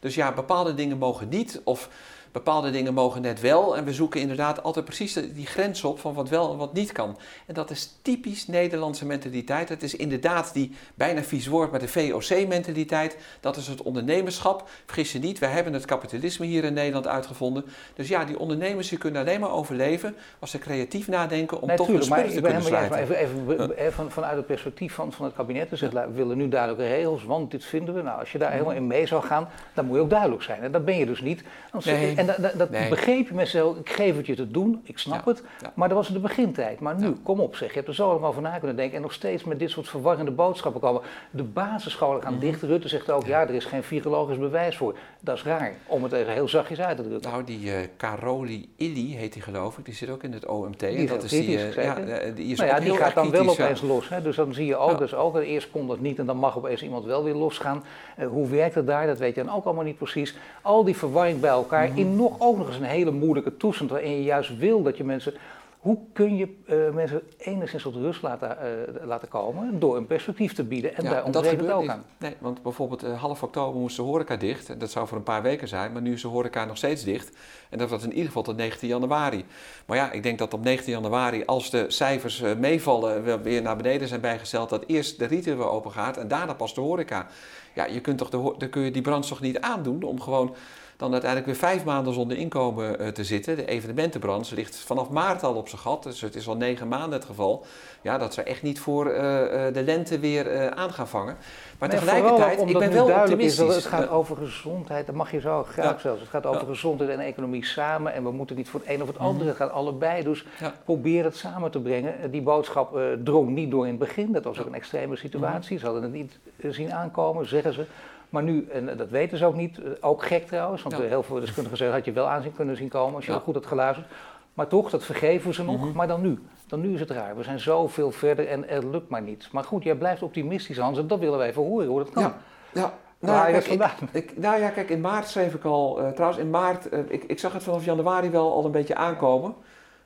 Dus 0.00 0.14
ja, 0.14 0.32
bepaalde 0.32 0.74
dingen 0.74 0.98
mogen 0.98 1.28
niet, 1.28 1.60
of 1.64 1.88
bepaalde 2.32 2.70
dingen 2.70 2.94
mogen 2.94 3.22
net 3.22 3.40
wel. 3.40 3.76
En 3.76 3.84
we 3.84 3.92
zoeken 3.92 4.20
inderdaad 4.20 4.62
altijd 4.62 4.84
precies 4.84 5.12
die 5.12 5.46
grens 5.46 5.84
op 5.84 6.00
van 6.00 6.14
wat 6.14 6.28
wel 6.28 6.52
en 6.52 6.58
wat 6.58 6.72
niet 6.72 6.92
kan. 6.92 7.18
En 7.46 7.54
dat 7.54 7.70
is 7.70 7.98
typisch 8.02 8.46
Nederlandse 8.46 9.06
mentaliteit. 9.06 9.68
Het 9.68 9.82
is 9.82 9.96
inderdaad 9.96 10.54
die 10.54 10.72
bijna 10.94 11.22
vies 11.22 11.46
woord, 11.46 11.70
maar 11.70 11.80
de 11.80 11.88
VOC-mentaliteit. 11.88 13.16
Dat 13.40 13.56
is 13.56 13.66
het 13.66 13.82
ondernemerschap. 13.82 14.68
Vergis 14.86 15.12
je 15.12 15.18
niet, 15.18 15.38
wij 15.38 15.50
hebben 15.50 15.72
het 15.72 15.84
kapitalisme 15.84 16.46
hier 16.46 16.64
in 16.64 16.72
Nederland 16.72 17.06
uitgevonden. 17.06 17.64
Dus 17.94 18.08
ja, 18.08 18.24
die 18.24 18.38
ondernemers 18.38 18.88
die 18.88 18.98
kunnen 18.98 19.20
alleen 19.20 19.40
maar 19.40 19.52
overleven 19.52 20.16
als 20.38 20.50
ze 20.50 20.58
creatief 20.58 21.08
nadenken 21.08 21.60
om 21.60 21.68
nee, 21.68 21.76
toch 21.76 21.88
een 21.88 22.02
spullen 22.02 22.32
te 22.32 22.40
kunnen 22.40 22.62
sluiten. 22.62 22.98
Even, 22.98 23.16
even, 23.16 23.70
even 23.76 23.92
van, 23.92 24.10
vanuit 24.10 24.36
het 24.36 24.46
perspectief 24.46 24.94
van, 24.94 25.12
van 25.12 25.24
het 25.24 25.34
kabinet. 25.34 25.70
Dus 25.70 25.80
ja. 25.80 25.88
we 25.88 26.12
willen 26.12 26.36
nu 26.36 26.48
duidelijke 26.48 26.86
regels, 26.94 27.24
want 27.24 27.50
dit 27.50 27.64
vinden 27.64 27.94
we. 27.94 28.02
Nou, 28.02 28.20
als 28.20 28.32
je 28.32 28.38
daar 28.38 28.50
helemaal 28.50 28.72
in 28.72 28.86
mee 28.86 29.06
zou 29.06 29.22
gaan, 29.22 29.48
dan 29.74 29.84
moet 29.84 29.96
je 29.96 30.02
ook 30.02 30.10
duidelijk 30.10 30.42
zijn. 30.42 30.62
En 30.62 30.72
dat 30.72 30.84
ben 30.84 30.98
je 30.98 31.06
dus 31.06 31.20
niet. 31.20 31.42
Nee. 31.84 32.14
En 32.20 32.42
dat, 32.42 32.58
dat 32.58 32.70
nee. 32.70 32.88
begreep 32.88 33.28
je 33.28 33.34
met 33.34 33.48
zo, 33.48 33.76
ik 33.80 33.90
geef 33.90 34.16
het 34.16 34.26
je 34.26 34.34
te 34.34 34.50
doen, 34.50 34.80
ik 34.84 34.98
snap 34.98 35.24
ja, 35.24 35.30
het, 35.30 35.42
ja. 35.62 35.72
maar 35.74 35.88
dat 35.88 35.96
was 35.96 36.08
de 36.08 36.18
begintijd. 36.18 36.80
Maar 36.80 37.00
nu, 37.00 37.12
kom 37.22 37.40
op 37.40 37.56
zeg, 37.56 37.68
je 37.68 37.74
hebt 37.74 37.88
er 37.88 37.94
zo 37.94 38.10
allemaal 38.10 38.30
over 38.30 38.42
na 38.42 38.58
kunnen 38.58 38.76
denken 38.76 38.96
en 38.96 39.02
nog 39.02 39.12
steeds 39.12 39.44
met 39.44 39.58
dit 39.58 39.70
soort 39.70 39.88
verwarrende 39.88 40.30
boodschappen 40.30 40.80
komen. 40.80 41.02
De 41.30 41.42
basisscholen 41.42 42.22
gaan 42.22 42.34
mm 42.34 42.40
-hmm. 42.40 42.50
dicht, 42.50 42.62
Rutte 42.62 42.88
zegt 42.88 43.10
ook, 43.10 43.26
ja, 43.26 43.40
er 43.40 43.54
is 43.54 43.64
geen 43.64 43.82
virologisch 43.82 44.38
bewijs 44.38 44.76
voor. 44.76 44.96
Dat 45.20 45.36
is 45.36 45.42
raar, 45.42 45.74
om 45.86 46.02
het 46.02 46.12
even 46.12 46.32
heel 46.32 46.48
zachtjes 46.48 46.80
uit 46.80 46.96
te 46.96 47.02
drukken. 47.02 47.30
Nou, 47.30 47.44
die 47.44 47.60
uh, 47.60 47.74
Caroli 47.96 48.68
Illy 48.76 49.14
heet 49.16 49.32
die 49.32 49.42
geloof 49.42 49.78
ik, 49.78 49.84
die 49.84 49.94
zit 49.94 50.10
ook 50.10 50.22
in 50.22 50.32
het 50.32 50.46
OMT. 50.46 50.80
Die 50.80 50.88
en 50.88 51.06
dat 51.06 51.22
is 51.22 51.30
die, 51.30 51.48
uh, 51.48 51.74
ja, 51.74 51.94
die, 52.34 52.52
is 52.52 52.58
nou 52.58 52.70
ja, 52.70 52.80
die 52.80 52.96
gaat 52.96 53.14
dan 53.14 53.30
wel 53.30 53.48
opeens 53.48 53.80
los. 53.80 54.08
Hè? 54.08 54.22
Dus 54.22 54.36
dan 54.36 54.54
zie 54.54 54.66
je 54.66 54.76
ook, 54.76 54.98
dus 54.98 55.14
ook, 55.14 55.38
eerst 55.38 55.70
kon 55.70 55.86
dat 55.86 56.00
niet 56.00 56.18
en 56.18 56.26
dan 56.26 56.36
mag 56.36 56.56
opeens 56.56 56.82
iemand 56.82 57.04
wel 57.04 57.24
weer 57.24 57.34
losgaan. 57.34 57.84
Uh, 58.18 58.26
hoe 58.26 58.48
werkt 58.48 58.74
het 58.74 58.86
daar, 58.86 59.06
dat 59.06 59.18
weet 59.18 59.34
je 59.34 59.44
dan 59.44 59.54
ook 59.54 59.64
allemaal 59.64 59.84
niet 59.84 59.98
precies. 59.98 60.36
Al 60.62 60.84
die 60.84 60.96
verwarring 60.96 61.40
bij 61.40 61.50
elkaar 61.50 61.86
mm 61.86 61.90
-hmm. 61.90 61.98
in 61.98 62.09
nog 62.16 62.36
ook 62.38 62.56
nog 62.56 62.66
eens 62.66 62.76
een 62.76 62.82
hele 62.82 63.10
moeilijke 63.10 63.56
toestand 63.56 63.90
waarin 63.90 64.10
je 64.10 64.22
juist 64.22 64.58
wil 64.58 64.82
dat 64.82 64.96
je 64.96 65.04
mensen. 65.04 65.34
Hoe 65.80 65.98
kun 66.12 66.36
je 66.36 66.56
uh, 66.66 66.94
mensen 66.94 67.22
enigszins 67.38 67.82
tot 67.82 67.94
rust 67.94 68.22
laten, 68.22 68.56
uh, 68.98 69.06
laten 69.06 69.28
komen 69.28 69.78
door 69.78 69.96
een 69.96 70.06
perspectief 70.06 70.52
te 70.52 70.64
bieden? 70.64 70.96
En 70.96 71.04
ja, 71.04 71.10
daar 71.10 71.24
ontbreekt 71.24 71.60
het 71.60 71.70
ook 71.70 71.80
niet. 71.80 71.90
aan. 71.90 72.04
Nee, 72.18 72.34
want 72.38 72.62
bijvoorbeeld 72.62 73.04
uh, 73.04 73.20
half 73.20 73.42
oktober 73.42 73.80
moest 73.80 73.96
de 73.96 74.02
horeca 74.02 74.36
dicht. 74.36 74.68
En 74.70 74.78
dat 74.78 74.90
zou 74.90 75.06
voor 75.08 75.16
een 75.16 75.22
paar 75.22 75.42
weken 75.42 75.68
zijn, 75.68 75.92
maar 75.92 76.02
nu 76.02 76.12
is 76.12 76.22
de 76.22 76.28
horeca 76.28 76.64
nog 76.64 76.76
steeds 76.76 77.04
dicht. 77.04 77.36
En 77.68 77.78
dat 77.78 77.90
was 77.90 78.02
in 78.02 78.10
ieder 78.10 78.26
geval 78.26 78.42
tot 78.42 78.56
19 78.56 78.88
januari. 78.88 79.44
Maar 79.86 79.96
ja, 79.96 80.12
ik 80.12 80.22
denk 80.22 80.38
dat 80.38 80.54
op 80.54 80.62
19 80.62 80.92
januari, 80.92 81.44
als 81.44 81.70
de 81.70 81.84
cijfers 81.88 82.42
meevallen, 82.58 83.42
weer 83.42 83.62
naar 83.62 83.76
beneden 83.76 84.08
zijn 84.08 84.20
bijgesteld, 84.20 84.68
dat 84.68 84.84
eerst 84.86 85.18
de 85.18 85.24
retail 85.24 85.56
weer 85.56 85.70
open 85.70 85.90
gaat 85.90 86.16
en 86.16 86.28
daarna 86.28 86.54
pas 86.54 86.74
de 86.74 86.80
horeca. 86.80 87.26
Ja, 87.74 87.84
je 87.84 88.00
kunt 88.00 88.18
toch 88.18 88.30
de, 88.30 88.54
dan 88.58 88.68
kun 88.68 88.82
je 88.82 88.90
die 88.90 89.02
branche 89.02 89.28
toch 89.28 89.40
niet 89.40 89.60
aandoen 89.60 90.02
om 90.02 90.20
gewoon 90.20 90.54
dan 91.00 91.12
uiteindelijk 91.12 91.50
weer 91.50 91.70
vijf 91.70 91.84
maanden 91.84 92.14
zonder 92.14 92.36
inkomen 92.36 93.02
uh, 93.02 93.08
te 93.08 93.24
zitten. 93.24 93.56
De 93.56 93.66
evenementenbranche 93.66 94.54
ligt 94.54 94.76
vanaf 94.76 95.10
maart 95.10 95.42
al 95.42 95.54
op 95.54 95.68
zijn 95.68 95.80
gat, 95.80 96.02
dus 96.02 96.20
het 96.20 96.34
is 96.34 96.48
al 96.48 96.56
negen 96.56 96.88
maanden 96.88 97.12
het 97.12 97.24
geval. 97.24 97.64
Ja, 98.02 98.18
dat 98.18 98.34
ze 98.34 98.42
echt 98.42 98.62
niet 98.62 98.80
voor 98.80 99.06
uh, 99.06 99.14
uh, 99.14 99.74
de 99.74 99.82
lente 99.84 100.18
weer 100.18 100.74
aan 100.74 100.92
gaan 100.92 101.08
vangen. 101.08 101.36
Maar 101.78 101.88
nee, 101.88 101.98
tegelijkertijd, 101.98 102.60
ik 102.60 102.78
ben 102.78 102.92
wel 102.92 103.10
optimistisch. 103.10 103.68
Is 103.68 103.74
het 103.74 103.84
gaat 103.84 104.08
over 104.08 104.36
gezondheid, 104.36 105.06
dat 105.06 105.14
mag 105.14 105.30
je 105.30 105.40
zo 105.40 105.62
graag 105.62 105.92
ja. 105.92 105.98
zelfs. 105.98 106.20
Het 106.20 106.30
gaat 106.30 106.46
over 106.46 106.60
ja. 106.60 106.66
gezondheid 106.66 107.10
en 107.10 107.20
economie 107.20 107.64
samen 107.64 108.12
en 108.12 108.22
we 108.22 108.30
moeten 108.30 108.56
niet 108.56 108.68
voor 108.68 108.80
het 108.80 108.88
een 108.88 109.02
of 109.02 109.08
het 109.08 109.18
andere, 109.18 109.48
het 109.48 109.56
gaat 109.56 109.70
allebei. 109.70 110.22
Dus 110.22 110.44
ja. 110.58 110.74
probeer 110.84 111.24
het 111.24 111.36
samen 111.36 111.70
te 111.70 111.80
brengen. 111.80 112.30
Die 112.30 112.42
boodschap 112.42 112.98
drong 113.24 113.48
niet 113.50 113.70
door 113.70 113.84
in 113.84 113.90
het 113.90 113.98
begin, 113.98 114.32
dat 114.32 114.44
was 114.44 114.60
ook 114.60 114.66
een 114.66 114.74
extreme 114.74 115.16
situatie. 115.16 115.78
Ze 115.78 115.84
hadden 115.84 116.02
het 116.02 116.12
niet 116.12 116.38
zien 116.68 116.92
aankomen, 116.92 117.48
zeggen 117.48 117.72
ze. 117.72 117.84
Maar 118.30 118.42
nu, 118.42 118.68
en 118.72 118.96
dat 118.96 119.10
weten 119.10 119.38
ze 119.38 119.46
ook 119.46 119.54
niet, 119.54 119.80
ook 120.00 120.24
gek 120.24 120.46
trouwens, 120.46 120.82
want 120.82 120.96
ja. 120.96 121.02
heel 121.02 121.22
veel 121.22 121.40
deskundigen 121.40 121.78
zeggen, 121.78 121.96
had 121.96 122.04
je 122.04 122.12
wel 122.12 122.28
aan 122.28 122.52
kunnen 122.56 122.76
zien 122.76 122.88
komen 122.88 123.14
als 123.14 123.26
je 123.26 123.32
ja. 123.32 123.38
goed 123.38 123.54
had 123.54 123.66
geluisterd. 123.66 124.06
Maar 124.54 124.66
toch, 124.66 124.90
dat 124.90 125.04
vergeven 125.04 125.54
ze 125.54 125.64
nog, 125.64 125.76
mm 125.76 125.82
-hmm. 125.82 125.92
maar 125.92 126.06
dan 126.06 126.20
nu. 126.20 126.38
Dan 126.66 126.80
nu 126.80 126.94
is 126.94 127.00
het 127.00 127.10
raar. 127.10 127.36
We 127.36 127.42
zijn 127.42 127.60
zoveel 127.60 128.10
verder 128.10 128.48
en 128.48 128.64
het 128.66 128.84
lukt 128.84 129.08
maar 129.08 129.22
niet. 129.22 129.48
Maar 129.52 129.64
goed, 129.64 129.82
jij 129.82 129.94
blijft 129.94 130.22
optimistisch, 130.22 130.78
Hans, 130.78 130.98
en 130.98 131.06
dat 131.06 131.18
willen 131.18 131.38
wij 131.38 131.48
even 131.48 131.62
horen, 131.62 131.86
hoe 131.86 131.98
dat 131.98 132.10
kan. 132.10 132.22
Ja, 132.22 132.36
ja. 132.72 132.92
Nou, 133.18 133.52
ja, 133.52 133.60
kijk, 133.60 133.66
ik, 133.66 134.10
ik, 134.12 134.38
nou 134.38 134.60
ja, 134.60 134.68
kijk, 134.68 134.90
in 134.90 135.00
maart 135.00 135.28
schreef 135.28 135.54
ik 135.54 135.64
al, 135.64 136.02
uh, 136.02 136.08
trouwens 136.08 136.40
in 136.40 136.50
maart, 136.50 136.92
uh, 136.92 136.98
ik, 137.08 137.24
ik 137.24 137.38
zag 137.38 137.52
het 137.52 137.62
vanaf 137.62 137.84
januari 137.84 138.30
wel 138.30 138.52
al 138.52 138.64
een 138.64 138.70
beetje 138.70 138.94
aankomen 138.94 139.54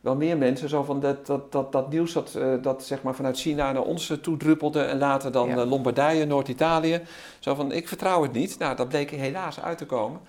wel 0.05 0.17
meer 0.17 0.39
mensen. 0.39 0.69
Zo 0.69 0.83
van 0.83 1.01
dat, 1.01 1.27
dat, 1.27 1.53
dat, 1.53 1.73
dat 1.73 1.91
nieuws 1.91 2.13
dat, 2.13 2.35
uh, 2.37 2.63
dat 2.63 2.85
zeg 2.85 3.03
maar 3.03 3.15
vanuit 3.15 3.39
China 3.39 3.73
naar 3.73 3.83
ons 3.83 4.19
toe 4.23 4.37
druppelde 4.37 4.83
en 4.83 4.99
later 4.99 5.33
dan 5.33 5.49
ja. 5.49 5.57
uh, 5.57 5.69
Lombardije, 5.69 6.25
Noord-Italië. 6.25 7.01
Zo 7.39 7.55
van, 7.55 7.73
ik 7.73 7.89
vertrouw 7.89 8.23
het 8.23 8.33
niet. 8.33 8.59
Nou, 8.59 8.77
dat 8.77 8.89
bleek 8.89 9.11
helaas 9.11 9.61
uit 9.61 9.79
te 9.79 9.87
komen. 9.87 10.21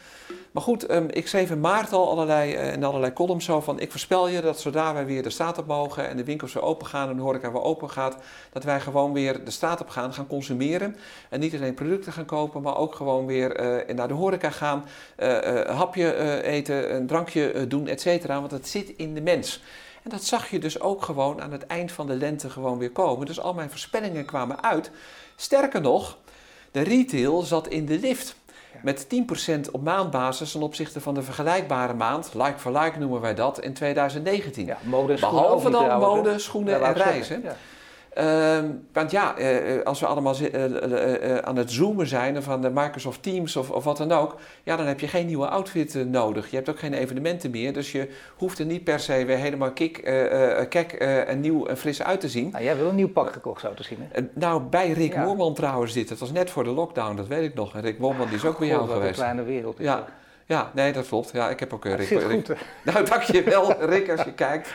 Maar 0.55 0.63
goed, 0.63 0.85
ehm, 0.85 1.07
ik 1.09 1.27
schreef 1.27 1.49
in 1.49 1.59
maart 1.59 1.93
al 1.93 2.09
allerlei, 2.09 2.75
uh, 2.77 2.83
allerlei 2.83 3.13
columns 3.13 3.45
zo 3.45 3.61
van... 3.61 3.79
ik 3.79 3.91
voorspel 3.91 4.27
je 4.27 4.41
dat 4.41 4.59
zodra 4.59 4.93
wij 4.93 5.05
weer 5.05 5.23
de 5.23 5.29
straat 5.29 5.57
op 5.57 5.65
mogen... 5.67 6.07
en 6.07 6.17
de 6.17 6.23
winkels 6.23 6.53
weer 6.53 6.63
open 6.63 6.87
gaan 6.87 7.09
en 7.09 7.15
de 7.15 7.21
horeca 7.21 7.51
weer 7.51 7.61
open 7.61 7.89
gaat... 7.89 8.17
dat 8.51 8.63
wij 8.63 8.79
gewoon 8.79 9.13
weer 9.13 9.43
de 9.45 9.51
straat 9.51 9.81
op 9.81 9.89
gaan, 9.89 10.13
gaan 10.13 10.27
consumeren. 10.27 10.95
En 11.29 11.39
niet 11.39 11.53
alleen 11.55 11.73
producten 11.73 12.13
gaan 12.13 12.25
kopen, 12.25 12.61
maar 12.61 12.77
ook 12.77 12.95
gewoon 12.95 13.25
weer 13.25 13.61
uh, 13.87 13.95
naar 13.95 14.07
de 14.07 14.13
horeca 14.13 14.49
gaan... 14.49 14.85
een 15.15 15.75
hapje 15.75 16.43
eten, 16.43 16.95
een 16.95 17.07
drankje 17.07 17.67
doen, 17.67 17.87
et 17.87 18.01
cetera. 18.01 18.39
Want 18.39 18.51
het 18.51 18.67
zit 18.67 18.93
in 18.97 19.13
de 19.13 19.21
mens. 19.21 19.63
En 20.03 20.09
dat 20.09 20.23
zag 20.23 20.49
je 20.49 20.59
dus 20.59 20.79
ook 20.79 21.03
gewoon 21.03 21.41
aan 21.41 21.51
het 21.51 21.65
eind 21.65 21.91
van 21.91 22.07
de 22.07 22.15
lente 22.15 22.49
gewoon 22.49 22.77
weer 22.77 22.91
komen. 22.91 23.25
Dus 23.25 23.39
al 23.39 23.53
mijn 23.53 23.69
voorspellingen 23.69 24.25
kwamen 24.25 24.63
uit. 24.63 24.91
Sterker 25.35 25.81
nog, 25.81 26.17
de 26.71 26.81
retail 26.81 27.41
zat 27.41 27.67
in 27.67 27.85
de 27.85 27.99
lift. 27.99 28.35
Met 28.83 29.07
10% 29.67 29.71
op 29.71 29.83
maandbasis 29.83 30.51
ten 30.51 30.61
opzichte 30.61 31.01
van 31.01 31.13
de 31.13 31.21
vergelijkbare 31.21 31.93
maand, 31.93 32.31
like 32.33 32.57
for 32.57 32.71
like 32.71 32.99
noemen 32.99 33.21
wij 33.21 33.35
dat, 33.35 33.59
in 33.59 33.73
2019. 33.73 34.65
Ja, 34.65 34.77
mode 34.83 35.13
Behalve 35.19 35.69
dan 35.69 35.99
mode, 35.99 36.39
schoenen 36.39 36.85
en 36.85 36.93
reizen. 36.93 37.43
Ehm, 38.15 38.65
want 38.93 39.11
ja, 39.11 39.39
uh, 39.39 39.83
als 39.83 39.99
we 39.99 40.05
allemaal 40.05 40.35
uh, 40.39 41.37
aan 41.37 41.55
het 41.55 41.71
zoomen 41.71 42.07
zijn 42.07 42.43
van 42.43 42.61
de 42.61 42.69
Microsoft 42.69 43.23
Teams 43.23 43.55
of, 43.55 43.71
of, 43.71 43.83
wat 43.83 43.97
dan 43.97 44.11
ook, 44.11 44.35
ja, 44.63 44.75
dan 44.75 44.85
heb 44.85 44.99
je 44.99 45.07
geen 45.07 45.25
nieuwe 45.25 45.47
outfit 45.47 46.05
nodig. 46.07 46.49
Je 46.49 46.55
hebt 46.55 46.69
ook 46.69 46.79
geen 46.79 46.93
evenementen 46.93 47.51
meer, 47.51 47.73
dus 47.73 47.91
je 47.91 48.09
hoeft 48.35 48.59
er 48.59 48.65
niet 48.65 48.83
per 48.83 48.99
se 48.99 49.25
weer 49.25 49.37
helemaal 49.37 49.71
kik, 49.71 49.93
kek 50.69 50.91
en 51.27 51.39
nieuw 51.39 51.65
en 51.65 51.77
fris 51.77 52.03
uit 52.03 52.19
te 52.19 52.29
zien. 52.29 52.49
Nou, 52.51 52.63
jij 52.63 52.77
wil 52.77 52.89
een 52.89 52.95
nieuw 52.95 53.11
pak 53.11 53.31
gekocht, 53.31 53.61
zo 53.61 53.73
te 53.73 53.83
zien. 53.83 53.97
Hè? 54.11 54.21
nou, 54.33 54.61
bij 54.61 54.91
Rick 54.91 55.13
ja. 55.13 55.23
Moorman 55.23 55.53
trouwens 55.53 55.93
dit. 55.93 56.09
Het 56.09 56.19
was 56.19 56.31
net 56.31 56.49
voor 56.49 56.63
de 56.63 56.69
lockdown, 56.69 57.15
dat 57.15 57.27
weet 57.27 57.43
ik 57.49 57.55
nog. 57.55 57.75
En 57.75 57.81
Rick 57.81 57.99
Moorman 57.99 58.27
die 58.27 58.35
is 58.35 58.45
ook 58.45 58.59
bij 58.59 58.67
jou 58.67 58.87
geweest. 58.87 59.07
een 59.07 59.13
kleine 59.13 59.43
wereld. 59.43 59.79
Is 59.79 59.85
ja. 59.85 60.05
Ja, 60.47 60.71
nee, 60.73 60.93
dat 60.93 61.07
klopt. 61.07 61.31
Ja, 61.31 61.49
ik 61.49 61.59
heb 61.59 61.73
ook 61.73 61.85
uh, 61.85 61.95
Rick. 61.95 62.21
Goed, 62.21 62.51
nou, 62.83 63.05
dank 63.05 63.21
je 63.21 63.43
wel, 63.43 63.73
Rick, 63.85 64.09
als 64.09 64.21
je 64.21 64.33
kijkt. 64.33 64.69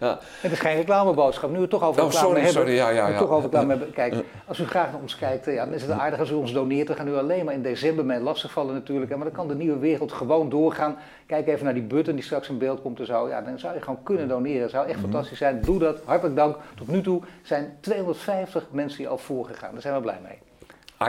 ja. 0.00 0.18
Het 0.40 0.52
is 0.52 0.58
geen 0.58 0.76
reclameboodschap. 0.76 1.50
Nu 1.50 1.54
we 1.54 1.60
het 1.60 1.70
toch 1.70 1.82
over 1.82 2.02
oh, 2.02 2.10
reclame 2.10 2.26
sorry, 2.26 2.42
hebben. 2.44 2.62
Sorry, 2.62 2.74
ja, 2.74 2.88
ja, 2.88 3.08
ja. 3.08 3.18
toch 3.18 3.30
over 3.30 3.42
reclame 3.42 3.70
hebben. 3.70 3.92
Kijk, 3.92 4.14
als 4.46 4.58
u 4.58 4.66
graag 4.66 4.92
naar 4.92 5.00
ons 5.00 5.16
kijkt, 5.16 5.44
ja, 5.44 5.64
dan 5.64 5.74
is 5.74 5.82
het 5.82 5.90
aardig 5.90 6.18
als 6.18 6.30
u 6.30 6.34
ons 6.34 6.52
doneert. 6.52 6.88
We 6.88 6.94
gaan 6.94 7.06
nu 7.06 7.14
alleen 7.14 7.44
maar 7.44 7.54
in 7.54 7.62
december 7.62 8.04
mee 8.04 8.20
lastigvallen 8.20 8.74
natuurlijk. 8.74 9.10
Maar 9.16 9.24
dan 9.24 9.32
kan 9.32 9.48
de 9.48 9.54
nieuwe 9.54 9.78
wereld 9.78 10.12
gewoon 10.12 10.48
doorgaan. 10.48 10.96
Kijk 11.26 11.46
even 11.46 11.64
naar 11.64 11.74
die 11.74 11.82
button 11.82 12.14
die 12.14 12.24
straks 12.24 12.48
in 12.48 12.58
beeld 12.58 12.82
komt 12.82 12.98
en 12.98 13.06
zo. 13.06 13.28
Ja, 13.28 13.40
dan 13.40 13.58
zou 13.58 13.74
je 13.74 13.80
gewoon 13.80 14.02
kunnen 14.02 14.28
doneren. 14.28 14.60
Dat 14.60 14.70
zou 14.70 14.86
echt 14.86 14.96
mm 14.96 15.02
-hmm. 15.02 15.12
fantastisch 15.12 15.38
zijn. 15.38 15.60
Doe 15.60 15.78
dat. 15.78 16.00
Hartelijk 16.04 16.36
dank. 16.36 16.56
Tot 16.74 16.88
nu 16.88 17.02
toe 17.02 17.22
zijn 17.42 17.76
250 17.80 18.66
mensen 18.70 18.98
die 18.98 19.08
al 19.08 19.18
voorgegaan. 19.18 19.72
Daar 19.72 19.80
zijn 19.80 19.94
we 19.94 20.00
blij 20.00 20.18
mee. 20.22 20.38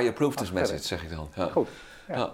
I 0.03 0.08
approve 0.08 0.36
this 0.36 0.51
message, 0.51 0.84
zeg 0.84 1.03
ik 1.03 1.10
dan. 1.10 1.30
Ja. 1.36 1.46
Goed. 1.46 1.68
Ja. 2.08 2.32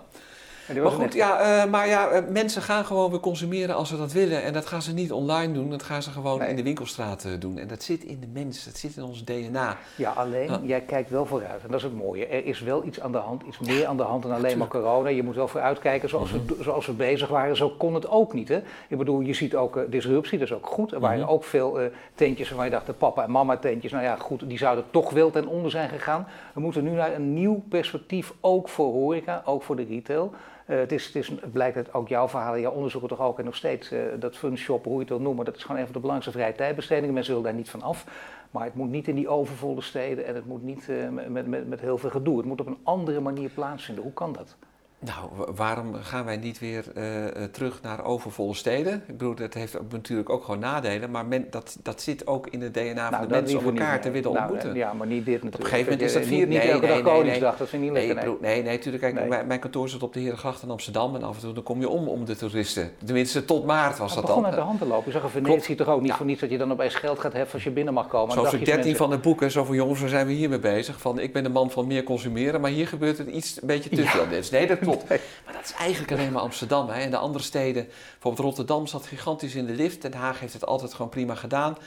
Maar 0.75 0.91
goed, 0.91 1.13
ja, 1.13 1.63
uh, 1.63 1.71
maar 1.71 1.87
ja, 1.87 2.11
uh, 2.11 2.19
mensen 2.29 2.61
gaan 2.61 2.85
gewoon 2.85 3.09
weer 3.09 3.19
consumeren 3.19 3.75
als 3.75 3.89
ze 3.89 3.97
dat 3.97 4.11
willen. 4.11 4.43
En 4.43 4.53
dat 4.53 4.65
gaan 4.65 4.81
ze 4.81 4.93
niet 4.93 5.11
online 5.11 5.53
doen, 5.53 5.69
dat 5.69 5.83
gaan 5.83 6.03
ze 6.03 6.11
gewoon 6.11 6.39
nee. 6.39 6.49
in 6.49 6.55
de 6.55 6.63
winkelstraat 6.63 7.23
uh, 7.25 7.31
doen. 7.39 7.57
En 7.57 7.67
dat 7.67 7.83
zit 7.83 8.03
in 8.03 8.19
de 8.19 8.27
mens, 8.33 8.65
dat 8.65 8.77
zit 8.77 8.97
in 8.97 9.03
ons 9.03 9.23
DNA. 9.23 9.77
Ja, 9.95 10.11
alleen, 10.11 10.49
jij 10.63 10.81
kijkt 10.81 11.09
wel 11.09 11.25
vooruit. 11.25 11.63
En 11.63 11.67
dat 11.67 11.75
is 11.75 11.83
het 11.83 11.95
mooie. 11.95 12.25
Er 12.25 12.45
is 12.45 12.59
wel 12.59 12.85
iets 12.85 12.99
aan 12.99 13.11
de 13.11 13.17
hand, 13.17 13.43
iets 13.47 13.59
meer 13.59 13.85
aan 13.85 13.97
de 13.97 14.03
hand 14.03 14.23
dan 14.23 14.31
alleen 14.31 14.57
maar 14.57 14.67
corona. 14.67 15.09
Je 15.09 15.23
moet 15.23 15.35
wel 15.35 15.47
vooruitkijken. 15.47 16.09
Zoals, 16.09 16.31
mm 16.31 16.37
-hmm. 16.47 16.57
we, 16.57 16.63
zoals 16.63 16.85
we 16.85 16.93
bezig 16.93 17.27
waren, 17.27 17.55
zo 17.55 17.69
kon 17.69 17.93
het 17.93 18.09
ook 18.09 18.33
niet. 18.33 18.47
Hè? 18.47 18.61
Ik 18.87 18.97
bedoel, 18.97 19.19
je 19.19 19.33
ziet 19.33 19.55
ook 19.55 19.85
disruptie, 19.89 20.37
dat 20.37 20.47
is 20.47 20.53
ook 20.53 20.67
goed. 20.67 20.91
Er 20.91 20.99
waren 20.99 21.17
mm 21.17 21.23
-hmm. 21.23 21.33
ook 21.33 21.43
veel 21.43 21.79
tentjes 22.15 22.47
waarvan 22.47 22.65
je 22.65 22.71
dacht, 22.71 22.85
de 22.85 22.93
papa 22.93 23.23
en 23.23 23.31
mama 23.31 23.57
tentjes. 23.57 23.91
Nou 23.91 24.03
ja, 24.03 24.15
goed, 24.15 24.49
die 24.49 24.57
zouden 24.57 24.83
toch 24.91 25.09
wel 25.09 25.29
ten 25.29 25.47
onder 25.47 25.71
zijn 25.71 25.89
gegaan. 25.89 26.27
We 26.53 26.61
moeten 26.61 26.83
nu 26.83 26.89
naar 26.89 27.13
een 27.13 27.33
nieuw 27.33 27.63
perspectief, 27.69 28.33
ook 28.41 28.69
voor 28.69 28.91
horeca, 28.91 29.41
ook 29.45 29.63
voor 29.63 29.75
de 29.75 29.85
retail. 29.89 30.33
Uh, 30.69 30.77
het, 30.77 30.91
is, 30.91 31.13
het, 31.13 31.27
het 31.27 31.51
blijkt 31.51 31.77
uit 31.77 31.93
ook 31.93 32.07
jouw 32.07 32.27
verhalen, 32.27 32.61
jouw 32.61 32.71
onderzoeken 32.71 33.09
toch 33.09 33.19
ook 33.19 33.39
en 33.39 33.45
nog 33.45 33.55
steeds, 33.55 33.91
uh, 33.91 33.99
dat 34.19 34.37
fun 34.37 34.57
shop, 34.57 34.83
hoe 34.83 34.93
je 34.93 34.99
het 34.99 35.09
wil 35.09 35.19
noemen, 35.19 35.45
dat 35.45 35.55
is 35.55 35.61
gewoon 35.61 35.77
een 35.77 35.83
van 35.83 35.93
de 35.93 35.99
belangrijkste 35.99 36.39
vrije 36.39 36.57
tijdbestedingen. 36.57 37.13
Mensen 37.13 37.33
willen 37.33 37.49
daar 37.49 37.57
niet 37.59 37.69
van 37.69 37.81
af. 37.81 38.05
Maar 38.51 38.63
het 38.63 38.75
moet 38.75 38.89
niet 38.89 39.07
in 39.07 39.15
die 39.15 39.27
overvolle 39.27 39.81
steden 39.81 40.25
en 40.25 40.35
het 40.35 40.45
moet 40.45 40.63
niet 40.63 40.87
uh, 40.89 41.09
met, 41.27 41.47
met, 41.47 41.67
met 41.67 41.79
heel 41.81 41.97
veel 41.97 42.09
gedoe. 42.09 42.37
Het 42.37 42.45
moet 42.45 42.61
op 42.61 42.67
een 42.67 42.79
andere 42.83 43.19
manier 43.19 43.49
plaatsvinden. 43.49 44.03
Hoe 44.03 44.13
kan 44.13 44.33
dat? 44.33 44.57
Nou, 44.99 45.53
waarom 45.55 45.93
gaan 45.93 46.25
wij 46.25 46.37
niet 46.37 46.59
weer 46.59 46.85
uh, 46.97 47.43
terug 47.51 47.81
naar 47.81 48.03
overvolle 48.03 48.53
steden? 48.53 48.93
Ik 48.93 49.17
bedoel, 49.17 49.35
dat 49.35 49.53
heeft 49.53 49.77
natuurlijk 49.91 50.29
ook 50.29 50.43
gewoon 50.43 50.59
nadelen, 50.59 51.11
maar 51.11 51.25
men, 51.25 51.47
dat, 51.49 51.77
dat 51.83 52.01
zit 52.01 52.27
ook 52.27 52.47
in 52.47 52.61
het 52.61 52.73
DNA 52.73 52.93
nou, 52.93 53.15
van 53.15 53.21
de 53.21 53.33
mensen 53.33 53.59
om 53.59 53.65
elkaar 53.65 53.93
niet, 53.93 54.01
te 54.01 54.11
willen 54.11 54.31
nou, 54.31 54.43
ontmoeten. 54.43 54.75
Ja, 54.75 54.93
maar 54.93 55.07
niet 55.07 55.25
dit 55.25 55.43
natuurlijk. 55.43 55.55
Op 55.55 55.59
een 55.59 55.69
gegeven 55.69 55.91
moment 55.91 56.09
is 56.09 56.13
dat 56.13 56.25
vier... 56.25 56.47
Niet, 56.47 56.47
niet 56.47 56.71
elke 56.71 56.85
nee, 56.85 57.03
dag 57.03 57.13
Koningsdag, 57.13 57.57
dat 57.57 57.69
vind 57.69 57.83
ik 57.83 57.89
niet 57.89 57.97
lekker. 57.97 58.15
Nee, 58.15 58.25
nee, 58.25 58.53
nee, 58.53 58.63
nee 58.63 58.75
natuurlijk. 58.75 59.03
Kijk, 59.03 59.29
mijn, 59.29 59.47
mijn, 59.47 59.59
kantoor 59.59 59.89
zit 59.89 60.03
op 60.03 60.13
de 60.13 60.19
Herengracht 60.19 60.63
in 60.63 60.69
Amsterdam 60.69 61.15
en 61.15 61.23
af 61.23 61.35
en 61.35 61.41
toe 61.41 61.53
dan 61.53 61.63
kom 61.63 61.79
je 61.79 61.89
om 61.89 62.07
om 62.07 62.25
de 62.25 62.35
toeristen. 62.35 62.91
Tenminste, 63.05 63.45
tot 63.45 63.65
maart 63.65 63.97
was 63.97 64.15
dat 64.15 64.27
dan. 64.27 64.35
Het 64.35 64.43
begon 64.43 64.45
uit 64.45 64.55
de 64.55 64.61
hand 64.61 64.79
te 64.79 64.85
lopen. 64.85 65.11
Je 65.11 65.19
zag 65.19 65.31
Venetië 65.31 65.75
toch 65.75 65.87
ook 65.87 66.01
niet 66.01 66.09
ja. 66.09 66.15
voor 66.15 66.25
niets 66.25 66.41
dat 66.41 66.49
je 66.49 66.57
dan 66.57 66.71
opeens 66.71 66.95
geld 66.95 67.19
gaat 67.19 67.33
heffen 67.33 67.53
als 67.53 67.63
je 67.63 67.71
binnen 67.71 67.93
mag 67.93 68.07
komen. 68.07 68.33
Zoals 68.33 68.53
ik 68.53 68.65
13 68.65 68.95
van 68.95 69.09
de 69.09 69.17
boeken, 69.17 69.51
zoveel 69.51 69.75
jongens, 69.75 69.99
waar 69.99 70.09
zijn 70.09 70.27
we 70.27 70.33
hiermee 70.33 70.59
bezig? 70.59 71.01
Van, 71.01 71.19
ik 71.19 71.33
ben 71.33 71.43
de 71.43 71.49
man 71.49 71.71
van 71.71 71.87
meer 71.87 72.03
consumeren, 72.03 72.61
maar 72.61 72.71
hier 72.71 72.87
gebeurt 72.87 73.17
het 73.17 73.27
iets 73.27 73.61
een 73.61 73.67
beetje 73.67 73.89
veel. 73.95 74.25
Nee, 74.51 74.67
dat 74.67 74.79
klopt. 74.89 75.09
Maar 75.45 75.53
dat 75.53 75.63
is 75.63 75.73
eigenlijk 75.73 76.11
alleen 76.11 76.31
maar 76.31 76.41
Amsterdam. 76.41 76.89
Hè. 76.89 77.01
En 77.01 77.11
de 77.11 77.17
andere 77.17 77.43
steden, 77.43 77.87
bijvoorbeeld 78.11 78.45
Rotterdam 78.45 78.87
zat 78.87 79.05
gigantisch 79.05 79.55
in 79.55 79.65
de 79.65 79.73
lift. 79.73 80.01
Den 80.01 80.13
Haag 80.13 80.39
heeft 80.39 80.53
het 80.53 80.65
altijd 80.65 80.93
gewoon 80.93 81.09
prima 81.09 81.35
gedaan. 81.35 81.77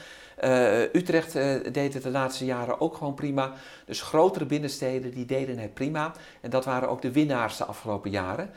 Uh, 0.44 0.80
Utrecht 0.80 1.36
uh, 1.36 1.54
deed 1.72 1.94
het 1.94 2.02
de 2.02 2.10
laatste 2.10 2.44
jaren 2.44 2.80
ook 2.80 2.96
gewoon 2.96 3.14
prima. 3.14 3.52
Dus 3.86 4.02
grotere 4.02 4.46
binnensteden 4.46 5.10
die 5.10 5.24
deden 5.24 5.58
het 5.58 5.74
prima. 5.74 6.12
En 6.40 6.50
dat 6.50 6.64
waren 6.64 6.88
ook 6.88 7.02
de 7.02 7.12
winnaars 7.12 7.56
de 7.56 7.64
afgelopen 7.64 8.10
jaren. 8.10 8.50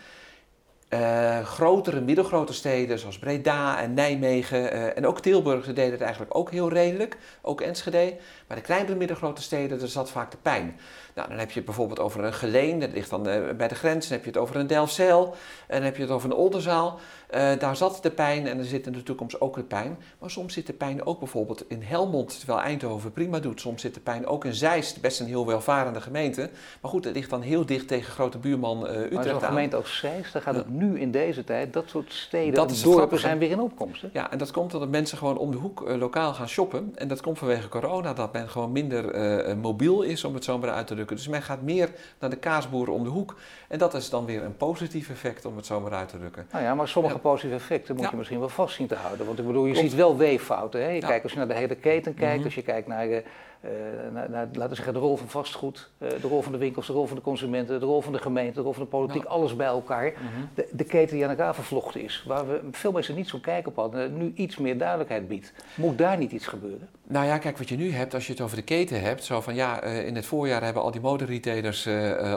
Uh, 0.89 1.39
grotere, 1.45 2.01
middelgrote 2.01 2.53
steden 2.53 2.99
zoals 2.99 3.19
Breda 3.19 3.79
en 3.79 3.93
Nijmegen 3.93 4.95
en 4.95 5.07
ook 5.07 5.19
Tilburg 5.19 5.65
deden 5.65 5.91
het 5.91 6.01
eigenlijk 6.01 6.35
ook 6.35 6.51
heel 6.51 6.69
redelijk, 6.69 7.17
ook 7.41 7.61
Enschede. 7.61 8.17
Maar 8.47 8.57
de 8.57 8.63
kleinere, 8.63 8.95
middelgrote 8.95 9.41
steden, 9.41 9.79
daar 9.79 9.87
zat 9.87 10.09
vaak 10.09 10.31
de 10.31 10.37
pijn. 10.41 10.79
Nou, 11.15 11.29
dan 11.29 11.37
heb 11.37 11.49
je 11.49 11.55
het 11.55 11.65
bijvoorbeeld 11.65 11.99
over 11.99 12.23
een 12.23 12.33
Geleen, 12.33 12.79
dat 12.79 12.91
ligt 12.91 13.09
dan 13.09 13.27
uh, 13.27 13.51
bij 13.57 13.67
de 13.67 13.75
grens. 13.75 14.07
Dan 14.07 14.17
heb 14.17 14.25
je 14.25 14.31
het 14.31 14.39
over 14.39 14.55
een 14.55 14.67
Delfzijl 14.67 15.35
en 15.67 15.75
dan 15.75 15.83
heb 15.83 15.95
je 15.95 16.01
het 16.01 16.11
over 16.11 16.29
een 16.29 16.35
Oldenzaal. 16.35 16.99
daar 17.29 17.75
zat 17.75 17.99
de 18.01 18.11
pijn 18.11 18.47
en 18.47 18.57
er 18.57 18.65
zit 18.65 18.87
in 18.87 18.93
de 18.93 19.03
toekomst 19.03 19.41
ook 19.41 19.55
de 19.55 19.63
pijn. 19.63 19.97
Maar 20.19 20.29
soms 20.29 20.53
zit 20.53 20.67
de 20.67 20.73
pijn 20.73 21.05
ook 21.05 21.19
bijvoorbeeld 21.19 21.69
in 21.69 21.81
Helmond, 21.81 22.37
terwijl 22.37 22.59
Eindhoven 22.59 23.11
prima 23.11 23.39
doet. 23.39 23.61
Soms 23.61 23.81
zit 23.81 23.93
de 23.93 23.99
pijn 23.99 24.27
ook 24.27 24.45
in 24.45 24.53
Zeist, 24.53 25.01
best 25.01 25.19
een 25.19 25.27
heel 25.27 25.45
welvarende 25.45 26.01
gemeente. 26.01 26.49
Maar 26.81 26.91
goed, 26.91 27.05
het 27.05 27.15
ligt 27.15 27.29
dan 27.29 27.41
heel 27.41 27.65
dicht 27.65 27.87
tegen 27.87 28.13
grote 28.13 28.37
buurman 28.37 28.87
Utrecht 28.87 29.11
maar 29.11 29.23
zo'n 29.23 29.41
gemeente 29.41 29.75
als 29.75 29.97
Zeist, 29.97 30.33
daar 30.33 30.41
gaat 30.41 30.55
het 30.55 30.69
nu 30.69 30.99
in 30.99 31.11
deze 31.11 31.43
tijd, 31.43 31.73
dat 31.73 31.89
soort 31.89 32.13
steden 32.13 32.53
dat 32.53 32.71
en 32.71 32.81
dorpen 32.81 33.19
zijn 33.19 33.37
weer 33.37 33.51
in 33.51 33.59
opkomst. 33.59 34.01
Hè? 34.01 34.07
Ja, 34.13 34.31
en 34.31 34.37
dat 34.37 34.51
komt 34.51 34.73
omdat 34.73 34.89
mensen 34.89 35.17
gewoon 35.17 35.37
om 35.37 35.51
de 35.51 35.57
hoek 35.57 35.81
uh, 35.81 35.95
lokaal 35.95 36.33
gaan 36.33 36.49
shoppen. 36.49 36.91
En 36.95 37.07
dat 37.07 37.21
komt 37.21 37.37
vanwege 37.37 37.69
corona, 37.69 38.13
dat 38.13 38.31
men 38.35 38.49
gewoon 38.49 38.71
minder 38.71 39.15
uh, 39.47 39.55
mobiel 39.55 40.01
is, 40.01 40.23
om 40.23 40.33
het 40.33 40.43
zo 40.43 40.57
maar 40.57 40.69
uit 40.69 40.87
te 40.87 40.93
drukken. 40.93 41.15
Dus 41.15 41.27
men 41.27 41.41
gaat 41.41 41.61
meer 41.61 41.89
naar 42.19 42.29
de 42.29 42.35
kaasboeren 42.35 42.93
om 42.93 43.03
de 43.03 43.09
hoek. 43.09 43.35
En 43.67 43.77
dat 43.77 43.93
is 43.93 44.09
dan 44.09 44.25
weer 44.25 44.43
een 44.43 44.57
positief 44.57 45.09
effect, 45.09 45.45
om 45.45 45.55
het 45.55 45.65
zo 45.65 45.79
maar 45.79 45.93
uit 45.93 46.09
te 46.09 46.17
drukken. 46.17 46.47
Nou 46.51 46.63
ja, 46.63 46.75
maar 46.75 46.87
sommige 46.87 47.15
ja. 47.15 47.21
positieve 47.21 47.55
effecten 47.55 47.95
moet 47.95 48.03
ja. 48.03 48.09
je 48.11 48.17
misschien 48.17 48.39
wel 48.39 48.49
vast 48.49 48.75
zien 48.75 48.87
te 48.87 48.95
houden. 48.95 49.25
Want 49.25 49.39
ik 49.39 49.45
bedoel, 49.45 49.65
je 49.65 49.71
Klopt. 49.71 49.87
ziet 49.87 49.97
wel 49.97 50.17
weeffouten. 50.17 50.81
Hè? 50.81 50.89
Je 50.89 50.99
kijkt 50.99 51.23
als 51.23 51.31
je 51.31 51.37
naar 51.37 51.47
de 51.47 51.53
hele 51.53 51.75
keten 51.75 52.13
kijkt, 52.13 52.29
mm 52.29 52.35
-hmm. 52.35 52.45
als 52.45 52.55
je 52.55 52.61
kijkt 52.61 52.87
naar... 52.87 53.07
Uh, 53.07 53.17
uh, 53.65 54.13
naar, 54.13 54.29
naar, 54.29 54.47
laten 54.51 54.69
we 54.69 54.75
zeggen, 54.75 54.93
de 54.93 54.99
rol 54.99 55.15
van 55.15 55.27
vastgoed, 55.27 55.89
uh, 55.97 56.09
de 56.09 56.27
rol 56.27 56.41
van 56.41 56.51
de 56.51 56.57
winkels, 56.57 56.87
de 56.87 56.93
rol 56.93 57.05
van 57.05 57.15
de 57.15 57.21
consumenten, 57.21 57.79
de 57.79 57.85
rol 57.85 58.01
van 58.01 58.13
de 58.13 58.19
gemeente, 58.19 58.53
de 58.53 58.61
rol 58.61 58.73
van 58.73 58.83
de 58.83 58.89
politiek, 58.89 59.23
ja. 59.23 59.29
alles 59.29 59.55
bij 59.55 59.67
elkaar. 59.67 60.05
Mm 60.05 60.27
-hmm. 60.35 60.49
de, 60.53 60.67
de, 60.71 60.83
keten 60.83 61.15
die 61.15 61.23
aan 61.23 61.29
elkaar 61.29 61.55
vervlochten 61.55 62.01
is, 62.01 62.23
waar 62.27 62.47
we 62.47 62.61
veel 62.71 62.91
mensen 62.91 63.15
niet 63.15 63.27
zo'n 63.27 63.41
kijk 63.41 63.67
op 63.67 63.75
hadden, 63.75 64.17
nu 64.17 64.31
iets 64.35 64.57
meer 64.57 64.77
duidelijkheid 64.77 65.27
biedt. 65.27 65.53
Moet 65.75 65.97
daar 65.97 66.17
niet 66.17 66.31
iets 66.31 66.47
gebeuren? 66.47 66.89
Nou 67.07 67.25
ja, 67.25 67.37
kijk 67.37 67.57
wat 67.57 67.69
je 67.69 67.75
nu 67.75 67.91
hebt, 67.91 68.13
als 68.13 68.25
je 68.25 68.31
het 68.31 68.41
over 68.41 68.55
de 68.55 68.63
keten 68.63 69.01
hebt, 69.01 69.23
zo 69.23 69.41
van 69.41 69.55
ja, 69.55 69.83
uh, 69.83 70.07
in 70.07 70.15
het 70.15 70.25
voorjaar 70.25 70.63
hebben 70.63 70.81
al 70.81 70.91
die 70.91 71.01
moderretailers, 71.01 71.87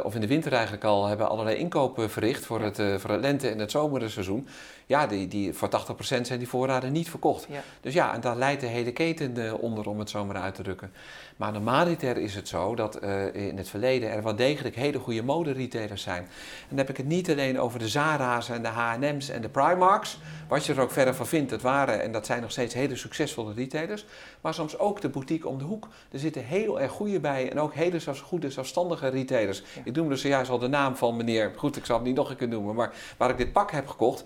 of 0.03 0.15
in 0.15 0.21
de 0.21 0.27
winter 0.27 0.53
eigenlijk 0.53 0.85
al, 0.85 1.07
hebben 1.07 1.29
allerlei 1.29 1.57
inkopen 1.57 2.11
verricht 2.11 2.47
voor, 2.47 2.61
het, 2.61 2.77
voor 3.01 3.11
het 3.11 3.21
lente- 3.21 3.49
en 3.49 3.59
het 3.59 3.71
zomerseizoen. 3.71 4.49
Ja, 4.87 5.07
die, 5.07 5.29
die, 5.29 5.53
voor 5.53 5.69
80% 5.69 6.21
zijn 6.23 6.39
die 6.39 6.49
voorraden 6.49 6.93
niet 6.93 7.11
verkocht. 7.11 7.47
Ja. 7.49 7.63
Dus 7.81 7.95
ja, 7.95 8.15
en 8.15 8.21
daar 8.21 8.37
leidt 8.37 8.61
de 8.61 8.67
hele 8.67 8.93
keten 8.93 9.59
onder, 9.59 9.89
om 9.89 9.99
het 9.99 10.11
zo 10.11 10.25
maar 10.25 10.37
uit 10.37 10.55
te 10.55 10.63
drukken. 10.63 10.93
Maar 11.39 11.53
normaliter 11.53 12.17
is 12.17 12.35
het 12.35 12.49
zo 12.49 12.75
dat 12.75 13.03
uh, 13.03 13.35
in 13.35 13.57
het 13.57 13.69
verleden 13.69 14.11
er 14.11 14.23
wel 14.23 14.37
degelijk 14.37 14.77
hele 14.77 14.99
goede 14.99 15.23
moderetailers 15.23 16.03
zijn. 16.03 16.23
En 16.23 16.29
dan 16.69 16.79
heb 16.79 16.89
ik 16.89 16.97
het 16.97 17.07
niet 17.07 17.31
alleen 17.31 17.61
over 17.61 17.79
de 17.79 17.89
Zara's 17.89 18.49
en 18.49 18.63
de 18.63 18.69
H&M's 18.69 19.29
en 19.29 19.43
de 19.43 19.49
Primarks, 19.49 20.19
wat 20.49 20.67
je 20.67 20.75
er 20.75 20.81
ook 20.81 20.91
verder 20.91 21.15
van 21.15 21.27
vindt. 21.27 21.51
Dat 21.51 21.63
waren 21.63 22.03
en 22.03 22.13
dat 22.13 22.27
zijn 22.27 22.41
nog 22.41 22.51
steeds 22.51 22.75
hele 22.75 22.97
succesvolle 22.97 23.53
retailers. 23.55 24.05
Maar 24.41 24.55
soms 24.55 24.79
ook 24.79 25.01
de 25.01 25.09
boutique 25.09 25.49
om 25.49 25.59
de 25.59 25.65
hoek. 25.65 25.89
Er 26.11 26.19
zitten 26.19 26.45
heel 26.45 26.81
erg 26.81 26.93
goede 26.93 27.21
bij 27.21 27.51
en 27.51 27.61
ook 27.61 27.75
hele 27.75 28.01
goede 28.23 28.51
zelfstandige 28.51 29.09
retailers. 29.09 29.63
Ik 29.85 29.97
noemde 29.97 30.17
zojuist 30.17 30.51
al 30.51 30.59
de 30.59 30.69
naam 30.69 30.97
van 30.97 31.17
meneer, 31.17 31.53
goed 31.57 31.77
ik 31.77 31.85
zal 31.85 31.97
het 31.97 32.07
niet 32.07 32.17
nog 32.17 32.31
een 32.31 32.37
keer 32.37 32.49
noemen, 32.49 32.75
maar 32.75 32.93
waar 33.17 33.31
ik 33.31 33.37
dit 33.37 33.53
pak 33.53 33.71
heb 33.71 33.87
gekocht 33.87 34.25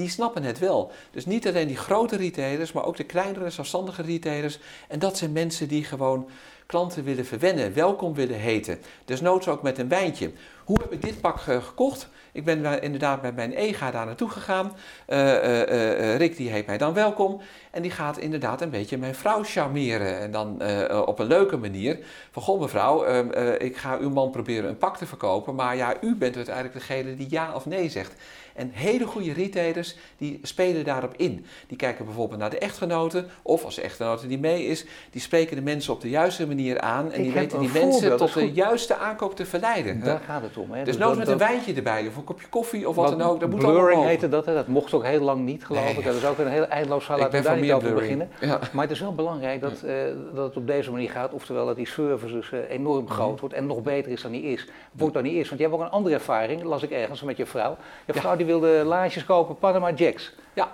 die 0.00 0.10
snappen 0.10 0.42
het 0.42 0.58
wel. 0.58 0.92
Dus 1.10 1.26
niet 1.26 1.48
alleen 1.48 1.66
die 1.66 1.76
grote 1.76 2.16
retailers, 2.16 2.72
maar 2.72 2.84
ook 2.84 2.96
de 2.96 3.04
kleinere 3.04 3.50
zelfstandige 3.50 4.02
retailers. 4.02 4.58
En 4.88 4.98
dat 4.98 5.18
zijn 5.18 5.32
mensen 5.32 5.68
die 5.68 5.84
gewoon 5.84 6.28
klanten 6.66 7.04
willen 7.04 7.26
verwennen, 7.26 7.74
welkom 7.74 8.14
willen 8.14 8.38
heten. 8.38 8.78
Dus 9.04 9.20
noods 9.20 9.48
ook 9.48 9.62
met 9.62 9.78
een 9.78 9.88
wijntje. 9.88 10.32
Hoe 10.64 10.78
heb 10.80 10.92
ik 10.92 11.02
dit 11.02 11.20
pak 11.20 11.40
gekocht? 11.40 12.08
Ik 12.32 12.44
ben 12.44 12.82
inderdaad 12.82 13.22
met 13.22 13.34
mijn 13.34 13.52
EGA 13.52 13.90
daar 13.90 14.06
naartoe 14.06 14.30
gegaan. 14.30 14.72
Uh, 15.08 16.16
Rick 16.16 16.36
die 16.36 16.50
heet 16.50 16.66
mij 16.66 16.78
dan 16.78 16.94
welkom. 16.94 17.40
En 17.70 17.82
die 17.82 17.90
gaat 17.90 18.18
inderdaad 18.18 18.60
een 18.60 18.70
beetje 18.70 18.98
mijn 18.98 19.14
vrouw 19.14 19.42
charmeren. 19.42 20.18
En 20.18 20.30
dan 20.30 20.62
op 21.06 21.18
een 21.18 21.26
leuke 21.26 21.56
manier. 21.56 21.98
Van 22.30 22.42
goh 22.42 22.60
mevrouw, 22.60 23.04
ehm, 23.04 23.54
ik 23.58 23.76
ga 23.76 23.98
uw 23.98 24.10
man 24.10 24.30
proberen 24.30 24.68
een 24.68 24.78
pak 24.78 24.96
te 24.96 25.06
verkopen. 25.06 25.54
Maar 25.54 25.76
ja, 25.76 25.94
u 26.00 26.16
bent 26.16 26.36
uiteindelijk 26.36 26.74
degene 26.74 27.14
die 27.14 27.30
ja 27.30 27.54
of 27.54 27.66
nee 27.66 27.88
zegt. 27.88 28.14
En 28.60 28.70
hele 28.72 29.06
goede 29.06 29.32
retailers 29.32 29.96
die 30.16 30.38
spelen 30.42 30.84
daarop 30.84 31.14
in. 31.16 31.44
Die 31.66 31.76
kijken 31.76 32.04
bijvoorbeeld 32.04 32.40
naar 32.40 32.50
de 32.50 32.58
echtgenoten, 32.58 33.26
of 33.42 33.64
als 33.64 33.74
de 33.74 33.82
echtgenote 33.82 34.26
die 34.26 34.38
mee 34.38 34.66
is, 34.66 34.84
die 35.10 35.20
spreken 35.20 35.56
de 35.56 35.62
mensen 35.62 35.92
op 35.92 36.00
de 36.00 36.08
juiste 36.08 36.46
manier 36.46 36.80
aan 36.80 37.12
en 37.12 37.22
die 37.22 37.32
weten 37.32 37.60
die 37.60 37.70
mensen 37.72 38.16
tot 38.16 38.34
de 38.34 38.52
juiste 38.52 38.96
aankoop 38.96 39.36
te 39.36 39.46
verleiden. 39.46 40.00
Daar 40.00 40.20
gaat 40.26 40.42
het 40.42 40.56
om. 40.56 40.72
Hè? 40.72 40.84
Dus, 40.84 40.96
nooit 40.96 41.18
met 41.18 41.28
een 41.28 41.38
wijntje 41.38 41.74
erbij, 41.74 42.06
of 42.06 42.16
een 42.16 42.24
kopje 42.24 42.48
koffie 42.48 42.88
of 42.88 42.96
wat, 42.96 43.18
dan 43.18 43.22
ook. 43.22 43.40
Dat 43.40 43.50
moet 43.50 43.58
blurring 43.58 44.04
heette 44.04 44.28
dat, 44.28 44.46
hè? 44.46 44.54
dat 44.54 44.66
mocht 44.66 44.92
ook 44.94 45.04
heel 45.04 45.20
lang 45.20 45.44
niet, 45.44 45.64
geloof 45.64 45.98
ik. 45.98 46.04
Dat 46.04 46.14
is 46.14 46.24
ook 46.24 46.38
een 46.38 46.48
heel 46.48 46.66
eindeloos 46.66 47.04
verhaal, 47.04 47.22
laten 47.22 47.42
we 47.42 47.48
daar 47.48 47.60
niet 47.60 47.72
over 47.72 47.94
beginnen. 47.94 48.28
Maar 48.72 48.82
het 48.82 48.90
is 48.90 49.00
wel 49.00 49.14
belangrijk 49.14 49.60
dat, 49.60 49.82
uh, 49.84 49.92
dat 50.34 50.44
het 50.44 50.56
op 50.56 50.66
deze 50.66 50.90
manier 50.90 51.10
gaat, 51.10 51.32
oftewel 51.32 51.66
dat 51.66 51.76
die 51.76 51.88
service 51.88 52.34
dus 52.34 52.50
uh, 52.50 52.70
enorm 52.70 53.04
mhm. 53.04 53.12
groot 53.12 53.40
wordt 53.40 53.54
en 53.54 53.66
nog 53.66 53.82
beter 53.82 54.12
is 54.12 54.22
dan 54.22 54.32
die 54.32 54.42
is. 54.42 54.68
Wordt 54.92 55.14
dan 55.14 55.22
niet 55.22 55.34
is, 55.34 55.48
want 55.48 55.60
jij 55.60 55.68
hebt 55.68 55.80
ook 55.80 55.86
een 55.86 55.92
andere 55.92 56.14
ervaring, 56.14 56.62
las 56.62 56.82
ik 56.82 56.90
ergens 56.90 57.22
met 57.22 57.36
je 57.36 57.46
vrouw. 57.46 57.76
Je 58.06 58.12
vrouw 58.12 58.36
die 58.36 58.46
wilde 58.50 58.84
laadjes 58.84 59.24
kopen, 59.24 59.58
Panama 59.58 59.90
Jacks. 59.92 60.32
Ja. 60.54 60.72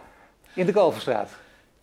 In 0.54 0.66
de 0.66 0.72
Kalverstraat. 0.72 1.30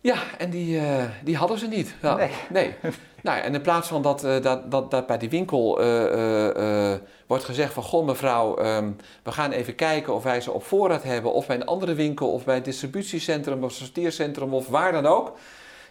Ja, 0.00 0.16
en 0.38 0.50
die, 0.50 0.80
uh, 0.80 1.04
die 1.22 1.36
hadden 1.36 1.58
ze 1.58 1.66
niet. 1.66 1.94
Ja. 2.02 2.16
Nee. 2.16 2.30
nee. 2.50 2.74
nou, 3.22 3.40
en 3.40 3.54
in 3.54 3.60
plaats 3.60 3.88
van 3.88 4.02
dat, 4.02 4.24
uh, 4.24 4.42
dat, 4.42 4.70
dat, 4.70 4.90
dat 4.90 5.06
bij 5.06 5.18
die 5.18 5.28
winkel 5.28 5.82
uh, 5.82 6.94
wordt 7.26 7.44
gezegd 7.44 7.72
van... 7.72 7.82
Goh 7.82 8.06
mevrouw, 8.06 8.58
um, 8.58 8.96
we 9.22 9.32
gaan 9.32 9.52
even 9.52 9.74
kijken 9.74 10.14
of 10.14 10.22
wij 10.22 10.40
ze 10.40 10.52
op 10.52 10.64
voorraad 10.64 11.02
hebben... 11.02 11.32
of 11.32 11.46
bij 11.46 11.56
een 11.56 11.66
andere 11.66 11.94
winkel 11.94 12.32
of 12.32 12.44
bij 12.44 12.54
het 12.54 12.64
distributiecentrum 12.64 13.64
of 13.64 13.72
sorteercentrum 13.72 14.54
of 14.54 14.68
waar 14.68 14.92
dan 14.92 15.06
ook... 15.06 15.32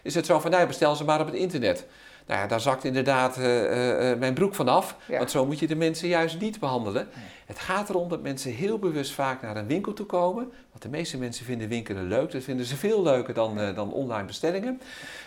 is 0.02 0.14
het 0.14 0.26
zo 0.26 0.38
van, 0.38 0.50
nou 0.50 0.66
bestel 0.66 0.94
ze 0.94 1.04
maar 1.04 1.20
op 1.20 1.26
het 1.26 1.34
internet. 1.34 1.86
Nou 2.26 2.40
ja, 2.40 2.46
daar 2.46 2.60
zakt 2.60 2.84
inderdaad 2.84 3.38
uh, 3.38 4.10
uh, 4.10 4.18
mijn 4.18 4.34
broek 4.34 4.54
vanaf. 4.54 4.96
Ja. 5.08 5.18
Want 5.18 5.30
zo 5.30 5.46
moet 5.46 5.58
je 5.58 5.66
de 5.66 5.76
mensen 5.76 6.08
juist 6.08 6.40
niet 6.40 6.60
behandelen. 6.60 7.08
Het 7.46 7.58
gaat 7.58 7.88
erom 7.88 8.08
dat 8.08 8.22
mensen 8.22 8.52
heel 8.52 8.78
bewust 8.78 9.12
vaak 9.12 9.42
naar 9.42 9.56
een 9.56 9.66
winkel 9.66 9.92
toe 9.92 10.06
komen. 10.06 10.52
Want 10.70 10.82
de 10.82 10.88
meeste 10.88 11.18
mensen 11.18 11.44
vinden 11.44 11.68
winkelen 11.68 12.08
leuk. 12.08 12.32
Dat 12.32 12.42
vinden 12.42 12.66
ze 12.66 12.76
veel 12.76 13.02
leuker 13.02 13.34
dan, 13.34 13.58
uh, 13.58 13.74
dan 13.74 13.92
online 13.92 14.26
bestellingen. 14.26 14.80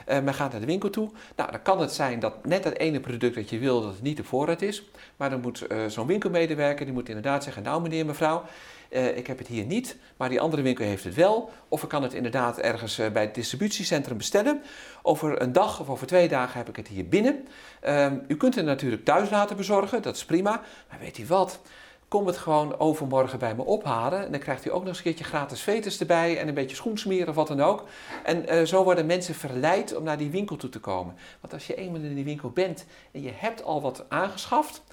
men 0.05 0.33
gaat 0.33 0.51
naar 0.51 0.59
de 0.59 0.65
winkel 0.65 0.89
toe. 0.89 1.09
Nou, 1.35 1.51
dan 1.51 1.61
kan 1.61 1.79
het 1.79 1.91
zijn 1.91 2.19
dat 2.19 2.45
net 2.45 2.63
dat 2.63 2.73
ene 2.73 2.99
product 2.99 3.35
dat 3.35 3.49
je 3.49 3.59
wil, 3.59 3.81
dat 3.81 3.91
het 3.91 4.01
niet 4.01 4.17
de 4.17 4.23
voorraad 4.23 4.61
is. 4.61 4.83
Maar 5.15 5.29
dan 5.29 5.41
moet 5.41 5.65
zo'n 5.87 6.07
winkelmedewerker, 6.07 6.85
die 6.85 6.93
moet 6.93 7.07
inderdaad 7.07 7.43
zeggen... 7.43 7.63
Nou 7.63 7.81
meneer, 7.81 8.05
mevrouw... 8.05 8.43
Uh, 8.89 9.17
ik 9.17 9.27
heb 9.27 9.37
het 9.37 9.47
hier 9.47 9.65
niet, 9.65 9.97
maar 10.17 10.29
die 10.29 10.41
andere 10.41 10.61
winkel 10.61 10.85
heeft 10.85 11.03
het 11.03 11.15
wel. 11.15 11.49
Of 11.67 11.83
ik 11.83 11.89
kan 11.89 12.03
het 12.03 12.13
inderdaad 12.13 12.59
ergens 12.59 12.99
uh, 12.99 13.09
bij 13.09 13.23
het 13.23 13.35
distributiecentrum 13.35 14.17
bestellen. 14.17 14.61
Over 15.01 15.41
een 15.41 15.53
dag 15.53 15.79
of 15.79 15.89
over 15.89 16.07
twee 16.07 16.27
dagen 16.27 16.57
heb 16.57 16.69
ik 16.69 16.75
het 16.75 16.87
hier 16.87 17.07
binnen. 17.07 17.47
Uh, 17.85 18.11
u 18.27 18.37
kunt 18.37 18.55
het 18.55 18.65
natuurlijk 18.65 19.05
thuis 19.05 19.29
laten 19.29 19.55
bezorgen, 19.55 20.01
dat 20.01 20.15
is 20.15 20.25
prima. 20.25 20.61
Maar 20.89 20.99
weet 20.99 21.17
u 21.17 21.25
wat? 21.25 21.59
Kom 22.07 22.27
het 22.27 22.37
gewoon 22.37 22.79
overmorgen 22.79 23.39
bij 23.39 23.55
me 23.55 23.63
ophalen. 23.63 24.25
En 24.25 24.31
dan 24.31 24.39
krijgt 24.39 24.65
u 24.65 24.69
ook 24.69 24.79
nog 24.79 24.87
eens 24.87 24.97
een 24.97 25.03
keertje 25.03 25.23
gratis 25.23 25.61
veters 25.61 25.99
erbij 25.99 26.37
en 26.37 26.47
een 26.47 26.53
beetje 26.53 26.75
schoensmeren 26.75 27.29
of 27.29 27.35
wat 27.35 27.47
dan 27.47 27.61
ook. 27.61 27.87
En 28.23 28.53
uh, 28.53 28.63
zo 28.63 28.83
worden 28.83 29.05
mensen 29.05 29.35
verleid 29.35 29.95
om 29.95 30.03
naar 30.03 30.17
die 30.17 30.29
winkel 30.29 30.55
toe 30.55 30.69
te 30.69 30.79
komen. 30.79 31.15
Want 31.41 31.53
als 31.53 31.67
je 31.67 31.75
eenmaal 31.75 32.01
in 32.01 32.15
die 32.15 32.23
winkel 32.23 32.49
bent 32.49 32.85
en 33.11 33.21
je 33.21 33.31
hebt 33.35 33.63
al 33.63 33.81
wat 33.81 34.05
aangeschaft, 34.09 34.83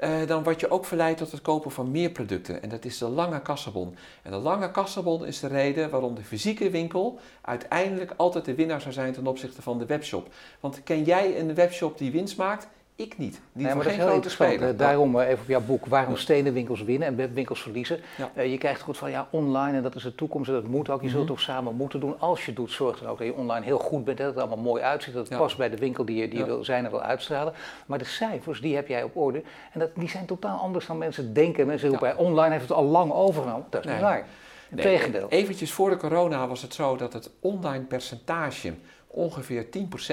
uh, 0.00 0.26
dan 0.26 0.42
word 0.42 0.60
je 0.60 0.70
ook 0.70 0.84
verleid 0.84 1.16
tot 1.16 1.32
het 1.32 1.42
kopen 1.42 1.70
van 1.70 1.90
meer 1.90 2.10
producten. 2.10 2.62
En 2.62 2.68
dat 2.68 2.84
is 2.84 2.98
de 2.98 3.08
lange 3.08 3.42
kassabon. 3.42 3.96
En 4.22 4.30
de 4.30 4.36
lange 4.36 4.70
kassabon 4.70 5.26
is 5.26 5.40
de 5.40 5.46
reden 5.46 5.90
waarom 5.90 6.14
de 6.14 6.24
fysieke 6.24 6.70
winkel 6.70 7.18
uiteindelijk 7.40 8.12
altijd 8.16 8.44
de 8.44 8.54
winnaar 8.54 8.80
zou 8.80 8.92
zijn 8.92 9.12
ten 9.12 9.26
opzichte 9.26 9.62
van 9.62 9.78
de 9.78 9.86
webshop. 9.86 10.28
Want 10.60 10.82
ken 10.82 11.04
jij 11.04 11.40
een 11.40 11.54
webshop 11.54 11.98
die 11.98 12.10
winst 12.10 12.36
maakt? 12.36 12.68
Ik 13.00 13.18
niet. 13.18 13.40
Die 13.52 13.66
nee, 13.66 13.74
maar 13.74 13.84
geen 13.84 14.00
grote 14.00 14.30
speler. 14.30 14.76
Daarom 14.76 15.20
eh, 15.20 15.28
even 15.28 15.42
op 15.42 15.48
jouw 15.48 15.60
boek, 15.60 15.86
waarom 15.86 16.16
stenen 16.16 16.52
winkels 16.52 16.82
winnen 16.82 17.08
en 17.08 17.16
webwinkels 17.16 17.62
verliezen. 17.62 18.00
Uh, 18.36 18.50
je 18.50 18.58
krijgt 18.58 18.80
goed 18.80 18.96
van 18.96 19.10
ja, 19.10 19.28
online 19.30 19.76
en 19.76 19.82
dat 19.82 19.94
is 19.94 20.02
de 20.02 20.14
toekomst 20.14 20.48
en 20.48 20.54
dat 20.54 20.66
moet 20.66 20.90
ook. 20.90 21.02
Je 21.02 21.08
zult 21.08 21.20
het 21.20 21.30
mhm. 21.30 21.32
ook 21.32 21.40
samen 21.40 21.74
moeten 21.74 22.00
doen. 22.00 22.20
Als 22.20 22.46
je 22.46 22.52
doet, 22.52 22.70
zorg 22.70 22.98
dan 22.98 23.08
ook 23.08 23.18
dat 23.18 23.26
je 23.26 23.34
online 23.34 23.64
heel 23.64 23.78
goed 23.78 24.04
bent. 24.04 24.18
Dat 24.18 24.26
het 24.26 24.36
allemaal 24.36 24.64
mooi 24.64 24.82
uitziet. 24.82 25.14
Dat 25.14 25.28
het 25.28 25.38
past 25.38 25.56
bij 25.56 25.70
de 25.70 25.76
winkel 25.76 26.04
die 26.04 26.16
je, 26.16 26.28
die 26.28 26.44
wil 26.44 26.64
zijn 26.64 26.84
en 26.84 26.90
wil 26.90 27.02
uitstralen. 27.02 27.52
Maar 27.86 27.98
de 27.98 28.04
cijfers, 28.04 28.60
die 28.60 28.74
heb 28.74 28.88
jij 28.88 29.02
op 29.02 29.16
orde. 29.16 29.42
En 29.72 29.80
dat, 29.80 29.90
die 29.94 30.08
zijn 30.08 30.26
totaal 30.26 30.58
anders 30.58 30.86
dan 30.86 30.98
mensen 30.98 31.34
denken. 31.34 31.66
Mensen 31.66 31.88
roepen, 31.88 32.16
online 32.16 32.50
heeft 32.50 32.68
het 32.68 32.72
al 32.72 32.84
lang 32.84 33.12
overgenomen. 33.12 33.66
Dat 33.70 33.84
is 33.84 33.90
niet 33.90 34.00
waar. 34.00 34.26
Integendeel. 34.70 35.28
Eventjes 35.28 35.72
voor 35.72 35.90
de 35.90 35.96
corona 35.96 36.46
was 36.46 36.62
het 36.62 36.74
zo 36.74 36.96
dat 36.96 37.12
het 37.12 37.30
online 37.40 37.84
percentage 37.84 38.72
ongeveer 39.10 39.66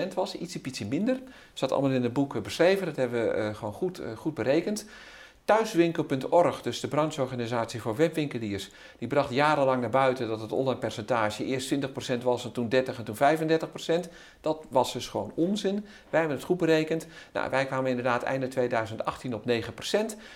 10% 0.09 0.13
was, 0.13 0.35
ietsje 0.35 0.59
ietsje 0.63 0.85
minder. 0.85 1.15
Dat 1.15 1.31
staat 1.53 1.71
allemaal 1.71 1.91
in 1.91 2.03
het 2.03 2.13
boek 2.13 2.43
beschreven, 2.43 2.85
dat 2.85 2.95
hebben 2.95 3.27
we 3.27 3.37
uh, 3.37 3.55
gewoon 3.55 3.73
goed, 3.73 3.99
uh, 3.99 4.17
goed 4.17 4.33
berekend. 4.33 4.85
Thuiswinkel.org, 5.47 6.61
dus 6.61 6.79
de 6.79 6.87
brancheorganisatie 6.87 7.81
voor 7.81 7.95
webwinkeliers, 7.95 8.69
die 8.97 9.07
bracht 9.07 9.29
jarenlang 9.29 9.81
naar 9.81 9.89
buiten 9.89 10.27
dat 10.27 10.41
het 10.41 10.51
online 10.51 10.79
percentage 10.79 11.45
eerst 11.45 11.73
20% 11.75 11.77
was 12.23 12.45
en 12.45 12.51
toen 12.51 12.69
30 12.69 12.97
en 12.97 13.03
toen 13.03 13.15
35%. 14.07 14.09
Dat 14.41 14.65
was 14.69 14.93
dus 14.93 15.07
gewoon 15.07 15.31
onzin. 15.35 15.85
Wij 16.09 16.19
hebben 16.19 16.37
het 16.37 16.45
goed 16.45 16.57
berekend. 16.57 17.07
Nou, 17.33 17.49
wij 17.49 17.65
kwamen 17.65 17.89
inderdaad 17.89 18.23
einde 18.23 18.47
2018 18.47 19.33
op 19.33 19.43
9%. 19.49 19.51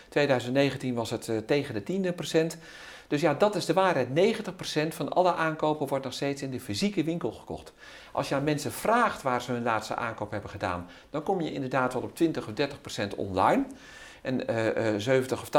2019 0.10 0.94
was 0.94 1.10
het 1.10 1.28
uh, 1.28 1.38
tegen 1.38 1.84
de 1.86 2.14
10%. 2.56 2.60
Dus 3.08 3.22
ja, 3.22 3.34
dat 3.34 3.56
is 3.56 3.66
de 3.66 3.74
waarheid. 3.74 4.08
90% 4.08 4.88
van 4.88 5.10
alle 5.10 5.34
aankopen 5.34 5.88
wordt 5.88 6.04
nog 6.04 6.14
steeds 6.14 6.42
in 6.42 6.52
de 6.52 6.60
fysieke 6.60 7.04
winkel 7.04 7.32
gekocht. 7.32 7.74
Als 8.12 8.30
je 8.30 8.36
aan 8.36 8.44
mensen 8.44 8.72
vraagt 8.72 9.22
waar 9.22 9.42
ze 9.42 9.52
hun 9.52 9.64
laatste 9.64 9.96
aankoop 9.96 10.32
hebben 10.32 10.50
gedaan, 10.50 10.88
dan 11.10 11.24
kom 11.24 11.42
je 11.42 11.54
inderdaad 11.54 11.94
wel 11.94 12.02
op 12.02 12.16
20 12.16 12.48
of 12.48 12.54
30% 13.14 13.16
online. 13.16 13.66
En 14.22 14.52
uh, 14.52 14.94
uh, 14.94 14.98
70 14.98 15.42
of 15.42 15.50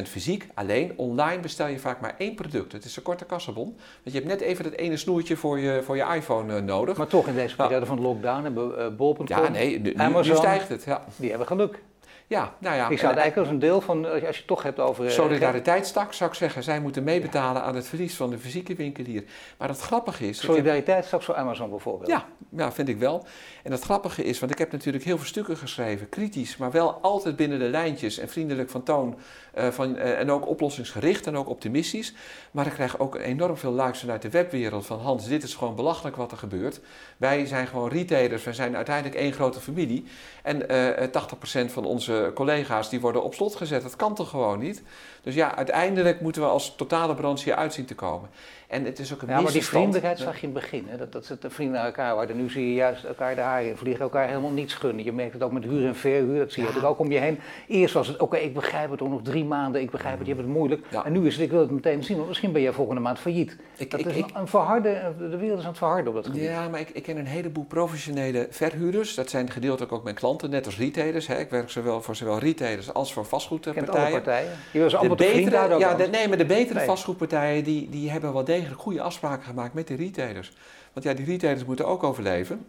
80% 0.00 0.02
fysiek. 0.02 0.46
Alleen 0.54 0.92
online 0.96 1.40
bestel 1.40 1.66
je 1.66 1.78
vaak 1.78 2.00
maar 2.00 2.14
één 2.18 2.34
product. 2.34 2.72
Het 2.72 2.84
is 2.84 2.96
een 2.96 3.02
korte 3.02 3.24
kassenbon. 3.24 3.64
Want 3.64 3.78
je 4.02 4.12
hebt 4.12 4.26
net 4.26 4.40
even 4.40 4.64
dat 4.64 4.72
ene 4.72 4.96
snoertje 4.96 5.36
voor 5.36 5.58
je, 5.58 5.82
voor 5.84 5.96
je 5.96 6.14
iPhone 6.14 6.56
uh, 6.56 6.62
nodig. 6.62 6.96
Maar 6.96 7.06
toch 7.06 7.26
in 7.26 7.34
deze 7.34 7.56
periode 7.56 7.86
van 7.86 8.00
lockdown 8.00 8.42
hebben 8.42 8.72
uh, 8.78 8.96
bol.com, 8.96 9.26
Ja, 9.26 9.48
nee, 9.48 9.80
nu 9.80 10.24
stijgt 10.24 10.68
het. 10.68 10.84
Ja. 10.84 11.04
Die 11.16 11.28
hebben 11.28 11.46
geluk. 11.46 11.82
Ja, 12.28 12.54
nou 12.58 12.76
ja. 12.76 12.88
Ik 12.88 12.98
zou 12.98 13.12
het 13.12 13.20
eigenlijk 13.20 13.36
als 13.36 13.48
een 13.48 13.58
deel 13.58 13.80
van, 13.80 14.10
als 14.10 14.20
je 14.20 14.26
het 14.26 14.46
toch 14.46 14.62
hebt 14.62 14.78
over... 14.78 15.04
Eh, 15.04 15.10
Solidariteitstak 15.10 16.12
zou 16.12 16.30
ik 16.30 16.36
zeggen, 16.36 16.62
zij 16.62 16.80
moeten 16.80 17.04
meebetalen 17.04 17.62
aan 17.62 17.74
het 17.74 17.86
verlies 17.86 18.16
van 18.16 18.30
de 18.30 18.38
fysieke 18.38 18.74
winkelier. 18.74 19.24
Maar 19.58 19.68
het 19.68 19.80
grappige 19.80 20.28
is... 20.28 20.40
Solidariteitstak 20.40 21.22
voor 21.22 21.34
Amazon 21.34 21.70
bijvoorbeeld? 21.70 22.10
Ja, 22.10 22.26
ja, 22.56 22.72
vind 22.72 22.88
ik 22.88 22.98
wel. 22.98 23.26
En 23.62 23.72
het 23.72 23.82
grappige 23.82 24.24
is, 24.24 24.38
want 24.38 24.52
ik 24.52 24.58
heb 24.58 24.72
natuurlijk 24.72 25.04
heel 25.04 25.16
veel 25.16 25.26
stukken 25.26 25.56
geschreven, 25.56 26.08
kritisch, 26.08 26.56
maar 26.56 26.70
wel 26.70 26.92
altijd 26.92 27.36
binnen 27.36 27.58
de 27.58 27.68
lijntjes 27.68 28.18
en 28.18 28.28
vriendelijk 28.28 28.70
van 28.70 28.82
toon. 28.82 29.18
Uh, 29.58 29.68
van, 29.68 29.96
uh, 29.96 30.18
en 30.18 30.30
ook 30.30 30.48
oplossingsgericht 30.48 31.26
en 31.26 31.36
ook 31.36 31.48
optimistisch. 31.48 32.14
Maar 32.50 32.66
ik 32.66 32.72
krijg 32.72 32.98
ook 32.98 33.16
enorm 33.16 33.56
veel 33.56 33.74
likes 33.74 34.00
vanuit 34.00 34.22
de 34.22 34.30
webwereld 34.30 34.86
van 34.86 34.98
Hans, 34.98 35.28
dit 35.28 35.42
is 35.42 35.54
gewoon 35.54 35.74
belachelijk 35.74 36.16
wat 36.16 36.32
er 36.32 36.38
gebeurt. 36.38 36.80
Wij 37.16 37.46
zijn 37.46 37.66
gewoon 37.66 37.88
retailers, 37.88 38.44
wij 38.44 38.52
zijn 38.52 38.76
uiteindelijk 38.76 39.16
één 39.16 39.32
grote 39.32 39.60
familie. 39.60 40.04
En 40.42 40.72
uh, 40.72 41.66
80% 41.68 41.72
van 41.72 41.84
onze 41.84 42.17
collega's 42.34 42.88
die 42.88 43.00
worden 43.00 43.22
op 43.22 43.34
slot 43.34 43.56
gezet. 43.56 43.82
Dat 43.82 43.96
kan 43.96 44.14
toch 44.14 44.30
gewoon 44.30 44.58
niet? 44.58 44.82
Dus 45.22 45.34
ja, 45.34 45.56
uiteindelijk 45.56 46.20
moeten 46.20 46.42
we 46.42 46.48
als 46.48 46.74
totale 46.76 47.14
branche 47.14 47.44
hier 47.44 47.54
uitzien 47.54 47.84
te 47.84 47.94
komen. 47.94 48.30
En 48.68 48.84
het 48.84 48.98
is 48.98 49.14
ook 49.14 49.22
een 49.22 49.28
Ja, 49.28 49.40
maar 49.40 49.52
die 49.52 49.64
vriendelijkheid 49.64 50.18
zag 50.18 50.40
je 50.40 50.46
in 50.46 50.54
het 50.54 50.62
begin. 50.62 50.84
Hè? 50.88 50.96
Dat, 50.96 51.12
dat 51.12 51.24
ze 51.24 51.36
vrienden 51.40 51.76
naar 51.76 51.84
elkaar 51.84 52.14
waren. 52.14 52.36
Nu 52.36 52.50
zie 52.50 52.66
je 52.66 52.74
juist 52.74 53.04
elkaar 53.04 53.34
de 53.34 53.40
haren 53.40 53.76
vliegen, 53.76 54.02
elkaar 54.02 54.28
helemaal 54.28 54.50
niets 54.50 54.74
gunnen. 54.74 55.04
Je 55.04 55.12
merkt 55.12 55.32
het 55.32 55.42
ook 55.42 55.52
met 55.52 55.64
huur 55.64 55.86
en 55.86 55.96
verhuur. 55.96 56.38
Dat 56.38 56.52
zie 56.52 56.62
je 56.62 56.86
ook 56.86 56.98
om 56.98 57.10
je 57.10 57.18
heen. 57.18 57.38
Eerst 57.68 57.94
was 57.94 58.06
het, 58.06 58.20
oké, 58.20 58.36
ik 58.36 58.54
begrijp 58.54 58.90
het, 58.90 59.00
nog 59.00 59.22
drie 59.22 59.44
maanden, 59.44 59.80
ik 59.80 59.90
begrijp 59.90 60.18
het, 60.18 60.26
je 60.26 60.32
hebt 60.32 60.46
het 60.46 60.54
moeilijk. 60.56 60.86
En 61.04 61.12
nu 61.12 61.26
is 61.26 61.34
het, 61.34 61.44
ik 61.44 61.50
wil 61.50 61.60
het 61.60 61.70
meteen 61.70 62.04
zien, 62.04 62.16
want 62.16 62.28
misschien 62.28 62.52
ben 62.52 62.62
je 62.62 62.72
volgende 62.72 63.00
maand 63.00 63.18
failliet. 63.18 63.56
Ik, 63.76 63.90
dat 63.90 64.00
ik, 64.00 64.06
is 64.06 64.24
een 64.34 64.48
verharde, 64.48 65.12
de 65.18 65.36
wereld 65.36 65.58
is 65.58 65.64
aan 65.64 65.70
het 65.70 65.78
verharden 65.78 66.08
op 66.08 66.14
dat 66.14 66.26
gebied. 66.26 66.42
Ja, 66.42 66.68
maar 66.68 66.80
ik, 66.80 66.90
ik 66.90 67.02
ken 67.02 67.16
een 67.16 67.26
heleboel 67.26 67.64
professionele 67.64 68.46
verhuurders. 68.50 69.14
Dat 69.14 69.30
zijn 69.30 69.50
gedeeltelijk 69.50 69.92
ook 69.92 70.02
mijn 70.02 70.16
klanten, 70.16 70.50
net 70.50 70.66
als 70.66 70.78
retailers. 70.78 71.26
Hè. 71.26 71.38
Ik 71.38 71.50
werk 71.50 71.70
zowel 71.70 72.02
voor 72.02 72.16
zowel 72.16 72.38
retailers 72.38 72.94
als 72.94 73.12
voor 73.12 73.24
vastgoedpartijen. 73.24 73.86
Kent 73.86 73.98
alle 73.98 74.10
partijen. 74.10 74.50
Je 74.72 74.96
allemaal 74.96 75.16
de 75.16 75.24
betere, 75.24 75.78
ja, 75.78 75.94
de, 75.94 76.06
nee, 76.06 76.28
maar 76.28 76.38
de 76.38 76.46
betere 76.46 76.80
vastgoedpartijen 76.80 77.64
die, 77.64 77.88
die 77.90 78.10
hebben 78.10 78.32
wel 78.32 78.44
degelijk 78.44 78.56
goede 78.66 79.00
afspraken 79.00 79.44
gemaakt 79.44 79.74
met 79.74 79.86
de 79.86 79.94
retailers. 79.94 80.52
Want 80.92 81.06
ja, 81.06 81.14
die 81.14 81.24
retailers 81.26 81.64
moeten 81.64 81.86
ook 81.86 82.02
overleven. 82.02 82.66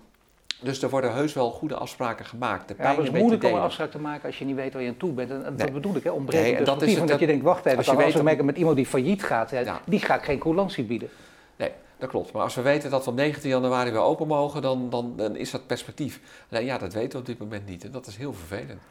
Dus 0.61 0.81
er 0.81 0.89
worden 0.89 1.13
heus 1.13 1.33
wel 1.33 1.51
goede 1.51 1.75
afspraken 1.75 2.25
gemaakt. 2.25 2.67
De 2.67 2.75
ja, 2.77 2.95
het 2.95 3.03
is 3.03 3.09
moeilijk 3.09 3.43
om 3.43 3.53
een 3.53 3.59
afspraak 3.59 3.91
te 3.91 3.99
maken 3.99 4.25
als 4.25 4.39
je 4.39 4.45
niet 4.45 4.55
weet 4.55 4.73
waar 4.73 4.81
je 4.81 4.89
aan 4.89 4.97
toe 4.97 5.11
bent. 5.11 5.31
En, 5.31 5.57
dat 5.57 5.73
bedoel 5.73 5.95
ik, 5.95 6.03
hè, 6.03 6.09
ontbreken 6.09 6.53
nee, 6.53 6.63
dat 6.63 6.81
is 6.81 6.95
het, 6.95 7.07
dat 7.07 7.19
je 7.19 7.25
denkt, 7.25 7.43
wacht 7.43 7.65
even, 7.65 7.77
als 7.77 7.87
je 8.13 8.23
weet 8.23 8.43
met 8.43 8.57
iemand 8.57 8.75
die 8.75 8.85
failliet 8.85 9.23
gaat, 9.23 9.49
ja. 9.49 9.81
die 9.85 9.99
ga 9.99 10.15
ik 10.15 10.23
geen 10.23 10.39
coulantie 10.39 10.83
bieden. 10.83 11.09
Nee, 11.55 11.71
dat 11.97 12.09
klopt. 12.09 12.31
Maar 12.31 12.43
als 12.43 12.55
we 12.55 12.61
weten 12.61 12.89
dat 12.89 13.03
we 13.03 13.09
op 13.09 13.15
19 13.15 13.49
januari 13.49 13.91
weer 13.91 14.01
open 14.01 14.27
mogen, 14.27 14.61
dan, 14.61 14.89
dan, 14.89 15.13
dan 15.15 15.35
is 15.35 15.51
dat 15.51 15.67
perspectief. 15.67 16.19
Alleen 16.51 16.65
ja, 16.65 16.77
dat 16.77 16.93
weten 16.93 17.11
we 17.11 17.17
op 17.17 17.25
dit 17.25 17.39
moment 17.39 17.65
niet. 17.65 17.83
En 17.83 17.91
dat 17.91 18.07
is 18.07 18.15
heel 18.15 18.33
vervelend. 18.33 18.81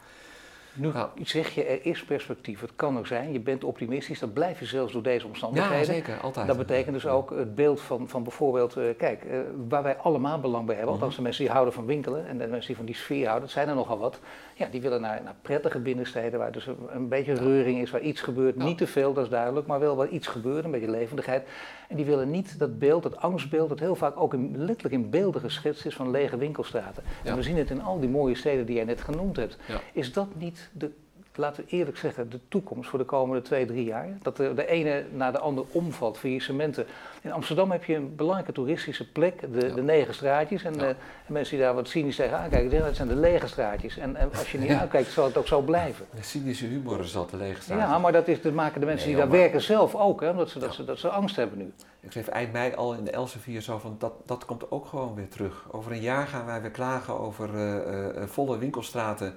Nu 0.79 0.91
nou. 0.91 1.09
zeg 1.23 1.49
je, 1.55 1.63
er 1.63 1.85
is 1.85 2.03
perspectief. 2.03 2.61
Het 2.61 2.71
kan 2.75 2.97
er 2.97 3.07
zijn. 3.07 3.31
Je 3.31 3.39
bent 3.39 3.63
optimistisch. 3.63 4.19
Dat 4.19 4.33
blijf 4.33 4.59
je 4.59 4.65
zelfs 4.65 4.93
door 4.93 5.03
deze 5.03 5.27
omstandigheden. 5.27 5.77
Ja, 5.77 5.83
zeker. 5.83 6.19
Altijd. 6.19 6.47
Dat 6.47 6.57
betekent 6.57 6.93
dus 6.93 7.07
ook 7.07 7.29
het 7.29 7.55
beeld 7.55 7.81
van, 7.81 8.07
van 8.07 8.23
bijvoorbeeld... 8.23 8.77
Uh, 8.77 8.83
kijk, 8.97 9.23
uh, 9.23 9.39
waar 9.67 9.83
wij 9.83 9.97
allemaal 9.97 10.39
belang 10.39 10.65
bij 10.65 10.75
hebben... 10.75 10.93
Althans 10.93 11.15
de 11.15 11.21
mensen 11.21 11.43
die 11.43 11.53
houden 11.53 11.73
van 11.73 11.85
winkelen... 11.85 12.27
en 12.27 12.37
de 12.37 12.47
mensen 12.47 12.67
die 12.67 12.75
van 12.75 12.85
die 12.85 12.95
sfeer 12.95 13.23
houden... 13.23 13.41
dat 13.41 13.51
zijn 13.51 13.67
er 13.67 13.75
nogal 13.75 13.97
wat. 13.97 14.19
Ja, 14.59 14.67
die 14.71 14.81
willen 14.81 15.01
naar, 15.01 15.21
naar 15.23 15.35
prettige 15.41 15.79
binnensteden... 15.79 16.39
waar 16.39 16.51
dus 16.51 16.67
een, 16.67 16.77
een 16.89 17.07
beetje 17.07 17.33
reuring 17.33 17.81
is, 17.81 17.91
waar 17.91 18.01
iets 18.01 18.21
gebeurt. 18.21 18.55
Niet 18.55 18.77
te 18.77 18.87
veel, 18.87 19.13
dat 19.13 19.23
is 19.23 19.29
duidelijk. 19.29 19.67
Maar 19.67 19.79
wel 19.79 19.95
waar 19.95 20.07
iets 20.07 20.27
gebeurt, 20.27 20.65
een 20.65 20.71
beetje 20.71 20.89
levendigheid. 20.89 21.47
En 21.87 21.95
die 21.95 22.05
willen 22.05 22.29
niet 22.29 22.59
dat 22.59 22.79
beeld, 22.79 23.03
dat 23.03 23.17
angstbeeld... 23.17 23.69
dat 23.69 23.79
heel 23.79 23.95
vaak 23.95 24.19
ook 24.19 24.33
in, 24.33 24.57
letterlijk 24.57 24.95
in 24.95 25.09
beelden 25.09 25.41
geschetst 25.41 25.85
is... 25.85 25.95
van 25.95 26.11
lege 26.11 26.37
winkelstraten. 26.37 27.03
En 27.23 27.35
we 27.35 27.43
zien 27.43 27.57
het 27.57 27.69
in 27.69 27.81
al 27.81 27.99
die 27.99 28.09
mooie 28.09 28.35
steden 28.35 28.65
die 28.65 28.75
jij 28.75 28.85
net 28.85 29.01
genoemd 29.01 29.35
hebt. 29.35 29.57
Is 29.93 30.13
dat 30.13 30.27
niet 30.35 30.69
de 30.73 30.91
laten 31.35 31.63
we 31.63 31.77
eerlijk 31.77 31.97
zeggen, 31.97 32.29
de 32.29 32.39
toekomst 32.47 32.89
voor 32.89 32.99
de 32.99 33.05
komende 33.05 33.41
twee, 33.41 33.65
drie 33.65 33.83
jaar. 33.83 34.07
Dat 34.21 34.37
de, 34.37 34.53
de 34.53 34.67
ene 34.67 35.05
naar 35.13 35.31
de 35.31 35.39
andere 35.39 35.67
omvalt, 35.71 36.17
faillissementen. 36.17 36.85
In 37.21 37.31
Amsterdam 37.31 37.71
heb 37.71 37.83
je 37.83 37.95
een 37.95 38.15
belangrijke 38.15 38.51
toeristische 38.51 39.11
plek, 39.11 39.41
de, 39.53 39.73
de 39.73 39.81
negen 39.81 40.13
straatjes. 40.13 40.63
En, 40.63 40.79
en, 40.79 40.95
mensen 41.27 41.55
die 41.55 41.65
daar 41.65 41.73
wat 41.73 41.87
cynisch 41.87 42.15
tegen 42.15 42.37
aankijken, 42.37 42.79
dat 42.79 42.95
zijn 42.95 43.07
de 43.07 43.15
lege 43.15 43.47
straatjes. 43.47 43.97
En, 43.97 44.15
en 44.15 44.29
als 44.37 44.51
je 44.51 44.57
niet 44.57 44.69
ja. 44.69 44.79
uitkijkt, 44.79 45.11
zal 45.11 45.25
het 45.25 45.37
ook 45.37 45.47
zo 45.47 45.61
blijven. 45.61 46.05
De 46.15 46.23
cynische 46.23 46.65
humor 46.65 46.99
is 46.99 47.11
dat, 47.11 47.29
de 47.29 47.37
lege 47.37 47.61
straatjes. 47.61 47.89
Ja, 47.89 47.97
maar 47.99 48.11
dat, 48.11 48.27
is, 48.27 48.41
dat 48.41 48.53
maken 48.53 48.79
de 48.79 48.85
mensen 48.85 49.07
die 49.07 49.17
daar 49.17 49.29
werken 49.29 49.61
zelf 49.61 49.95
ook, 49.95 50.21
hè, 50.21 50.29
omdat 50.29 50.49
ze, 50.49 50.59
dat, 50.59 50.73
ze, 50.73 50.85
dat 50.85 50.99
ze 50.99 51.09
angst 51.09 51.35
hebben 51.35 51.57
nu. 51.57 51.73
Ik 51.99 52.11
schreef 52.11 52.27
eind 52.27 52.51
mei 52.51 52.73
al 52.75 52.93
in 52.93 53.03
de 53.03 53.11
Elsevier 53.11 53.61
zo 53.61 53.77
van, 53.77 53.95
dat, 53.99 54.13
dat 54.25 54.45
komt 54.45 54.71
ook 54.71 54.85
gewoon 54.85 55.15
weer 55.15 55.29
terug. 55.29 55.65
Over 55.71 55.91
een 55.91 56.01
jaar 56.01 56.27
gaan 56.27 56.45
wij 56.45 56.61
weer 56.61 56.71
klagen 56.71 57.19
over 57.19 57.53
uh, 57.53 57.75
uh, 58.15 58.27
volle 58.27 58.57
winkelstraten 58.57 59.35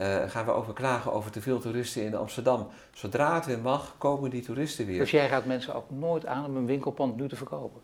uh, 0.00 0.30
gaan 0.30 0.44
we 0.44 0.50
over 0.50 0.72
klagen 0.72 1.12
over 1.12 1.30
te 1.30 1.40
veel 1.40 1.60
toeristen 1.60 2.04
in 2.04 2.14
Amsterdam. 2.14 2.66
Zodra 2.92 3.34
het 3.34 3.46
weer 3.46 3.58
mag, 3.58 3.94
komen 3.98 4.30
die 4.30 4.42
toeristen 4.42 4.86
weer. 4.86 4.98
Dus 4.98 5.10
jij 5.10 5.28
raadt 5.28 5.46
mensen 5.46 5.74
ook 5.74 5.90
nooit 5.90 6.26
aan 6.26 6.44
om 6.44 6.56
een 6.56 6.66
winkelpand 6.66 7.16
nu 7.16 7.28
te 7.28 7.36
verkopen? 7.36 7.80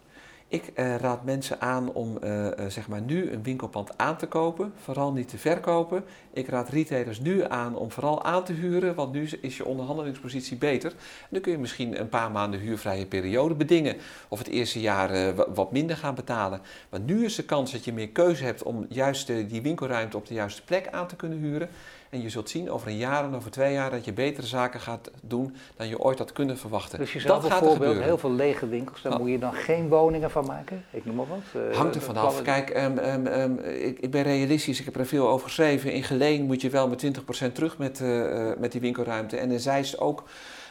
Ik 0.51 0.71
uh, 0.75 0.97
raad 0.97 1.25
mensen 1.25 1.61
aan 1.61 1.93
om 1.93 2.19
uh, 2.25 2.47
zeg 2.69 2.89
maar 2.89 3.01
nu 3.01 3.31
een 3.31 3.43
winkelpand 3.43 3.99
aan 3.99 4.17
te 4.17 4.27
kopen, 4.27 4.73
vooral 4.83 5.13
niet 5.13 5.29
te 5.29 5.39
verkopen. 5.39 6.05
Ik 6.33 6.49
raad 6.49 6.69
retailers 6.69 7.21
nu 7.21 7.45
aan 7.45 7.77
om 7.77 7.91
vooral 7.91 8.25
aan 8.25 8.45
te 8.45 8.53
huren, 8.53 8.95
want 8.95 9.13
nu 9.13 9.29
is 9.41 9.57
je 9.57 9.65
onderhandelingspositie 9.65 10.57
beter. 10.57 10.91
En 10.91 11.29
dan 11.29 11.41
kun 11.41 11.53
je 11.53 11.59
misschien 11.59 12.01
een 12.01 12.09
paar 12.09 12.31
maanden 12.31 12.61
huurvrije 12.61 13.07
periode 13.07 13.55
bedingen 13.55 13.97
of 14.29 14.39
het 14.39 14.49
eerste 14.49 14.81
jaar 14.81 15.35
wat 15.55 15.73
minder 15.73 15.97
gaan 15.97 16.15
betalen. 16.15 16.61
Maar 16.89 17.01
nu 17.01 17.25
is 17.25 17.35
de 17.35 17.45
kans 17.45 17.73
dat 17.73 17.85
je 17.85 17.93
meer 17.93 18.09
keuze 18.09 18.45
hebt 18.45 18.63
om 18.63 18.87
juist 18.89 19.27
die 19.27 19.63
winkelruimte 19.63 20.17
op 20.17 20.27
de 20.27 20.35
juiste 20.35 20.65
plek 20.65 20.89
aan 20.91 21.07
te 21.07 21.17
kunnen 21.17 21.39
huren. 21.39 21.69
En 22.11 22.23
je 22.23 22.29
zult 22.29 22.51
zien 22.51 22.71
over 22.71 22.89
een 22.89 22.97
jaar 22.97 23.25
en 23.25 23.35
over 23.35 23.51
twee 23.51 23.73
jaar 23.73 23.91
dat 23.91 24.05
je 24.05 24.13
betere 24.13 24.47
zaken 24.47 24.81
gaat 24.81 25.11
doen 25.23 25.57
dan 25.77 25.89
je 25.89 25.99
ooit 25.99 26.19
had 26.19 26.33
kunnen 26.33 26.59
verwachten. 26.59 26.99
Dus 26.99 27.13
je 27.13 27.21
zou 27.21 27.41
bijvoorbeeld 27.41 28.03
heel 28.03 28.19
veel 28.19 28.33
lege 28.33 28.69
winkels, 28.69 29.03
daar 29.03 29.19
moet 29.19 29.31
je 29.31 29.39
dan 29.39 29.53
geen 29.53 29.89
woningen 29.89 30.31
van 30.31 30.47
maken? 30.47 30.85
Ik 30.91 31.05
noem 31.05 31.15
maar 31.15 31.27
wat. 31.27 31.63
Uh, 31.71 31.77
Hangt 31.77 31.95
er 31.95 32.03
vanaf. 32.03 32.43
Kijk, 32.43 32.77
um, 32.77 32.99
um, 32.99 33.27
um, 33.27 33.59
ik, 33.59 33.99
ik, 33.99 34.11
ben 34.11 34.23
realistisch, 34.23 34.79
ik 34.79 34.85
heb 34.85 34.97
er 34.97 35.07
veel 35.07 35.29
over 35.29 35.47
geschreven. 35.47 35.93
In 35.93 36.03
Geleen 36.03 36.45
moet 36.45 36.61
je 36.61 36.71
wel 36.71 36.89
met 36.89 37.05
20% 37.49 37.53
terug 37.53 37.79
met, 37.79 38.01
uh, 38.01 38.51
met 38.59 38.73
die 38.73 38.81
winkelruimte. 38.81 39.37
En 39.37 39.51
in 39.51 39.61
Zeist 39.61 39.99
ook. 39.99 40.25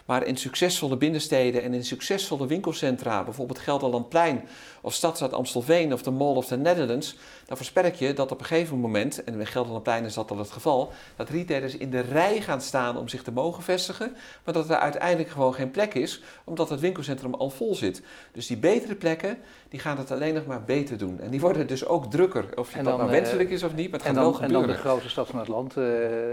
Maar 0.09 0.25
in 0.25 0.37
succesvolle 0.37 0.97
binnensteden 0.97 1.63
en 1.63 1.73
in 1.73 1.83
succesvolle 1.83 2.47
winkelcentra, 2.47 3.23
bijvoorbeeld 3.23 3.59
Gelderlandplein 3.59 4.47
of 4.81 4.93
Stadstad 4.93 5.33
Amstelveen 5.33 5.93
of 5.93 6.03
de 6.03 6.11
Mall 6.11 6.35
of 6.35 6.45
the 6.45 6.57
Netherlands, 6.57 7.15
dan 7.49 7.57
voorspel 7.57 7.83
ik 7.83 7.95
je 7.95 8.13
dat 8.13 8.31
op 8.31 8.39
een 8.39 8.45
gegeven 8.45 8.77
moment, 8.77 9.23
en 9.23 9.37
bij 9.37 9.45
Gelderlandplein 9.45 10.05
is 10.05 10.13
dat 10.13 10.31
al 10.31 10.37
het 10.37 10.51
geval, 10.51 10.91
dat 11.15 11.29
retailers 11.29 11.77
in 11.77 11.89
de 11.89 11.99
rij 11.99 12.41
gaan 12.41 12.61
staan 12.61 12.97
om 12.97 13.07
zich 13.07 13.23
te 13.23 13.31
mogen 13.31 13.63
vestigen, 13.63 14.15
maar 14.43 14.53
dat 14.53 14.69
er 14.69 14.75
uiteindelijk 14.75 15.29
gewoon 15.29 15.53
geen 15.53 15.71
plek 15.71 15.93
is, 15.93 16.21
omdat 16.43 16.69
het 16.69 16.79
winkelcentrum 16.79 17.33
al 17.33 17.49
vol 17.49 17.75
zit. 17.75 18.01
Dus 18.31 18.47
die 18.47 18.57
betere 18.57 18.95
plekken, 18.95 19.37
die 19.69 19.79
gaan 19.79 19.97
het 19.97 20.11
alleen 20.11 20.33
nog 20.33 20.45
maar 20.45 20.63
beter 20.63 20.97
doen. 20.97 21.19
En 21.19 21.29
die 21.29 21.39
worden 21.39 21.67
dus 21.67 21.85
ook 21.85 22.11
drukker, 22.11 22.45
of 22.55 22.73
je 22.73 22.83
dat 22.83 22.97
nou 22.97 23.09
wenselijk 23.09 23.49
is 23.49 23.63
of 23.63 23.75
niet, 23.75 23.89
maar 23.89 23.99
het 23.99 24.07
gaat 24.07 24.15
dan, 24.15 24.23
wel 24.23 24.33
gebeuren. 24.33 24.61
En 24.61 24.67
dan 24.67 24.75
de 24.75 24.81
grote 24.81 25.09
stad 25.09 25.27
van 25.27 25.39
het 25.39 25.47
land 25.47 25.77
uh, 25.77 25.85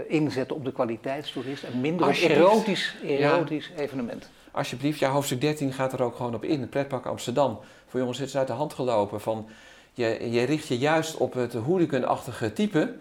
inzetten 0.07 0.55
op 0.55 0.65
de 0.65 0.71
kwaliteitstoerist 0.71 1.63
en 1.63 1.81
minder 1.81 2.07
op 2.07 2.13
erotisch, 2.13 2.95
erotisch 3.03 3.71
ja. 3.75 3.81
evenement. 3.81 4.29
Alsjeblieft, 4.51 4.99
ja, 4.99 5.09
hoofdstuk 5.09 5.41
13 5.41 5.73
gaat 5.73 5.93
er 5.93 6.03
ook 6.03 6.15
gewoon 6.15 6.35
op 6.35 6.43
in. 6.43 6.69
Pretpark 6.69 7.05
Amsterdam. 7.05 7.59
Voor 7.87 7.99
jongens 7.99 8.19
is 8.19 8.25
het 8.25 8.35
uit 8.35 8.47
de 8.47 8.53
hand 8.53 8.73
gelopen 8.73 9.21
van... 9.21 9.47
Je, 9.97 10.31
je 10.31 10.43
richt 10.43 10.67
je 10.67 10.77
juist 10.77 11.17
op 11.17 11.33
het 11.33 11.53
hooliganachtige 11.53 12.53
type... 12.53 12.93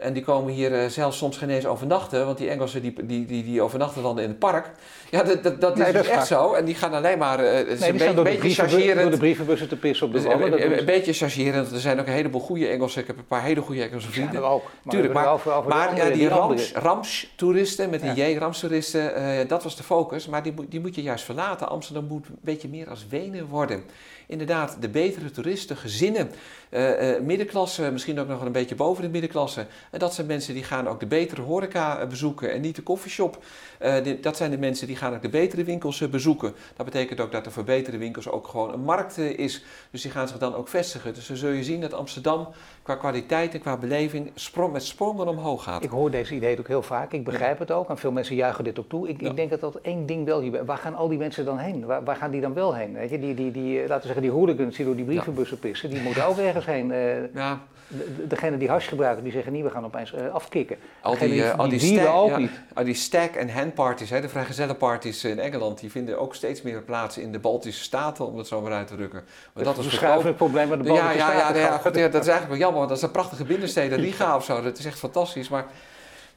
En 0.00 0.12
die 0.12 0.22
komen 0.22 0.52
hier 0.52 0.72
uh, 0.72 0.86
zelfs 0.86 1.18
soms 1.18 1.36
geen 1.36 1.50
eens 1.50 1.66
overnachten, 1.66 2.26
want 2.26 2.38
die 2.38 2.48
Engelsen 2.48 2.82
die, 2.82 2.94
die, 3.06 3.26
die, 3.26 3.44
die 3.44 3.62
overnachten 3.62 4.02
dan 4.02 4.18
in 4.18 4.28
het 4.28 4.38
park. 4.38 4.70
Ja, 5.10 5.22
dat, 5.22 5.42
dat, 5.42 5.60
dat 5.60 5.78
is 5.78 5.92
dus 5.92 6.06
echt 6.06 6.26
zo. 6.26 6.52
En 6.52 6.64
die 6.64 6.74
gaan 6.74 6.92
alleen 6.92 7.18
maar 7.18 7.44
uh, 7.44 7.50
nee, 7.50 7.62
een 7.62 7.96
beetje, 7.96 8.22
beetje 8.22 8.50
chargerend. 8.50 9.00
Door 9.00 9.10
de 9.10 9.16
brievenbussen 9.16 9.68
te 9.68 9.76
pissen 9.76 10.06
op 10.06 10.12
de 10.12 10.18
dus, 10.18 10.26
wallen. 10.26 10.64
Een, 10.64 10.78
een, 10.78 10.84
beetje 10.84 11.12
chargerend. 11.12 11.72
Er 11.72 11.80
zijn 11.80 12.00
ook 12.00 12.06
een 12.06 12.12
heleboel 12.12 12.40
goede 12.40 12.66
Engelsen. 12.66 13.00
Ik 13.00 13.06
heb 13.06 13.18
een 13.18 13.26
paar 13.26 13.42
hele 13.42 13.60
goede 13.60 13.82
Engelse 13.82 14.10
vrienden. 14.10 14.40
Ja, 14.40 14.46
ook. 14.46 14.62
Maar 14.62 14.94
Tuurlijk, 14.94 15.14
maar, 15.14 15.32
over, 15.32 15.52
over 15.52 15.70
maar 15.70 15.88
andere, 15.88 16.06
ja, 16.06 16.12
die, 16.14 16.56
die 16.56 16.80
rams, 16.80 17.32
toeristen 17.36 17.90
met 17.90 18.00
die 18.00 18.14
ja. 18.14 18.28
J-ramstoeristen, 18.28 19.22
uh, 19.22 19.48
dat 19.48 19.62
was 19.62 19.76
de 19.76 19.82
focus. 19.82 20.26
Maar 20.26 20.42
die, 20.42 20.54
die 20.68 20.80
moet 20.80 20.94
je 20.94 21.02
juist 21.02 21.24
verlaten. 21.24 21.68
Amsterdam 21.68 22.04
moet 22.04 22.26
een 22.26 22.38
beetje 22.40 22.68
meer 22.68 22.88
als 22.88 23.06
Wenen 23.08 23.46
worden 23.46 23.84
inderdaad 24.30 24.76
de 24.80 24.88
betere 24.88 25.30
toeristen, 25.30 25.76
gezinnen, 25.76 26.30
uh, 26.70 27.10
uh, 27.10 27.20
middenklasse, 27.20 27.90
misschien 27.90 28.20
ook 28.20 28.28
nog 28.28 28.44
een 28.44 28.52
beetje 28.52 28.74
boven 28.74 29.02
de 29.02 29.08
middenklasse. 29.08 29.66
En 29.90 29.98
dat 29.98 30.14
zijn 30.14 30.26
mensen 30.26 30.54
die 30.54 30.64
gaan 30.64 30.88
ook 30.88 31.00
de 31.00 31.06
betere 31.06 31.42
horeca 31.42 32.06
bezoeken 32.06 32.52
en 32.52 32.60
niet 32.60 32.76
de 32.76 32.82
koffieshop. 32.82 33.44
Uh, 33.82 33.94
dat 34.20 34.36
zijn 34.36 34.50
de 34.50 34.58
mensen 34.58 34.86
die 34.86 34.96
gaan 34.96 35.14
ook 35.14 35.22
de 35.22 35.28
betere 35.28 35.64
winkels 35.64 36.08
bezoeken. 36.08 36.52
Dat 36.76 36.86
betekent 36.86 37.20
ook 37.20 37.32
dat 37.32 37.46
er 37.46 37.52
voor 37.52 37.64
betere 37.64 37.98
winkels 37.98 38.28
ook 38.28 38.46
gewoon 38.46 38.72
een 38.72 38.80
markt 38.80 39.18
is. 39.18 39.64
Dus 39.90 40.02
die 40.02 40.10
gaan 40.10 40.28
zich 40.28 40.38
dan 40.38 40.54
ook 40.54 40.68
vestigen. 40.68 41.14
Dus 41.14 41.26
dan 41.26 41.36
zul 41.36 41.50
je 41.50 41.64
zien 41.64 41.80
dat 41.80 41.92
Amsterdam 41.92 42.48
qua 42.82 42.94
kwaliteit 42.94 43.54
en 43.54 43.60
qua 43.60 43.76
beleving 43.76 44.30
sprong, 44.34 44.72
met 44.72 44.84
sprongen 44.84 45.28
omhoog 45.28 45.62
gaat. 45.62 45.84
Ik 45.84 45.90
hoor 45.90 46.10
deze 46.10 46.34
idee 46.34 46.58
ook 46.58 46.68
heel 46.68 46.82
vaak. 46.82 47.12
Ik 47.12 47.24
begrijp 47.24 47.58
ja. 47.58 47.62
het 47.62 47.70
ook. 47.70 47.88
En 47.88 47.98
veel 47.98 48.12
mensen 48.12 48.34
juichen 48.34 48.64
dit 48.64 48.78
ook 48.78 48.88
toe. 48.88 49.08
Ik, 49.08 49.20
ja. 49.20 49.30
ik 49.30 49.36
denk 49.36 49.50
dat 49.50 49.60
dat 49.60 49.76
één 49.76 50.06
ding 50.06 50.24
wel 50.24 50.40
hier... 50.40 50.64
Waar 50.64 50.78
gaan 50.78 50.94
al 50.94 51.08
die 51.08 51.18
mensen 51.18 51.44
dan 51.44 51.58
heen? 51.58 51.86
Waar, 51.86 52.04
waar 52.04 52.16
gaan 52.16 52.30
die 52.30 52.40
dan 52.40 52.54
wel 52.54 52.74
heen? 52.74 52.92
Weet 52.92 53.10
je, 53.10 53.18
die, 53.18 53.34
die, 53.34 53.50
die, 53.50 53.78
laten 53.78 53.96
we 53.96 54.02
zeggen, 54.02 54.22
die 54.22 54.30
hooligans 54.30 54.76
die 54.76 54.84
door 54.84 54.96
die 54.96 55.04
brievenbussen 55.04 55.58
pissen, 55.58 55.90
die 55.90 56.00
moeten 56.00 56.26
ook 56.26 56.38
ergens 56.38 56.66
heen. 56.66 56.90
Uh, 56.90 57.34
ja. 57.34 57.60
De, 57.90 58.26
degene 58.26 58.56
die 58.56 58.68
hash 58.68 58.88
gebruiken, 58.88 59.24
die 59.24 59.32
zeggen 59.32 59.52
niet, 59.52 59.62
we 59.62 59.70
gaan 59.70 59.84
opeens 59.84 60.12
uh, 60.12 60.32
afkicken. 60.32 60.76
Al 61.00 61.18
die, 61.18 61.28
die, 61.28 61.50
al 61.50 61.68
die, 61.68 61.78
die 61.78 61.98
stack, 61.98 62.14
ook 62.14 62.28
ja, 62.28 62.38
niet. 62.38 62.50
Al 62.74 62.84
die 62.84 62.94
stack- 62.94 63.34
en 63.34 63.50
handparties, 63.50 64.10
hè, 64.10 64.20
de 64.20 64.28
vrijgezellenparties 64.28 65.24
in 65.24 65.38
Engeland, 65.38 65.80
die 65.80 65.90
vinden 65.90 66.18
ook 66.18 66.34
steeds 66.34 66.62
meer 66.62 66.82
plaats 66.82 67.18
in 67.18 67.32
de 67.32 67.38
Baltische 67.38 67.82
Staten, 67.82 68.26
om 68.26 68.38
het 68.38 68.46
zo 68.46 68.60
maar 68.60 68.72
uit 68.72 68.86
te 68.86 68.94
drukken. 68.94 69.22
Maar 69.52 69.64
dat, 69.64 69.78
is 69.78 70.00
een 70.00 70.26
het 70.26 70.36
probleem 70.36 70.68
met 70.68 70.78
de 70.78 70.84
Baltische 70.84 71.16
ja, 71.16 71.32
ja, 71.32 71.38
Staten. 71.38 71.60
Ja, 71.60 71.80
ja, 71.84 72.00
ja, 72.00 72.08
dat 72.08 72.22
is 72.22 72.28
eigenlijk 72.28 72.48
wel 72.48 72.58
jammer, 72.58 72.78
want 72.78 72.88
dat 72.88 72.96
is 72.96 73.02
een 73.02 73.10
prachtige 73.10 73.44
binnensteden, 73.44 73.98
Riga 73.98 74.36
of 74.36 74.44
zo, 74.44 74.62
dat 74.62 74.78
is 74.78 74.84
echt 74.84 74.98
fantastisch. 74.98 75.48
Maar 75.48 75.66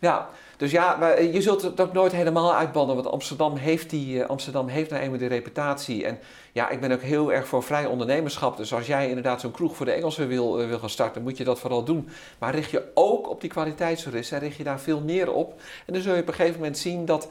ja, 0.03 0.29
dus 0.57 0.71
ja, 0.71 1.15
je 1.17 1.41
zult 1.41 1.61
het 1.61 1.81
ook 1.81 1.93
nooit 1.93 2.11
helemaal 2.11 2.55
uitbannen, 2.55 2.95
want 2.95 3.07
Amsterdam 3.07 3.55
heeft, 3.55 3.89
die, 3.89 4.15
uh, 4.15 4.25
Amsterdam 4.25 4.67
heeft 4.67 4.89
nou 4.89 5.01
eenmaal 5.01 5.19
die 5.19 5.27
reputatie. 5.27 6.05
En 6.05 6.19
ja, 6.51 6.69
ik 6.69 6.79
ben 6.79 6.91
ook 6.91 7.01
heel 7.01 7.33
erg 7.33 7.47
voor 7.47 7.63
vrij 7.63 7.85
ondernemerschap. 7.85 8.57
Dus 8.57 8.73
als 8.73 8.87
jij 8.87 9.07
inderdaad 9.07 9.41
zo'n 9.41 9.51
kroeg 9.51 9.75
voor 9.75 9.85
de 9.85 9.91
Engelsen 9.91 10.27
wil, 10.27 10.61
uh, 10.61 10.67
wil 10.67 10.79
gaan 10.79 10.89
starten, 10.89 11.23
moet 11.23 11.37
je 11.37 11.43
dat 11.43 11.59
vooral 11.59 11.83
doen. 11.83 12.09
Maar 12.39 12.55
richt 12.55 12.71
je 12.71 12.83
ook 12.93 13.29
op 13.29 13.41
die 13.41 13.49
kwaliteitstoeristen 13.49 14.37
en 14.37 14.43
richt 14.43 14.57
je 14.57 14.63
daar 14.63 14.79
veel 14.79 14.99
meer 14.99 15.31
op. 15.31 15.61
En 15.85 15.93
dan 15.93 16.01
zul 16.01 16.15
je 16.15 16.21
op 16.21 16.27
een 16.27 16.33
gegeven 16.33 16.59
moment 16.59 16.77
zien 16.77 17.05
dat 17.05 17.27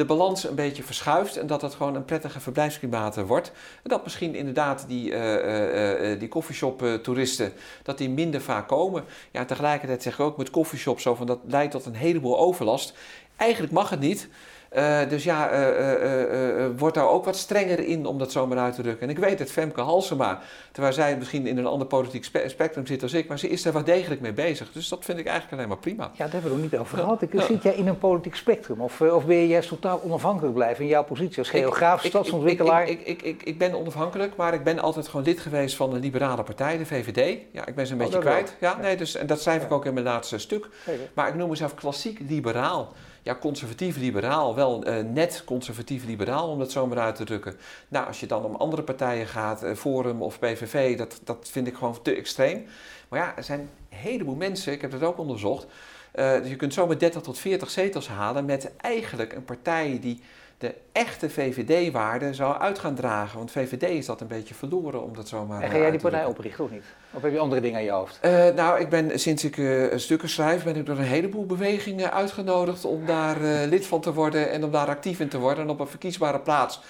de 0.00 0.06
balans 0.06 0.48
een 0.48 0.54
beetje 0.54 0.82
verschuift 0.82 1.36
en 1.36 1.46
dat 1.46 1.62
het 1.62 1.74
gewoon 1.74 1.94
een 1.94 2.04
prettige 2.04 2.40
verblijfsklimaat 2.40 3.16
wordt. 3.16 3.52
En 3.82 3.90
dat 3.90 4.02
misschien 4.02 4.34
inderdaad 4.34 4.84
die, 4.88 5.10
uh, 5.10 6.12
uh, 6.12 6.18
die 6.18 6.28
coffeeshop-toeristen, 6.28 7.52
dat 7.82 7.98
die 7.98 8.08
minder 8.08 8.40
vaak 8.40 8.68
komen. 8.68 9.04
Ja, 9.30 9.44
tegelijkertijd 9.44 10.02
zeg 10.02 10.12
ik 10.12 10.20
ook 10.20 10.36
met 10.36 10.50
coffeeshop 10.50 11.00
zo 11.00 11.14
van 11.14 11.26
dat 11.26 11.38
leidt 11.46 11.72
tot 11.72 11.86
een 11.86 11.94
heleboel 11.94 12.38
overlast. 12.38 12.94
Eigenlijk 13.36 13.72
mag 13.72 13.90
het 13.90 14.00
niet. 14.00 14.28
Uh, 14.76 15.08
dus 15.08 15.24
ja, 15.24 15.52
uh, 15.52 16.60
uh, 16.60 16.66
wordt 16.76 16.94
daar 16.94 17.08
ook 17.08 17.24
wat 17.24 17.36
strenger 17.36 17.78
in 17.78 18.06
om 18.06 18.18
dat 18.18 18.32
zomaar 18.32 18.58
uit 18.58 18.74
te 18.74 18.82
drukken. 18.82 19.02
En 19.02 19.10
ik 19.10 19.18
weet 19.18 19.38
het, 19.38 19.50
Femke 19.50 19.80
Halsema, 19.80 20.40
terwijl 20.72 20.94
zij 20.94 21.16
misschien 21.16 21.46
in 21.46 21.58
een 21.58 21.66
ander 21.66 21.86
politiek 21.86 22.24
spe 22.24 22.48
spectrum 22.48 22.86
zit 22.86 23.02
als 23.02 23.12
ik, 23.12 23.28
maar 23.28 23.38
ze 23.38 23.48
is 23.48 23.64
er 23.64 23.72
wel 23.72 23.84
degelijk 23.84 24.20
mee 24.20 24.32
bezig. 24.32 24.72
Dus 24.72 24.88
dat 24.88 25.04
vind 25.04 25.18
ik 25.18 25.26
eigenlijk 25.26 25.56
alleen 25.56 25.68
maar 25.68 25.78
prima. 25.78 26.10
Ja, 26.12 26.24
daar 26.24 26.32
hebben 26.32 26.50
we 26.50 26.56
nog 26.56 26.70
niet 26.70 26.80
over 26.80 26.98
gehad. 26.98 27.22
Ja. 27.32 27.42
Zit 27.42 27.62
jij 27.62 27.74
in 27.74 27.86
een 27.86 27.98
politiek 27.98 28.34
spectrum 28.34 28.80
of, 28.80 29.00
of 29.00 29.24
ben 29.24 29.36
je 29.36 29.46
juist 29.46 29.68
totaal 29.68 30.00
onafhankelijk 30.02 30.54
blijven 30.54 30.84
in 30.84 30.90
jouw 30.90 31.04
positie 31.04 31.38
als 31.38 31.48
geograaf, 31.48 32.04
stadsontwikkelaar? 32.04 32.88
Ik, 32.88 33.00
ik, 33.00 33.22
ik, 33.22 33.42
ik, 33.42 33.58
ben 33.58 33.74
onafhankelijk, 33.74 34.36
maar 34.36 34.54
ik 34.54 34.64
ben 34.64 34.78
altijd 34.78 35.08
gewoon 35.08 35.26
lid 35.26 35.40
geweest 35.40 35.76
van 35.76 35.90
de 35.90 35.98
liberale 35.98 36.42
partij, 36.42 36.78
de 36.78 36.86
VVD. 36.86 37.38
Ja, 37.52 37.66
ik 37.66 37.74
ben 37.74 37.86
ze 37.86 37.92
een 37.92 37.98
beetje 37.98 38.18
kwijt. 38.18 38.56
Ja, 38.60 38.76
nee, 38.76 38.96
dus, 38.96 39.14
en 39.14 39.26
dat 39.26 39.40
schrijf 39.40 39.62
ik 39.62 39.72
ook 39.72 39.84
in 39.84 39.94
mijn 39.94 40.06
laatste 40.06 40.38
stuk. 40.38 40.68
Maar 41.14 41.28
ik 41.28 41.34
noem 41.34 41.48
mezelf 41.48 41.74
klassiek 41.74 42.20
liberaal. 42.28 42.92
Ja, 43.22 43.34
conservatief-liberaal, 43.34 44.54
wel 44.54 44.88
uh, 44.88 45.04
net 45.04 45.42
conservatief-liberaal 45.44 46.48
om 46.48 46.58
dat 46.58 46.72
zo 46.72 46.86
maar 46.86 46.98
uit 46.98 47.14
te 47.14 47.24
drukken. 47.24 47.56
Nou, 47.88 48.06
als 48.06 48.20
je 48.20 48.26
dan 48.26 48.44
om 48.44 48.54
andere 48.54 48.82
partijen 48.82 49.26
gaat, 49.26 49.64
uh, 49.64 49.74
Forum 49.74 50.22
of 50.22 50.38
PVV, 50.38 50.96
dat, 50.96 51.20
dat 51.24 51.48
vind 51.50 51.66
ik 51.66 51.74
gewoon 51.74 52.02
te 52.02 52.14
extreem. 52.14 52.66
Maar 53.08 53.20
ja, 53.20 53.36
er 53.36 53.44
zijn 53.44 53.60
een 53.60 53.96
heleboel 53.96 54.34
mensen, 54.34 54.72
ik 54.72 54.80
heb 54.80 54.90
dat 54.90 55.02
ook 55.02 55.18
onderzocht, 55.18 55.66
uh, 56.14 56.48
je 56.48 56.56
kunt 56.56 56.74
zo 56.74 56.86
met 56.86 57.00
30 57.00 57.22
tot 57.22 57.38
40 57.38 57.70
zetels 57.70 58.08
halen 58.08 58.44
met 58.44 58.76
eigenlijk 58.76 59.32
een 59.32 59.44
partij 59.44 59.98
die 60.00 60.22
de 60.60 60.74
echte 60.92 61.30
VVD-waarde 61.30 62.34
zou 62.34 62.58
uit 62.58 62.78
gaan 62.78 62.94
dragen. 62.94 63.38
Want 63.38 63.50
VVD 63.50 63.82
is 63.82 64.06
dat 64.06 64.20
een 64.20 64.26
beetje 64.26 64.54
verloren, 64.54 65.02
om 65.02 65.14
dat 65.14 65.28
zomaar 65.28 65.62
En 65.62 65.70
ga 65.70 65.78
jij 65.78 65.90
die 65.90 66.00
partij 66.00 66.24
oprichten 66.24 66.64
of 66.64 66.70
niet? 66.70 66.82
Of 67.10 67.22
heb 67.22 67.32
je 67.32 67.38
andere 67.38 67.60
dingen 67.60 67.76
aan 67.78 67.84
je 67.84 67.90
hoofd? 67.90 68.18
Uh, 68.24 68.48
nou, 68.48 68.80
ik 68.80 68.88
ben 68.88 69.20
sinds 69.20 69.44
ik 69.44 69.56
uh, 69.56 69.96
stukken 69.96 70.28
schrijf, 70.28 70.64
ben 70.64 70.76
ik 70.76 70.86
door 70.86 70.98
een 70.98 71.04
heleboel 71.04 71.46
bewegingen 71.46 72.12
uitgenodigd 72.12 72.84
om 72.84 73.06
daar 73.06 73.40
uh, 73.42 73.66
lid 73.68 73.86
van 73.86 74.00
te 74.00 74.12
worden 74.12 74.50
en 74.50 74.64
om 74.64 74.70
daar 74.70 74.88
actief 74.88 75.20
in 75.20 75.28
te 75.28 75.38
worden 75.38 75.64
en 75.64 75.70
op 75.70 75.80
een 75.80 75.86
verkiesbare 75.86 76.40
plaats 76.40 76.80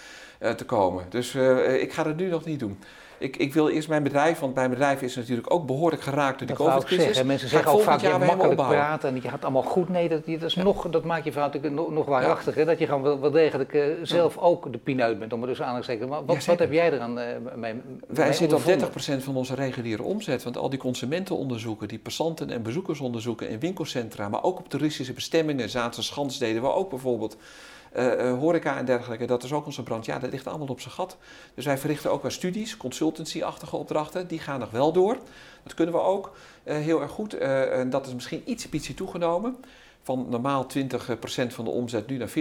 te 0.57 0.65
komen. 0.65 1.05
Dus 1.09 1.35
ik 1.81 1.93
ga 1.93 2.03
dat 2.03 2.17
nu 2.17 2.29
nog 2.29 2.45
niet 2.45 2.59
doen 2.59 2.79
ik, 3.21 3.37
ik 3.37 3.55
wil 3.55 3.69
eerst 3.69 3.89
mijn 3.89 4.03
bedrijf, 4.03 4.39
want 4.39 4.55
mijn 4.55 4.71
bedrijf 4.71 5.03
is 5.03 5.17
natuurlijk 5.17 5.53
ook 5.53 5.67
behoorlijk 5.67 6.03
geraakt 6.03 6.39
door 6.39 6.47
die 6.47 6.57
COVID-crisis. 6.57 7.23
Mensen 7.23 7.49
zeggen 7.49 7.73
ook 7.73 7.83
vaak, 7.83 8.01
je 8.01 8.19
makkelijk 8.19 8.57
praten 8.57 9.09
en 9.09 9.15
je 9.15 9.29
gaat 9.29 9.43
allemaal 9.43 9.63
goed. 9.63 9.89
Nee, 9.89 10.09
dat, 10.09 10.27
dat, 10.27 10.43
is 10.43 10.55
nog, 10.55 10.89
dat 10.89 11.05
maakt 11.05 11.25
je 11.25 11.33
verhaal 11.33 11.51
natuurlijk 11.51 11.75
nog, 11.75 11.91
nog 11.91 12.07
waarachtiger. 12.07 12.67
Dat 12.67 12.79
je 12.79 12.87
gewoon 12.87 13.03
wel, 13.03 13.21
wel 13.21 13.31
degelijk 13.31 13.73
uh, 13.73 13.85
zelf 14.03 14.39
ook 14.39 14.73
de 14.73 14.79
pineut 14.79 15.19
bent, 15.19 15.33
om 15.33 15.43
er 15.43 15.49
dus 15.49 15.63
aan 15.63 15.79
te 15.79 15.85
zeggen. 15.85 16.09
Maar 16.09 16.25
wat, 16.25 16.45
wat 16.45 16.59
heb 16.59 16.73
jij 16.73 16.93
eraan 16.93 17.19
uh, 17.19 17.25
mee 17.57 17.75
Wij 18.09 18.33
zitten 18.33 18.59
op 18.59 18.93
30% 19.19 19.23
van 19.23 19.37
onze 19.37 19.55
reguliere 19.55 20.03
omzet. 20.03 20.43
Want 20.43 20.57
al 20.57 20.71
die 20.71 20.79
consumentenonderzoeken, 20.79 21.89
die 21.89 21.99
passanten- 21.99 22.51
en 22.51 22.63
bezoekersonderzoeken 22.63 23.49
in 23.49 23.59
winkelcentra, 23.59 24.29
maar 24.29 24.43
ook 24.43 24.59
op 24.59 24.69
toeristische 24.69 25.13
bestemmingen, 25.13 25.69
Zaanse 25.69 26.03
Schans 26.03 26.39
deden 26.39 26.63
we 26.63 26.73
ook 26.73 26.91
bijvoorbeeld. 26.91 27.37
Uh, 27.96 28.38
horeca 28.38 28.76
en 28.76 28.85
dergelijke, 28.85 29.24
dat 29.24 29.42
is 29.42 29.53
ook 29.53 29.66
onze 29.66 29.83
brand. 29.83 30.07
Ja, 30.07 30.18
dat 30.18 30.31
ligt 30.31 30.46
allemaal 30.46 30.66
op 30.66 30.81
zijn 30.81 30.94
gat. 30.94 31.16
Dus 31.55 31.64
wij 31.64 31.79
verrichten 31.79 32.11
ook 32.11 32.22
wel 32.22 32.31
studies, 32.31 32.76
consultancy-achtige 32.76 33.76
opdrachten. 33.76 34.26
Die 34.26 34.38
gaan 34.38 34.61
nog 34.61 34.70
wel 34.70 34.92
door. 34.92 35.18
Dat 35.62 35.74
kunnen 35.74 35.94
we 35.94 36.00
ook 36.00 36.37
uh, 36.64 36.74
heel 36.74 37.00
erg 37.00 37.11
goed. 37.11 37.35
En 37.35 37.90
dat 37.90 38.07
is 38.07 38.14
misschien 38.14 38.42
iets, 38.44 38.68
ietsje 38.68 38.94
toegenomen. 38.94 39.57
Van 40.03 40.26
normaal 40.29 40.66
20% 40.79 40.87
van 41.46 41.64
de 41.64 41.70
omzet 41.70 42.07
nu 42.07 42.16
naar 42.16 42.29
40%. 42.29 42.33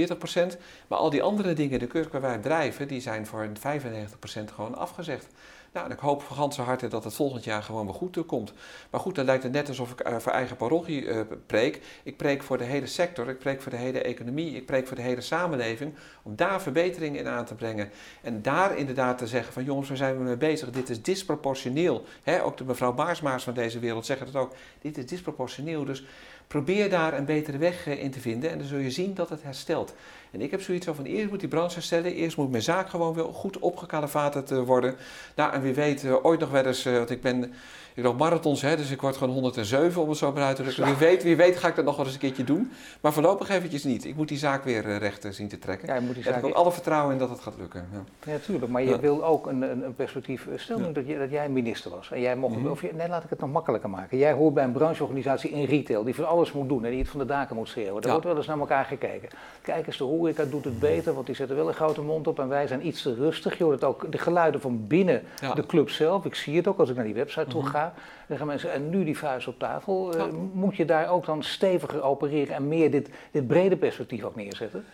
Maar 0.88 1.00
al 1.00 1.10
die 1.10 1.24
andere 1.24 1.54
dingen, 1.54 1.80
de 1.80 2.20
wij 2.22 2.38
drijven, 2.38 2.88
die 2.88 3.02
zijn 3.02 3.26
voor 3.26 3.48
95% 3.48 4.54
gewoon 4.54 4.76
afgezegd. 4.76 5.28
Nou, 5.74 5.92
ik 5.92 6.00
hoop 6.00 6.22
van 6.22 6.36
ganse 6.36 6.62
harte 6.62 6.88
dat 6.88 7.04
het 7.04 7.14
volgend 7.14 7.44
jaar 7.44 7.64
gewoon 7.64 7.86
weer 7.86 7.94
goed 7.96 8.26
komt. 8.26 8.54
Maar 8.90 9.00
goed, 9.00 9.16
dan 9.16 9.26
lijkt 9.26 9.44
het 9.44 9.52
net 9.52 9.68
alsof 9.68 9.92
ik 9.92 10.08
uh, 10.08 10.18
voor 10.18 10.32
eigen 10.32 10.56
parochie 10.56 11.04
uh, 11.04 11.22
preek. 11.46 11.82
Ik 12.04 12.18
preek 12.18 12.44
voor 12.44 12.58
de 12.58 12.64
hele 12.64 12.86
sector, 12.86 13.30
ik 13.30 13.40
preek 13.40 13.62
voor 13.62 13.72
de 13.72 13.78
hele 13.78 14.02
economie, 14.02 14.56
ik 14.56 14.66
preek 14.66 14.88
voor 14.88 14.96
de 14.96 15.02
hele 15.02 15.22
samenleving. 15.22 15.94
Om 16.24 16.36
daar 16.36 16.62
verbetering 16.62 17.18
in 17.18 17.28
aan 17.28 17.46
te 17.46 17.56
brengen. 17.56 17.90
En 18.22 18.42
daar 18.42 18.78
inderdaad 18.78 19.18
te 19.18 19.28
zeggen 19.28 19.54
van 19.54 19.64
jongens, 19.64 19.88
waar 19.88 19.98
zijn 19.98 20.18
we 20.18 20.24
mee 20.24 20.38
bezig? 20.38 20.70
Dit 20.70 20.90
is 20.90 21.02
disproportioneel. 21.02 22.06
Ook 22.44 22.58
de 22.58 22.66
mevrouw 22.66 22.94
Baarsmaars 22.94 23.44
van 23.44 23.54
deze 23.54 23.80
wereld 23.80 24.06
zeggen 24.06 24.26
het 24.26 24.36
ook. 24.36 24.54
Dit 24.82 24.98
is 24.98 25.06
disproportioneel. 25.06 25.86
Dus 25.86 26.04
probeer 26.48 26.90
daar 26.90 27.14
een 27.14 27.26
betere 27.26 27.58
weg 27.58 27.88
uh, 27.88 28.04
in 28.04 28.12
te 28.12 28.20
vinden. 28.20 28.50
En 28.50 28.58
dan 28.58 28.68
zul 28.68 28.78
je 28.78 28.92
zien 28.92 29.14
dat 29.14 29.30
het 29.30 29.44
herstelt. 29.44 29.94
En 30.32 30.42
ik 30.42 30.52
heb 30.52 30.62
zoiets 30.62 30.86
van, 30.86 31.06
eerst 31.06 31.30
moet 31.30 31.40
die 31.40 31.50
branche 31.50 31.74
herstellen, 31.74 32.14
eerst 32.14 32.38
moet 32.38 32.52
mijn 32.52 32.64
zaak 32.64 32.90
gewoon 32.90 33.14
weer 33.14 33.24
goed 33.24 33.60
opgekalevaterd 33.60 34.50
worden. 34.50 34.96
Nou, 35.36 35.54
en 35.54 35.62
wie 35.62 35.74
weet, 35.74 36.04
uh, 36.04 36.26
ooit 36.26 36.40
nog 36.40 36.50
wel 36.50 36.66
eens, 36.66 36.86
uh, 36.86 36.98
want 36.98 37.10
ik 37.10 37.22
ben 37.22 37.54
ik 38.00 38.06
loop 38.06 38.18
marathons, 38.18 38.62
hè, 38.62 38.76
dus 38.76 38.92
ik 38.92 39.02
word 39.02 39.18
gewoon 39.18 39.34
107 39.34 40.02
om 40.02 40.10
het 40.10 40.18
zo 40.18 40.32
maar 40.32 40.44
uit 40.44 40.56
te 40.56 40.62
drukken. 40.62 40.86
Wie 40.86 40.96
weet, 40.96 41.24
wie 41.24 41.36
weet 41.36 41.58
ga 41.58 41.68
ik 41.68 41.76
dat 41.76 41.86
nog 41.86 41.96
wel 41.96 42.06
eens 42.06 42.14
een 42.14 42.20
keertje 42.20 42.44
doen. 42.44 42.72
Maar 43.02 43.14
voorlopig 43.14 43.50
eventjes 43.50 43.84
niet. 43.84 44.06
Ik 44.06 44.16
moet 44.16 44.28
die 44.28 44.38
zaak 44.38 44.64
weer 44.64 44.86
uh, 44.86 44.98
recht 44.98 45.28
zien 45.30 45.48
te 45.48 45.60
trekken. 45.60 45.88
Ja, 45.88 45.96
je 45.96 46.02
moet 46.02 46.14
die 46.14 46.24
zaak... 46.24 46.36
Ik 46.36 46.42
heb 46.42 46.50
ook 46.50 46.58
alle 46.58 46.72
vertrouwen 46.72 47.14
in 47.14 47.20
dat 47.20 47.30
het 47.30 47.40
gaat 47.40 47.54
lukken. 47.58 47.88
Ja, 48.26 48.32
natuurlijk. 48.32 48.72
Maar 48.72 48.82
je 48.82 48.90
ja. 48.90 49.00
wil 49.00 49.26
ook 49.26 49.48
een, 49.48 49.62
een, 49.62 49.86
een 49.86 49.96
perspectief. 49.96 50.48
Stel 50.56 50.80
nu 50.80 50.92
dat, 50.92 51.08
je, 51.08 51.18
dat 51.18 51.30
jij 51.30 51.50
minister 51.50 51.92
was. 51.92 52.12
En 52.12 52.22
jij 52.22 52.36
mocht, 52.36 52.56
mm 52.56 52.62
-hmm. 52.62 52.72
of 52.72 52.82
je, 52.82 52.94
nee, 52.94 53.08
laat 53.08 53.24
ik 53.24 53.30
het 53.30 53.40
nog 53.40 53.52
makkelijker 53.52 53.90
maken. 53.90 54.18
Jij 54.18 54.34
hoort 54.34 54.54
bij 54.54 54.64
een 54.64 54.72
brancheorganisatie 54.72 55.50
in 55.50 55.66
retail 55.66 56.04
die 56.04 56.16
van 56.16 56.28
alles 56.28 56.52
moet 56.52 56.70
doen 56.70 56.86
en 56.86 56.90
die 56.90 57.00
het 57.00 57.10
van 57.10 57.20
de 57.20 57.26
daken 57.26 57.56
moet 57.56 57.68
schreeuwen. 57.68 58.02
Daar 58.02 58.12
wordt 58.12 58.26
wel 58.26 58.38
eens 58.38 58.48
naar 58.48 58.60
elkaar 58.60 58.86
gekeken. 58.86 59.30
Kijk 59.62 59.88
eens, 59.88 59.98
de 59.98 60.04
horeca 60.04 60.44
doet 60.46 60.66
het 60.66 60.80
beter, 60.80 61.14
want 61.14 61.26
die 61.26 61.36
zetten 61.36 61.56
wel 61.56 61.68
een 61.68 61.74
grote 61.74 62.02
mond 62.02 62.28
op 62.28 62.40
en 62.40 62.48
wij 62.48 62.68
zijn 62.68 62.88
iets 62.88 63.02
te 63.02 63.14
rustig. 63.14 63.58
Je 63.58 63.64
hoort 63.64 63.76
het 63.76 63.90
ook 63.90 64.12
de 64.12 64.18
geluiden 64.18 64.62
van 64.62 64.88
binnen 64.88 65.24
de 65.56 65.66
club 65.66 65.90
zelf. 65.90 66.26
Ik 66.26 66.36
zie 66.36 66.56
het 66.56 66.68
ook 66.68 66.80
als 66.80 66.90
ik 66.90 66.96
naar 66.96 67.06
die 67.06 67.14
website 67.14 67.48
toe 67.48 67.66
ga. 67.66 67.89
Dan 68.28 68.38
gaan 68.38 68.48
mensen, 68.48 68.74
en 68.74 68.90
nu 68.90 69.04
die 69.04 69.18
vuist 69.18 69.48
op 69.48 69.60
tafel. 69.60 70.16
Uh, 70.16 70.24
moet 70.54 70.76
je 70.76 70.86
daar 70.86 71.10
ook 71.10 71.26
dan 71.26 71.44
steviger 71.44 72.02
opereren 72.02 72.56
en 72.56 72.68
meer 72.68 72.92
dit, 72.92 73.10
dit 73.32 73.48
brede 73.48 73.78
perspectief 73.78 74.24
ook 74.24 74.36
neerzetten? 74.36 74.86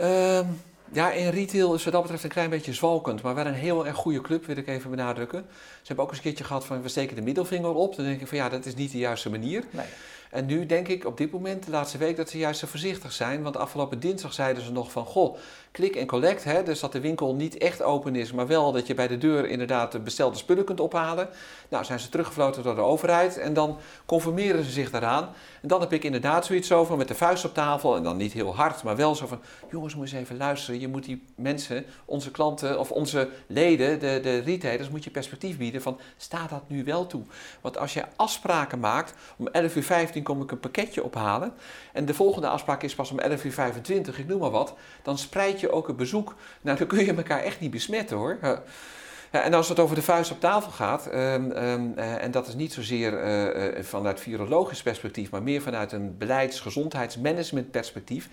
Uh, 0.00 0.40
ja, 0.92 1.10
in 1.10 1.28
retail 1.28 1.74
is 1.74 1.84
wat 1.84 1.92
dat 1.92 2.02
betreft 2.02 2.24
een 2.24 2.30
klein 2.30 2.50
beetje 2.50 2.72
zwalkend. 2.72 3.22
Maar 3.22 3.34
wel 3.34 3.46
een 3.46 3.54
heel 3.54 3.86
erg 3.86 3.96
goede 3.96 4.20
club, 4.20 4.46
wil 4.46 4.56
ik 4.56 4.68
even 4.68 4.90
benadrukken. 4.90 5.44
Ze 5.50 5.86
hebben 5.86 6.04
ook 6.04 6.10
eens 6.10 6.18
een 6.18 6.24
keertje 6.24 6.44
gehad 6.44 6.64
van 6.64 6.82
we 6.82 6.88
steken 6.88 7.16
de 7.16 7.22
middelvinger 7.22 7.74
op. 7.74 7.96
Dan 7.96 8.04
denk 8.04 8.20
ik 8.20 8.26
van 8.26 8.38
ja, 8.38 8.48
dat 8.48 8.66
is 8.66 8.74
niet 8.74 8.92
de 8.92 8.98
juiste 8.98 9.30
manier. 9.30 9.64
Nee. 9.70 9.86
En 10.30 10.46
nu 10.46 10.66
denk 10.66 10.88
ik 10.88 11.06
op 11.06 11.16
dit 11.16 11.30
moment, 11.30 11.64
de 11.64 11.70
laatste 11.70 11.98
week, 11.98 12.16
dat 12.16 12.30
ze 12.30 12.38
juist 12.38 12.60
zo 12.60 12.66
voorzichtig 12.66 13.12
zijn. 13.12 13.42
Want 13.42 13.56
afgelopen 13.56 14.00
dinsdag 14.00 14.32
zeiden 14.32 14.62
ze 14.62 14.72
nog 14.72 14.92
van, 14.92 15.04
goh, 15.04 15.36
klik 15.72 15.96
en 15.96 16.06
collect. 16.06 16.44
Hè, 16.44 16.62
dus 16.62 16.80
dat 16.80 16.92
de 16.92 17.00
winkel 17.00 17.34
niet 17.34 17.58
echt 17.58 17.82
open 17.82 18.16
is, 18.16 18.32
maar 18.32 18.46
wel 18.46 18.72
dat 18.72 18.86
je 18.86 18.94
bij 18.94 19.08
de 19.08 19.18
deur 19.18 19.48
inderdaad 19.48 19.92
de 19.92 19.98
bestelde 19.98 20.36
spullen 20.36 20.64
kunt 20.64 20.80
ophalen. 20.80 21.28
Nou, 21.68 21.84
zijn 21.84 22.00
ze 22.00 22.08
teruggefloten 22.08 22.62
door 22.62 22.74
de 22.74 22.80
overheid 22.80 23.38
en 23.38 23.54
dan 23.54 23.78
conformeren 24.06 24.64
ze 24.64 24.70
zich 24.70 24.90
daaraan. 24.90 25.28
En 25.62 25.68
dan 25.68 25.80
heb 25.80 25.92
ik 25.92 26.04
inderdaad 26.04 26.46
zoiets 26.46 26.72
over 26.72 26.96
met 26.96 27.08
de 27.08 27.14
vuist 27.14 27.44
op 27.44 27.54
tafel 27.54 27.96
en 27.96 28.02
dan 28.02 28.16
niet 28.16 28.32
heel 28.32 28.54
hard, 28.54 28.82
maar 28.82 28.96
wel 28.96 29.14
zo 29.14 29.26
van, 29.26 29.40
jongens, 29.70 29.94
moet 29.94 30.04
eens 30.04 30.12
even 30.12 30.36
luisteren. 30.36 30.80
Je 30.80 30.88
moet 30.88 31.04
die 31.04 31.24
mensen, 31.34 31.84
onze 32.04 32.30
klanten 32.30 32.78
of 32.78 32.90
onze 32.90 33.28
leden, 33.46 34.00
de, 34.00 34.18
de 34.22 34.38
retailers, 34.38 34.88
moet 34.88 35.04
je 35.04 35.10
perspectief 35.10 35.58
bieden 35.58 35.82
van, 35.82 35.98
staat 36.16 36.50
dat 36.50 36.62
nu 36.66 36.84
wel 36.84 37.06
toe? 37.06 37.22
Want 37.60 37.78
als 37.78 37.94
je 37.94 38.04
afspraken 38.16 38.80
maakt, 38.80 39.14
om 39.36 39.46
11 39.46 39.76
uur 39.76 39.82
15 39.82 40.22
kom 40.22 40.42
ik 40.42 40.50
een 40.50 40.60
pakketje 40.60 41.04
ophalen. 41.04 41.52
En 41.92 42.04
de 42.04 42.14
volgende 42.14 42.48
afspraak 42.48 42.82
is 42.82 42.94
pas 42.94 43.10
om 43.10 43.18
11 43.18 43.44
uur 43.44 43.52
25, 43.52 44.18
ik 44.18 44.26
noem 44.26 44.40
maar 44.40 44.50
wat. 44.50 44.74
Dan 45.02 45.18
spreid 45.18 45.59
je 45.59 45.59
ook 45.68 45.86
het 45.86 45.96
bezoek. 45.96 46.34
Nou, 46.60 46.78
dan 46.78 46.86
kun 46.86 47.04
je 47.04 47.14
elkaar 47.14 47.42
echt 47.42 47.60
niet 47.60 47.70
besmetten 47.70 48.16
hoor. 48.16 48.38
En 49.30 49.54
als 49.54 49.68
het 49.68 49.78
over 49.78 49.94
de 49.94 50.02
vuist 50.02 50.30
op 50.30 50.40
tafel 50.40 50.70
gaat, 50.70 51.06
um, 51.06 51.14
um, 51.14 51.92
uh, 51.96 52.22
en 52.22 52.30
dat 52.30 52.48
is 52.48 52.54
niet 52.54 52.72
zozeer 52.72 53.24
uh, 53.24 53.78
uh, 53.78 53.84
vanuit 53.84 54.20
virologisch 54.20 54.82
perspectief, 54.82 55.30
maar 55.30 55.42
meer 55.42 55.62
vanuit 55.62 55.92
een 55.92 56.18
beleids-, 56.18 56.60
gezondheidsmanagement 56.60 57.70
perspectief. 57.70 58.28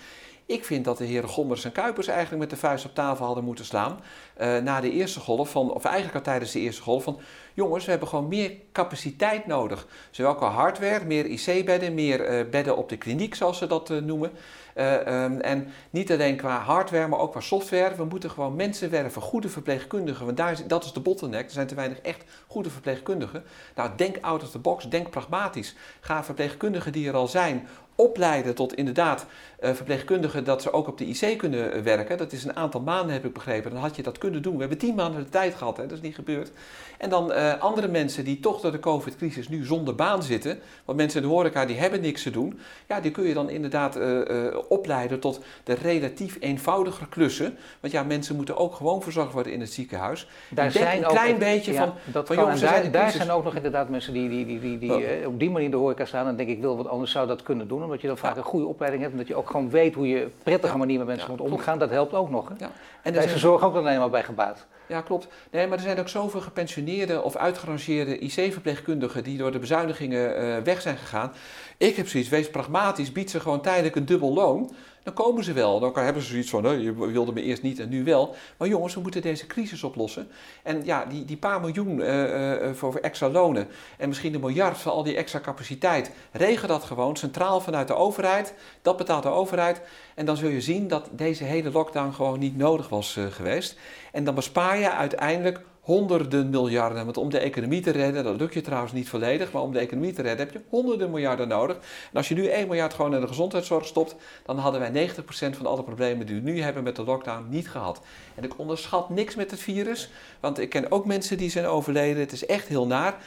Ik 0.47 0.65
vind 0.65 0.85
dat 0.85 0.97
de 0.97 1.05
heren 1.05 1.29
Gommers 1.29 1.65
en 1.65 1.71
Kuipers 1.71 2.07
eigenlijk 2.07 2.39
met 2.39 2.49
de 2.49 2.57
vuist 2.57 2.85
op 2.85 2.93
tafel 2.95 3.25
hadden 3.25 3.43
moeten 3.43 3.65
slaan. 3.65 3.99
Uh, 4.41 4.57
na 4.57 4.81
de 4.81 4.91
eerste 4.91 5.19
golf, 5.19 5.49
van, 5.49 5.73
of 5.73 5.83
eigenlijk 5.85 6.15
al 6.15 6.21
tijdens 6.21 6.51
de 6.51 6.59
eerste 6.59 6.81
golf, 6.81 7.03
van 7.03 7.19
jongens, 7.53 7.85
we 7.85 7.89
hebben 7.89 8.09
gewoon 8.09 8.27
meer 8.27 8.51
capaciteit 8.71 9.47
nodig. 9.47 9.87
Zowel 10.11 10.35
qua 10.35 10.49
hardware, 10.49 11.05
meer 11.05 11.25
IC-bedden, 11.25 11.93
meer 11.93 12.39
uh, 12.39 12.49
bedden 12.49 12.77
op 12.77 12.89
de 12.89 12.97
kliniek, 12.97 13.35
zoals 13.35 13.57
ze 13.57 13.67
dat 13.67 13.89
uh, 13.89 14.01
noemen. 14.01 14.31
Um, 14.77 15.41
en 15.41 15.67
niet 15.89 16.11
alleen 16.11 16.35
qua 16.35 16.59
hardware, 16.59 17.07
maar 17.07 17.19
ook 17.19 17.31
qua 17.31 17.39
software. 17.39 17.95
We 17.95 18.05
moeten 18.05 18.29
gewoon 18.29 18.55
mensen 18.55 18.89
werven, 18.89 19.21
goede 19.21 19.49
verpleegkundigen. 19.49 20.25
Want 20.25 20.37
daar 20.37 20.51
is, 20.51 20.63
dat 20.67 20.83
is 20.83 20.93
de 20.93 20.99
bottleneck. 20.99 21.45
Er 21.45 21.51
zijn 21.51 21.67
te 21.67 21.75
weinig 21.75 21.99
echt 21.99 22.23
goede 22.47 22.69
verpleegkundigen. 22.69 23.43
Nou, 23.75 23.89
denk 23.95 24.17
out 24.21 24.43
of 24.43 24.51
the 24.51 24.59
box, 24.59 24.89
denk 24.89 25.09
pragmatisch. 25.09 25.75
Ga 25.99 26.23
verpleegkundigen 26.23 26.91
die 26.91 27.07
er 27.07 27.15
al 27.15 27.27
zijn 27.27 27.67
opleiden 27.97 28.55
tot 28.55 28.75
inderdaad 28.75 29.25
verpleegkundigen 29.59 30.43
dat 30.43 30.61
ze 30.61 30.73
ook 30.73 30.87
op 30.87 30.97
de 30.97 31.05
IC 31.05 31.37
kunnen 31.37 31.83
werken. 31.83 32.17
Dat 32.17 32.31
is 32.31 32.43
een 32.43 32.55
aantal 32.55 32.81
maanden, 32.81 33.13
heb 33.13 33.25
ik 33.25 33.33
begrepen. 33.33 33.71
Dan 33.71 33.81
had 33.81 33.95
je 33.95 34.03
dat 34.03 34.17
kunnen 34.17 34.41
doen. 34.41 34.53
We 34.53 34.59
hebben 34.59 34.77
tien 34.77 34.95
maanden 34.95 35.23
de 35.23 35.29
tijd 35.29 35.55
gehad, 35.55 35.77
hè? 35.77 35.83
dat 35.83 35.97
is 35.97 36.01
niet 36.01 36.15
gebeurd. 36.15 36.51
En 36.97 37.09
dan 37.09 37.31
uh, 37.31 37.61
andere 37.61 37.87
mensen 37.87 38.23
die 38.23 38.39
toch 38.39 38.61
door 38.61 38.71
de 38.71 38.79
COVID-crisis 38.79 39.49
nu 39.49 39.65
zonder 39.65 39.95
baan 39.95 40.23
zitten. 40.23 40.59
Want 40.85 40.97
mensen 40.97 41.21
in 41.21 41.27
de 41.27 41.33
horeca 41.33 41.65
die 41.65 41.75
hebben 41.75 42.01
niks 42.01 42.23
te 42.23 42.29
doen. 42.29 42.59
Ja, 42.87 42.99
die 42.99 43.11
kun 43.11 43.23
je 43.23 43.33
dan 43.33 43.49
inderdaad 43.49 43.97
uh, 43.97 44.57
opleiden 44.69 45.19
tot 45.19 45.39
de 45.63 45.73
relatief 45.73 46.37
eenvoudigere 46.39 47.07
klussen. 47.07 47.57
Want 47.79 47.93
ja, 47.93 48.03
mensen 48.03 48.35
moeten 48.35 48.57
ook 48.57 48.75
gewoon 48.75 49.01
verzorgd 49.01 49.33
worden 49.33 49.53
in 49.53 49.59
het 49.59 49.71
ziekenhuis. 49.71 50.27
Daar 50.49 50.71
zijn 50.71 51.03
een 51.03 51.09
klein 51.09 51.33
ook, 51.33 51.39
beetje 51.39 51.71
ja, 51.71 51.85
van, 51.85 51.93
dat 52.11 52.27
van 52.27 52.35
jongens, 52.35 52.61
daar, 52.61 52.69
zijn, 52.69 52.91
daar 52.91 53.11
zijn 53.11 53.31
ook 53.31 53.43
nog 53.43 53.55
inderdaad 53.55 53.89
mensen 53.89 54.13
die, 54.13 54.29
die, 54.29 54.45
die, 54.45 54.59
die, 54.59 54.77
die 54.77 54.91
oh. 54.91 55.27
op 55.27 55.39
die 55.39 55.49
manier 55.49 55.65
in 55.65 55.71
de 55.71 55.77
horeca 55.77 56.05
staan. 56.05 56.27
En 56.27 56.35
denk 56.35 56.49
ik, 56.49 56.61
wil 56.61 56.77
wat 56.77 56.87
anders 56.87 57.11
zou 57.11 57.27
dat 57.27 57.43
kunnen 57.43 57.67
doen. 57.67 57.83
Omdat 57.83 58.01
je 58.01 58.07
dan 58.07 58.17
vaak 58.17 58.33
ja. 58.33 58.37
een 58.37 58.43
goede 58.43 58.65
opleiding 58.65 59.01
hebt. 59.03 59.13
En 59.13 59.19
dat 59.19 59.27
je 59.27 59.35
ook 59.35 59.46
gewoon 59.47 59.69
weet 59.69 59.95
hoe 59.95 60.07
je 60.07 60.29
prettige 60.43 60.73
ja. 60.73 60.79
manier 60.79 60.97
met 60.97 61.07
mensen 61.07 61.29
moet 61.29 61.41
omgaan. 61.41 61.79
Dat 61.79 61.89
helpt 61.89 62.13
ook 62.13 62.29
nog. 62.29 62.49
Hè? 62.49 62.55
Ja. 62.57 62.71
En 63.01 63.13
daar 63.13 63.23
is 63.23 63.33
de 63.33 63.39
zorg 63.39 63.63
ook 63.63 63.75
alleen 63.75 63.99
maar 63.99 64.09
bij 64.09 64.23
gebaat. 64.23 64.65
Ja, 64.87 65.01
klopt. 65.01 65.27
Nee, 65.51 65.67
maar 65.67 65.77
er 65.77 65.83
zijn 65.83 65.99
ook 65.99 66.09
zoveel 66.09 66.41
gepensioneerde 66.41 67.21
of 67.21 67.35
uitgerangeerde 67.35 68.19
IC-verpleegkundigen 68.19 69.23
die 69.23 69.37
door 69.37 69.51
de 69.51 69.59
bezuinigingen 69.59 70.43
uh, 70.43 70.57
weg 70.57 70.81
zijn 70.81 70.97
gegaan. 70.97 71.33
Ik 71.77 71.95
heb 71.95 72.07
zoiets, 72.07 72.29
wees 72.29 72.49
pragmatisch, 72.49 73.11
bied 73.11 73.31
ze 73.31 73.39
gewoon 73.39 73.61
tijdelijk 73.61 73.95
een 73.95 74.05
dubbel 74.05 74.33
loon. 74.33 74.71
Dan 75.07 75.15
komen 75.15 75.43
ze 75.43 75.53
wel. 75.53 75.79
Dan 75.79 75.91
hebben 75.95 76.21
ze 76.21 76.29
zoiets 76.29 76.49
van, 76.49 76.81
je 76.81 77.11
wilde 77.11 77.33
me 77.33 77.41
eerst 77.41 77.61
niet 77.61 77.79
en 77.79 77.89
nu 77.89 78.03
wel. 78.03 78.35
Maar 78.57 78.67
jongens, 78.67 78.93
we 78.93 79.01
moeten 79.01 79.21
deze 79.21 79.47
crisis 79.47 79.83
oplossen. 79.83 80.27
En 80.63 80.85
ja, 80.85 81.05
die, 81.05 81.25
die 81.25 81.37
paar 81.37 81.61
miljoen 81.61 81.99
uh, 81.99 82.71
voor 82.73 82.95
extra 82.95 83.29
lonen 83.29 83.67
en 83.97 84.07
misschien 84.07 84.33
een 84.33 84.39
miljard 84.39 84.77
voor 84.77 84.91
al 84.91 85.03
die 85.03 85.15
extra 85.15 85.39
capaciteit. 85.39 86.11
Regel 86.31 86.67
dat 86.67 86.83
gewoon 86.83 87.15
centraal 87.15 87.61
vanuit 87.61 87.87
de 87.87 87.95
overheid. 87.95 88.53
Dat 88.81 88.97
betaalt 88.97 89.23
de 89.23 89.29
overheid. 89.29 89.81
En 90.15 90.25
dan 90.25 90.37
zul 90.37 90.49
je 90.49 90.61
zien 90.61 90.87
dat 90.87 91.09
deze 91.11 91.43
hele 91.43 91.71
lockdown 91.71 92.11
gewoon 92.11 92.39
niet 92.39 92.57
nodig 92.57 92.89
was 92.89 93.19
geweest. 93.29 93.77
En 94.11 94.23
dan 94.23 94.35
bespaar 94.35 94.77
je 94.77 94.91
uiteindelijk 94.91 95.59
honderden 95.87 96.49
miljarden. 96.49 97.05
Want 97.05 97.17
om 97.17 97.29
de 97.29 97.39
economie 97.39 97.81
te 97.81 97.91
redden, 97.91 98.23
dat 98.23 98.39
lukt 98.39 98.53
je 98.53 98.61
trouwens 98.61 98.93
niet 98.93 99.09
volledig, 99.09 99.51
maar 99.51 99.61
om 99.61 99.73
de 99.73 99.79
economie 99.79 100.13
te 100.13 100.21
redden 100.21 100.45
heb 100.45 100.55
je 100.55 100.61
honderden 100.69 101.09
miljarden 101.11 101.47
nodig. 101.47 101.75
En 102.11 102.17
als 102.17 102.27
je 102.27 102.35
nu 102.35 102.47
1 102.47 102.67
miljard 102.67 102.93
gewoon 102.93 103.13
in 103.15 103.21
de 103.21 103.27
gezondheidszorg 103.27 103.85
stopt, 103.85 104.15
dan 104.45 104.57
hadden 104.57 104.81
wij 104.81 105.09
90% 105.09 105.19
van 105.57 105.65
alle 105.65 105.83
problemen 105.83 106.25
die 106.25 106.35
we 106.35 106.41
nu 106.41 106.61
hebben 106.61 106.83
met 106.83 106.95
de 106.95 107.03
lockdown 107.03 107.45
niet 107.49 107.69
gehad. 107.69 108.01
En 108.35 108.43
ik 108.43 108.59
onderschat 108.59 109.09
niks 109.09 109.35
met 109.35 109.51
het 109.51 109.59
virus, 109.59 110.09
want 110.39 110.59
ik 110.59 110.69
ken 110.69 110.91
ook 110.91 111.05
mensen 111.05 111.37
die 111.37 111.49
zijn 111.49 111.65
overleden. 111.65 112.19
Het 112.19 112.31
is 112.31 112.45
echt 112.45 112.67
heel 112.67 112.87
naar. 112.87 113.17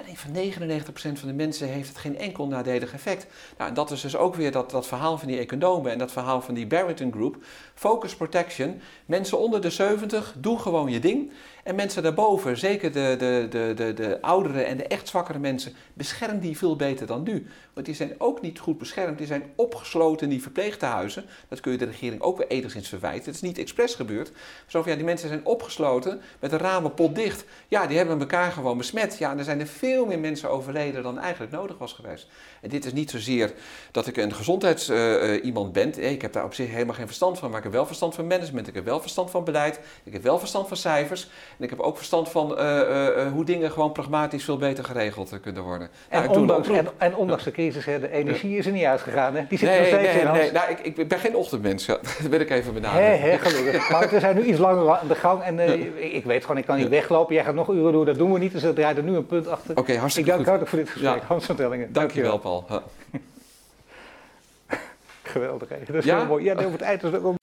Alleen 0.00 0.16
van 0.16 0.32
99% 0.32 1.18
van 1.18 1.28
de 1.28 1.34
mensen 1.34 1.68
heeft 1.68 1.88
het 1.88 1.98
geen 1.98 2.18
enkel 2.18 2.46
nadelig 2.46 2.92
effect. 2.92 3.26
Nou, 3.58 3.68
en 3.68 3.74
dat 3.74 3.90
is 3.90 4.00
dus 4.00 4.16
ook 4.16 4.34
weer 4.34 4.52
dat, 4.52 4.70
dat 4.70 4.86
verhaal 4.86 5.18
van 5.18 5.28
die 5.28 5.38
economen 5.38 5.92
en 5.92 5.98
dat 5.98 6.12
verhaal 6.12 6.40
van 6.40 6.54
die 6.54 6.66
Barrington 6.66 7.12
Group. 7.12 7.36
Focus 7.74 8.16
protection. 8.16 8.80
Mensen 9.06 9.38
onder 9.38 9.60
de 9.60 9.70
70, 9.70 10.34
doe 10.38 10.58
gewoon 10.58 10.90
je 10.90 10.98
ding. 10.98 11.32
En 11.64 11.74
mensen 11.74 12.02
daarboven, 12.02 12.58
zeker 12.58 12.92
de, 12.92 13.14
de, 13.18 13.46
de, 13.50 13.72
de, 13.76 13.94
de 13.94 14.18
oudere 14.20 14.62
en 14.62 14.76
de 14.76 14.84
echt 14.84 15.08
zwakkere 15.08 15.38
mensen, 15.38 15.72
bescherm 15.94 16.38
die 16.38 16.58
veel 16.58 16.76
beter 16.76 17.06
dan 17.06 17.22
nu. 17.22 17.46
Want 17.72 17.86
die 17.86 17.94
zijn 17.94 18.14
ook 18.18 18.40
niet 18.40 18.58
goed 18.58 18.78
beschermd. 18.78 19.18
Die 19.18 19.26
zijn 19.26 19.42
opgesloten 19.54 20.26
in 20.26 20.32
die 20.32 20.42
verpleegtehuizen. 20.42 21.24
Dat 21.48 21.60
kun 21.60 21.72
je 21.72 21.78
de 21.78 21.84
regering 21.84 22.20
ook 22.20 22.38
weer 22.38 22.46
enigszins 22.46 22.88
verwijten. 22.88 23.24
Het 23.24 23.34
is 23.34 23.40
niet 23.40 23.58
expres 23.58 23.94
gebeurd. 23.94 24.32
Zo 24.66 24.82
van, 24.82 24.90
ja, 24.90 24.96
die 24.96 25.06
mensen 25.06 25.28
zijn 25.28 25.46
opgesloten 25.46 26.20
met 26.40 26.50
de 26.50 26.56
ramen 26.56 26.94
potdicht. 26.94 27.44
Ja, 27.68 27.86
die 27.86 27.96
hebben 27.96 28.20
elkaar 28.20 28.52
gewoon 28.52 28.78
besmet. 28.78 29.18
Ja, 29.18 29.30
en 29.30 29.38
er 29.38 29.44
zijn 29.44 29.60
er 29.60 29.66
veel 29.66 30.06
meer 30.06 30.18
mensen 30.18 30.50
overleden 30.50 31.02
dan 31.02 31.18
eigenlijk 31.18 31.52
nodig 31.52 31.78
was 31.78 31.92
geweest. 31.92 32.26
En 32.60 32.68
dit 32.68 32.84
is 32.84 32.92
niet 32.92 33.10
zozeer 33.10 33.52
dat 33.90 34.06
ik 34.06 34.16
een 34.16 34.34
gezondheidsiemand 34.34 35.76
uh, 35.76 35.84
uh, 35.84 35.92
ben. 35.92 36.10
Ik 36.10 36.22
heb 36.22 36.32
daar 36.32 36.44
op 36.44 36.54
zich 36.54 36.70
helemaal 36.70 36.94
geen 36.94 37.06
verstand 37.06 37.38
van. 37.38 37.48
Maar 37.48 37.58
ik 37.58 37.64
heb 37.64 37.72
wel 37.72 37.86
verstand 37.86 38.14
van 38.14 38.26
management. 38.26 38.68
Ik 38.68 38.74
heb 38.74 38.84
wel 38.84 39.00
verstand 39.00 39.30
van 39.30 39.44
beleid. 39.44 39.80
Ik 40.04 40.12
heb 40.12 40.22
wel 40.22 40.38
verstand 40.38 40.68
van 40.68 40.76
cijfers. 40.76 41.28
En 41.60 41.66
ik 41.66 41.72
heb 41.72 41.80
ook 41.80 41.96
verstand 41.96 42.28
van 42.28 42.58
uh, 42.58 43.32
hoe 43.32 43.44
dingen 43.44 43.70
gewoon 43.70 43.92
pragmatisch 43.92 44.44
veel 44.44 44.56
beter 44.56 44.84
geregeld 44.84 45.40
kunnen 45.42 45.62
worden. 45.62 45.88
En, 46.08 46.22
nou, 46.22 46.38
ondanks, 46.38 46.68
en, 46.68 46.88
en, 46.98 47.16
ondanks 47.16 47.44
de 47.44 47.50
crisis, 47.50 47.84
hè, 47.84 48.00
de 48.00 48.10
energie 48.10 48.56
is 48.56 48.66
er 48.66 48.72
niet 48.72 48.84
uitgegaan. 48.84 49.34
Hè? 49.34 49.44
Die 49.48 49.58
zit 49.58 49.68
nee, 49.68 49.78
nog 49.78 49.86
steeds 49.86 50.12
nee, 50.12 50.22
in 50.22 50.32
nee, 50.32 50.52
nou, 50.52 50.70
ik, 50.70 50.96
ik, 50.96 51.08
ben 51.08 51.18
geen 51.18 51.36
ochtendmens. 51.36 51.86
Ja. 51.86 51.94
Dat 52.22 52.30
wil 52.30 52.40
ik 52.40 52.50
even 52.50 52.74
benadrukken. 52.74 53.20
Hé, 53.20 53.38
gelukkig. 53.38 53.90
maar 53.90 54.08
we 54.08 54.20
zijn 54.20 54.36
nu 54.36 54.42
iets 54.42 54.58
langer 54.58 54.98
aan 54.98 55.08
de 55.08 55.14
gang. 55.14 55.42
En 55.42 55.58
ik, 55.58 56.12
ik, 56.12 56.24
weet 56.24 56.42
gewoon, 56.42 56.58
ik 56.58 56.64
kan 56.64 56.76
niet 56.76 56.88
weglopen. 56.88 57.34
Jij 57.34 57.44
gaat 57.44 57.54
nog 57.54 57.68
uren 57.68 57.92
doen. 57.92 58.04
Dat 58.04 58.18
doen 58.18 58.32
we 58.32 58.38
niet. 58.38 58.52
Dus 58.52 58.62
er 58.62 58.74
draait 58.74 58.96
er 58.96 59.02
nu 59.02 59.16
een 59.16 59.26
punt 59.26 59.48
achter. 59.48 59.70
Oké, 59.70 59.80
okay, 59.80 59.96
hartstikke 59.96 60.30
ik 60.30 60.36
dank 60.36 60.48
hartelijk 60.48 60.74
voor 60.74 60.84
dit 60.84 60.90
gesprek. 60.90 61.22
Hans 61.22 61.44
van 61.44 61.56
Tellingen. 61.56 61.92
Dankjewel, 61.92 62.38
Paul. 62.38 62.64
Geweldig, 65.22 65.68
hè? 65.68 65.76
Dat 65.86 65.94
is 65.94 66.04
ja? 66.04 66.16
heel 66.16 66.26
mooi. 66.26 66.44
Ja, 66.44 66.54
over 66.54 66.72
het 66.72 66.80
eind 66.80 67.02
is 67.02 67.14
ook 67.14 67.38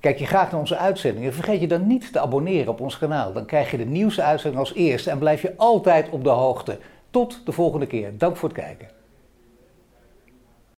Kijk 0.00 0.18
je 0.18 0.26
graag 0.26 0.50
naar 0.50 0.60
onze 0.60 0.76
uitzendingen, 0.76 1.34
vergeet 1.34 1.60
je 1.60 1.66
dan 1.66 1.86
niet 1.86 2.12
te 2.12 2.20
abonneren 2.20 2.72
op 2.72 2.80
ons 2.80 2.98
kanaal. 2.98 3.32
Dan 3.32 3.46
krijg 3.46 3.70
je 3.70 3.76
de 3.76 3.84
nieuwste 3.86 4.22
uitzending 4.22 4.62
als 4.62 4.74
eerste 4.74 5.10
en 5.10 5.18
blijf 5.18 5.42
je 5.42 5.54
altijd 5.56 6.08
op 6.08 6.24
de 6.24 6.30
hoogte. 6.30 6.78
Tot 7.10 7.46
de 7.46 7.52
volgende 7.52 7.86
keer. 7.86 8.18
Dank 8.18 8.36
voor 8.36 8.48
het 8.48 8.58
kijken. 8.58 8.99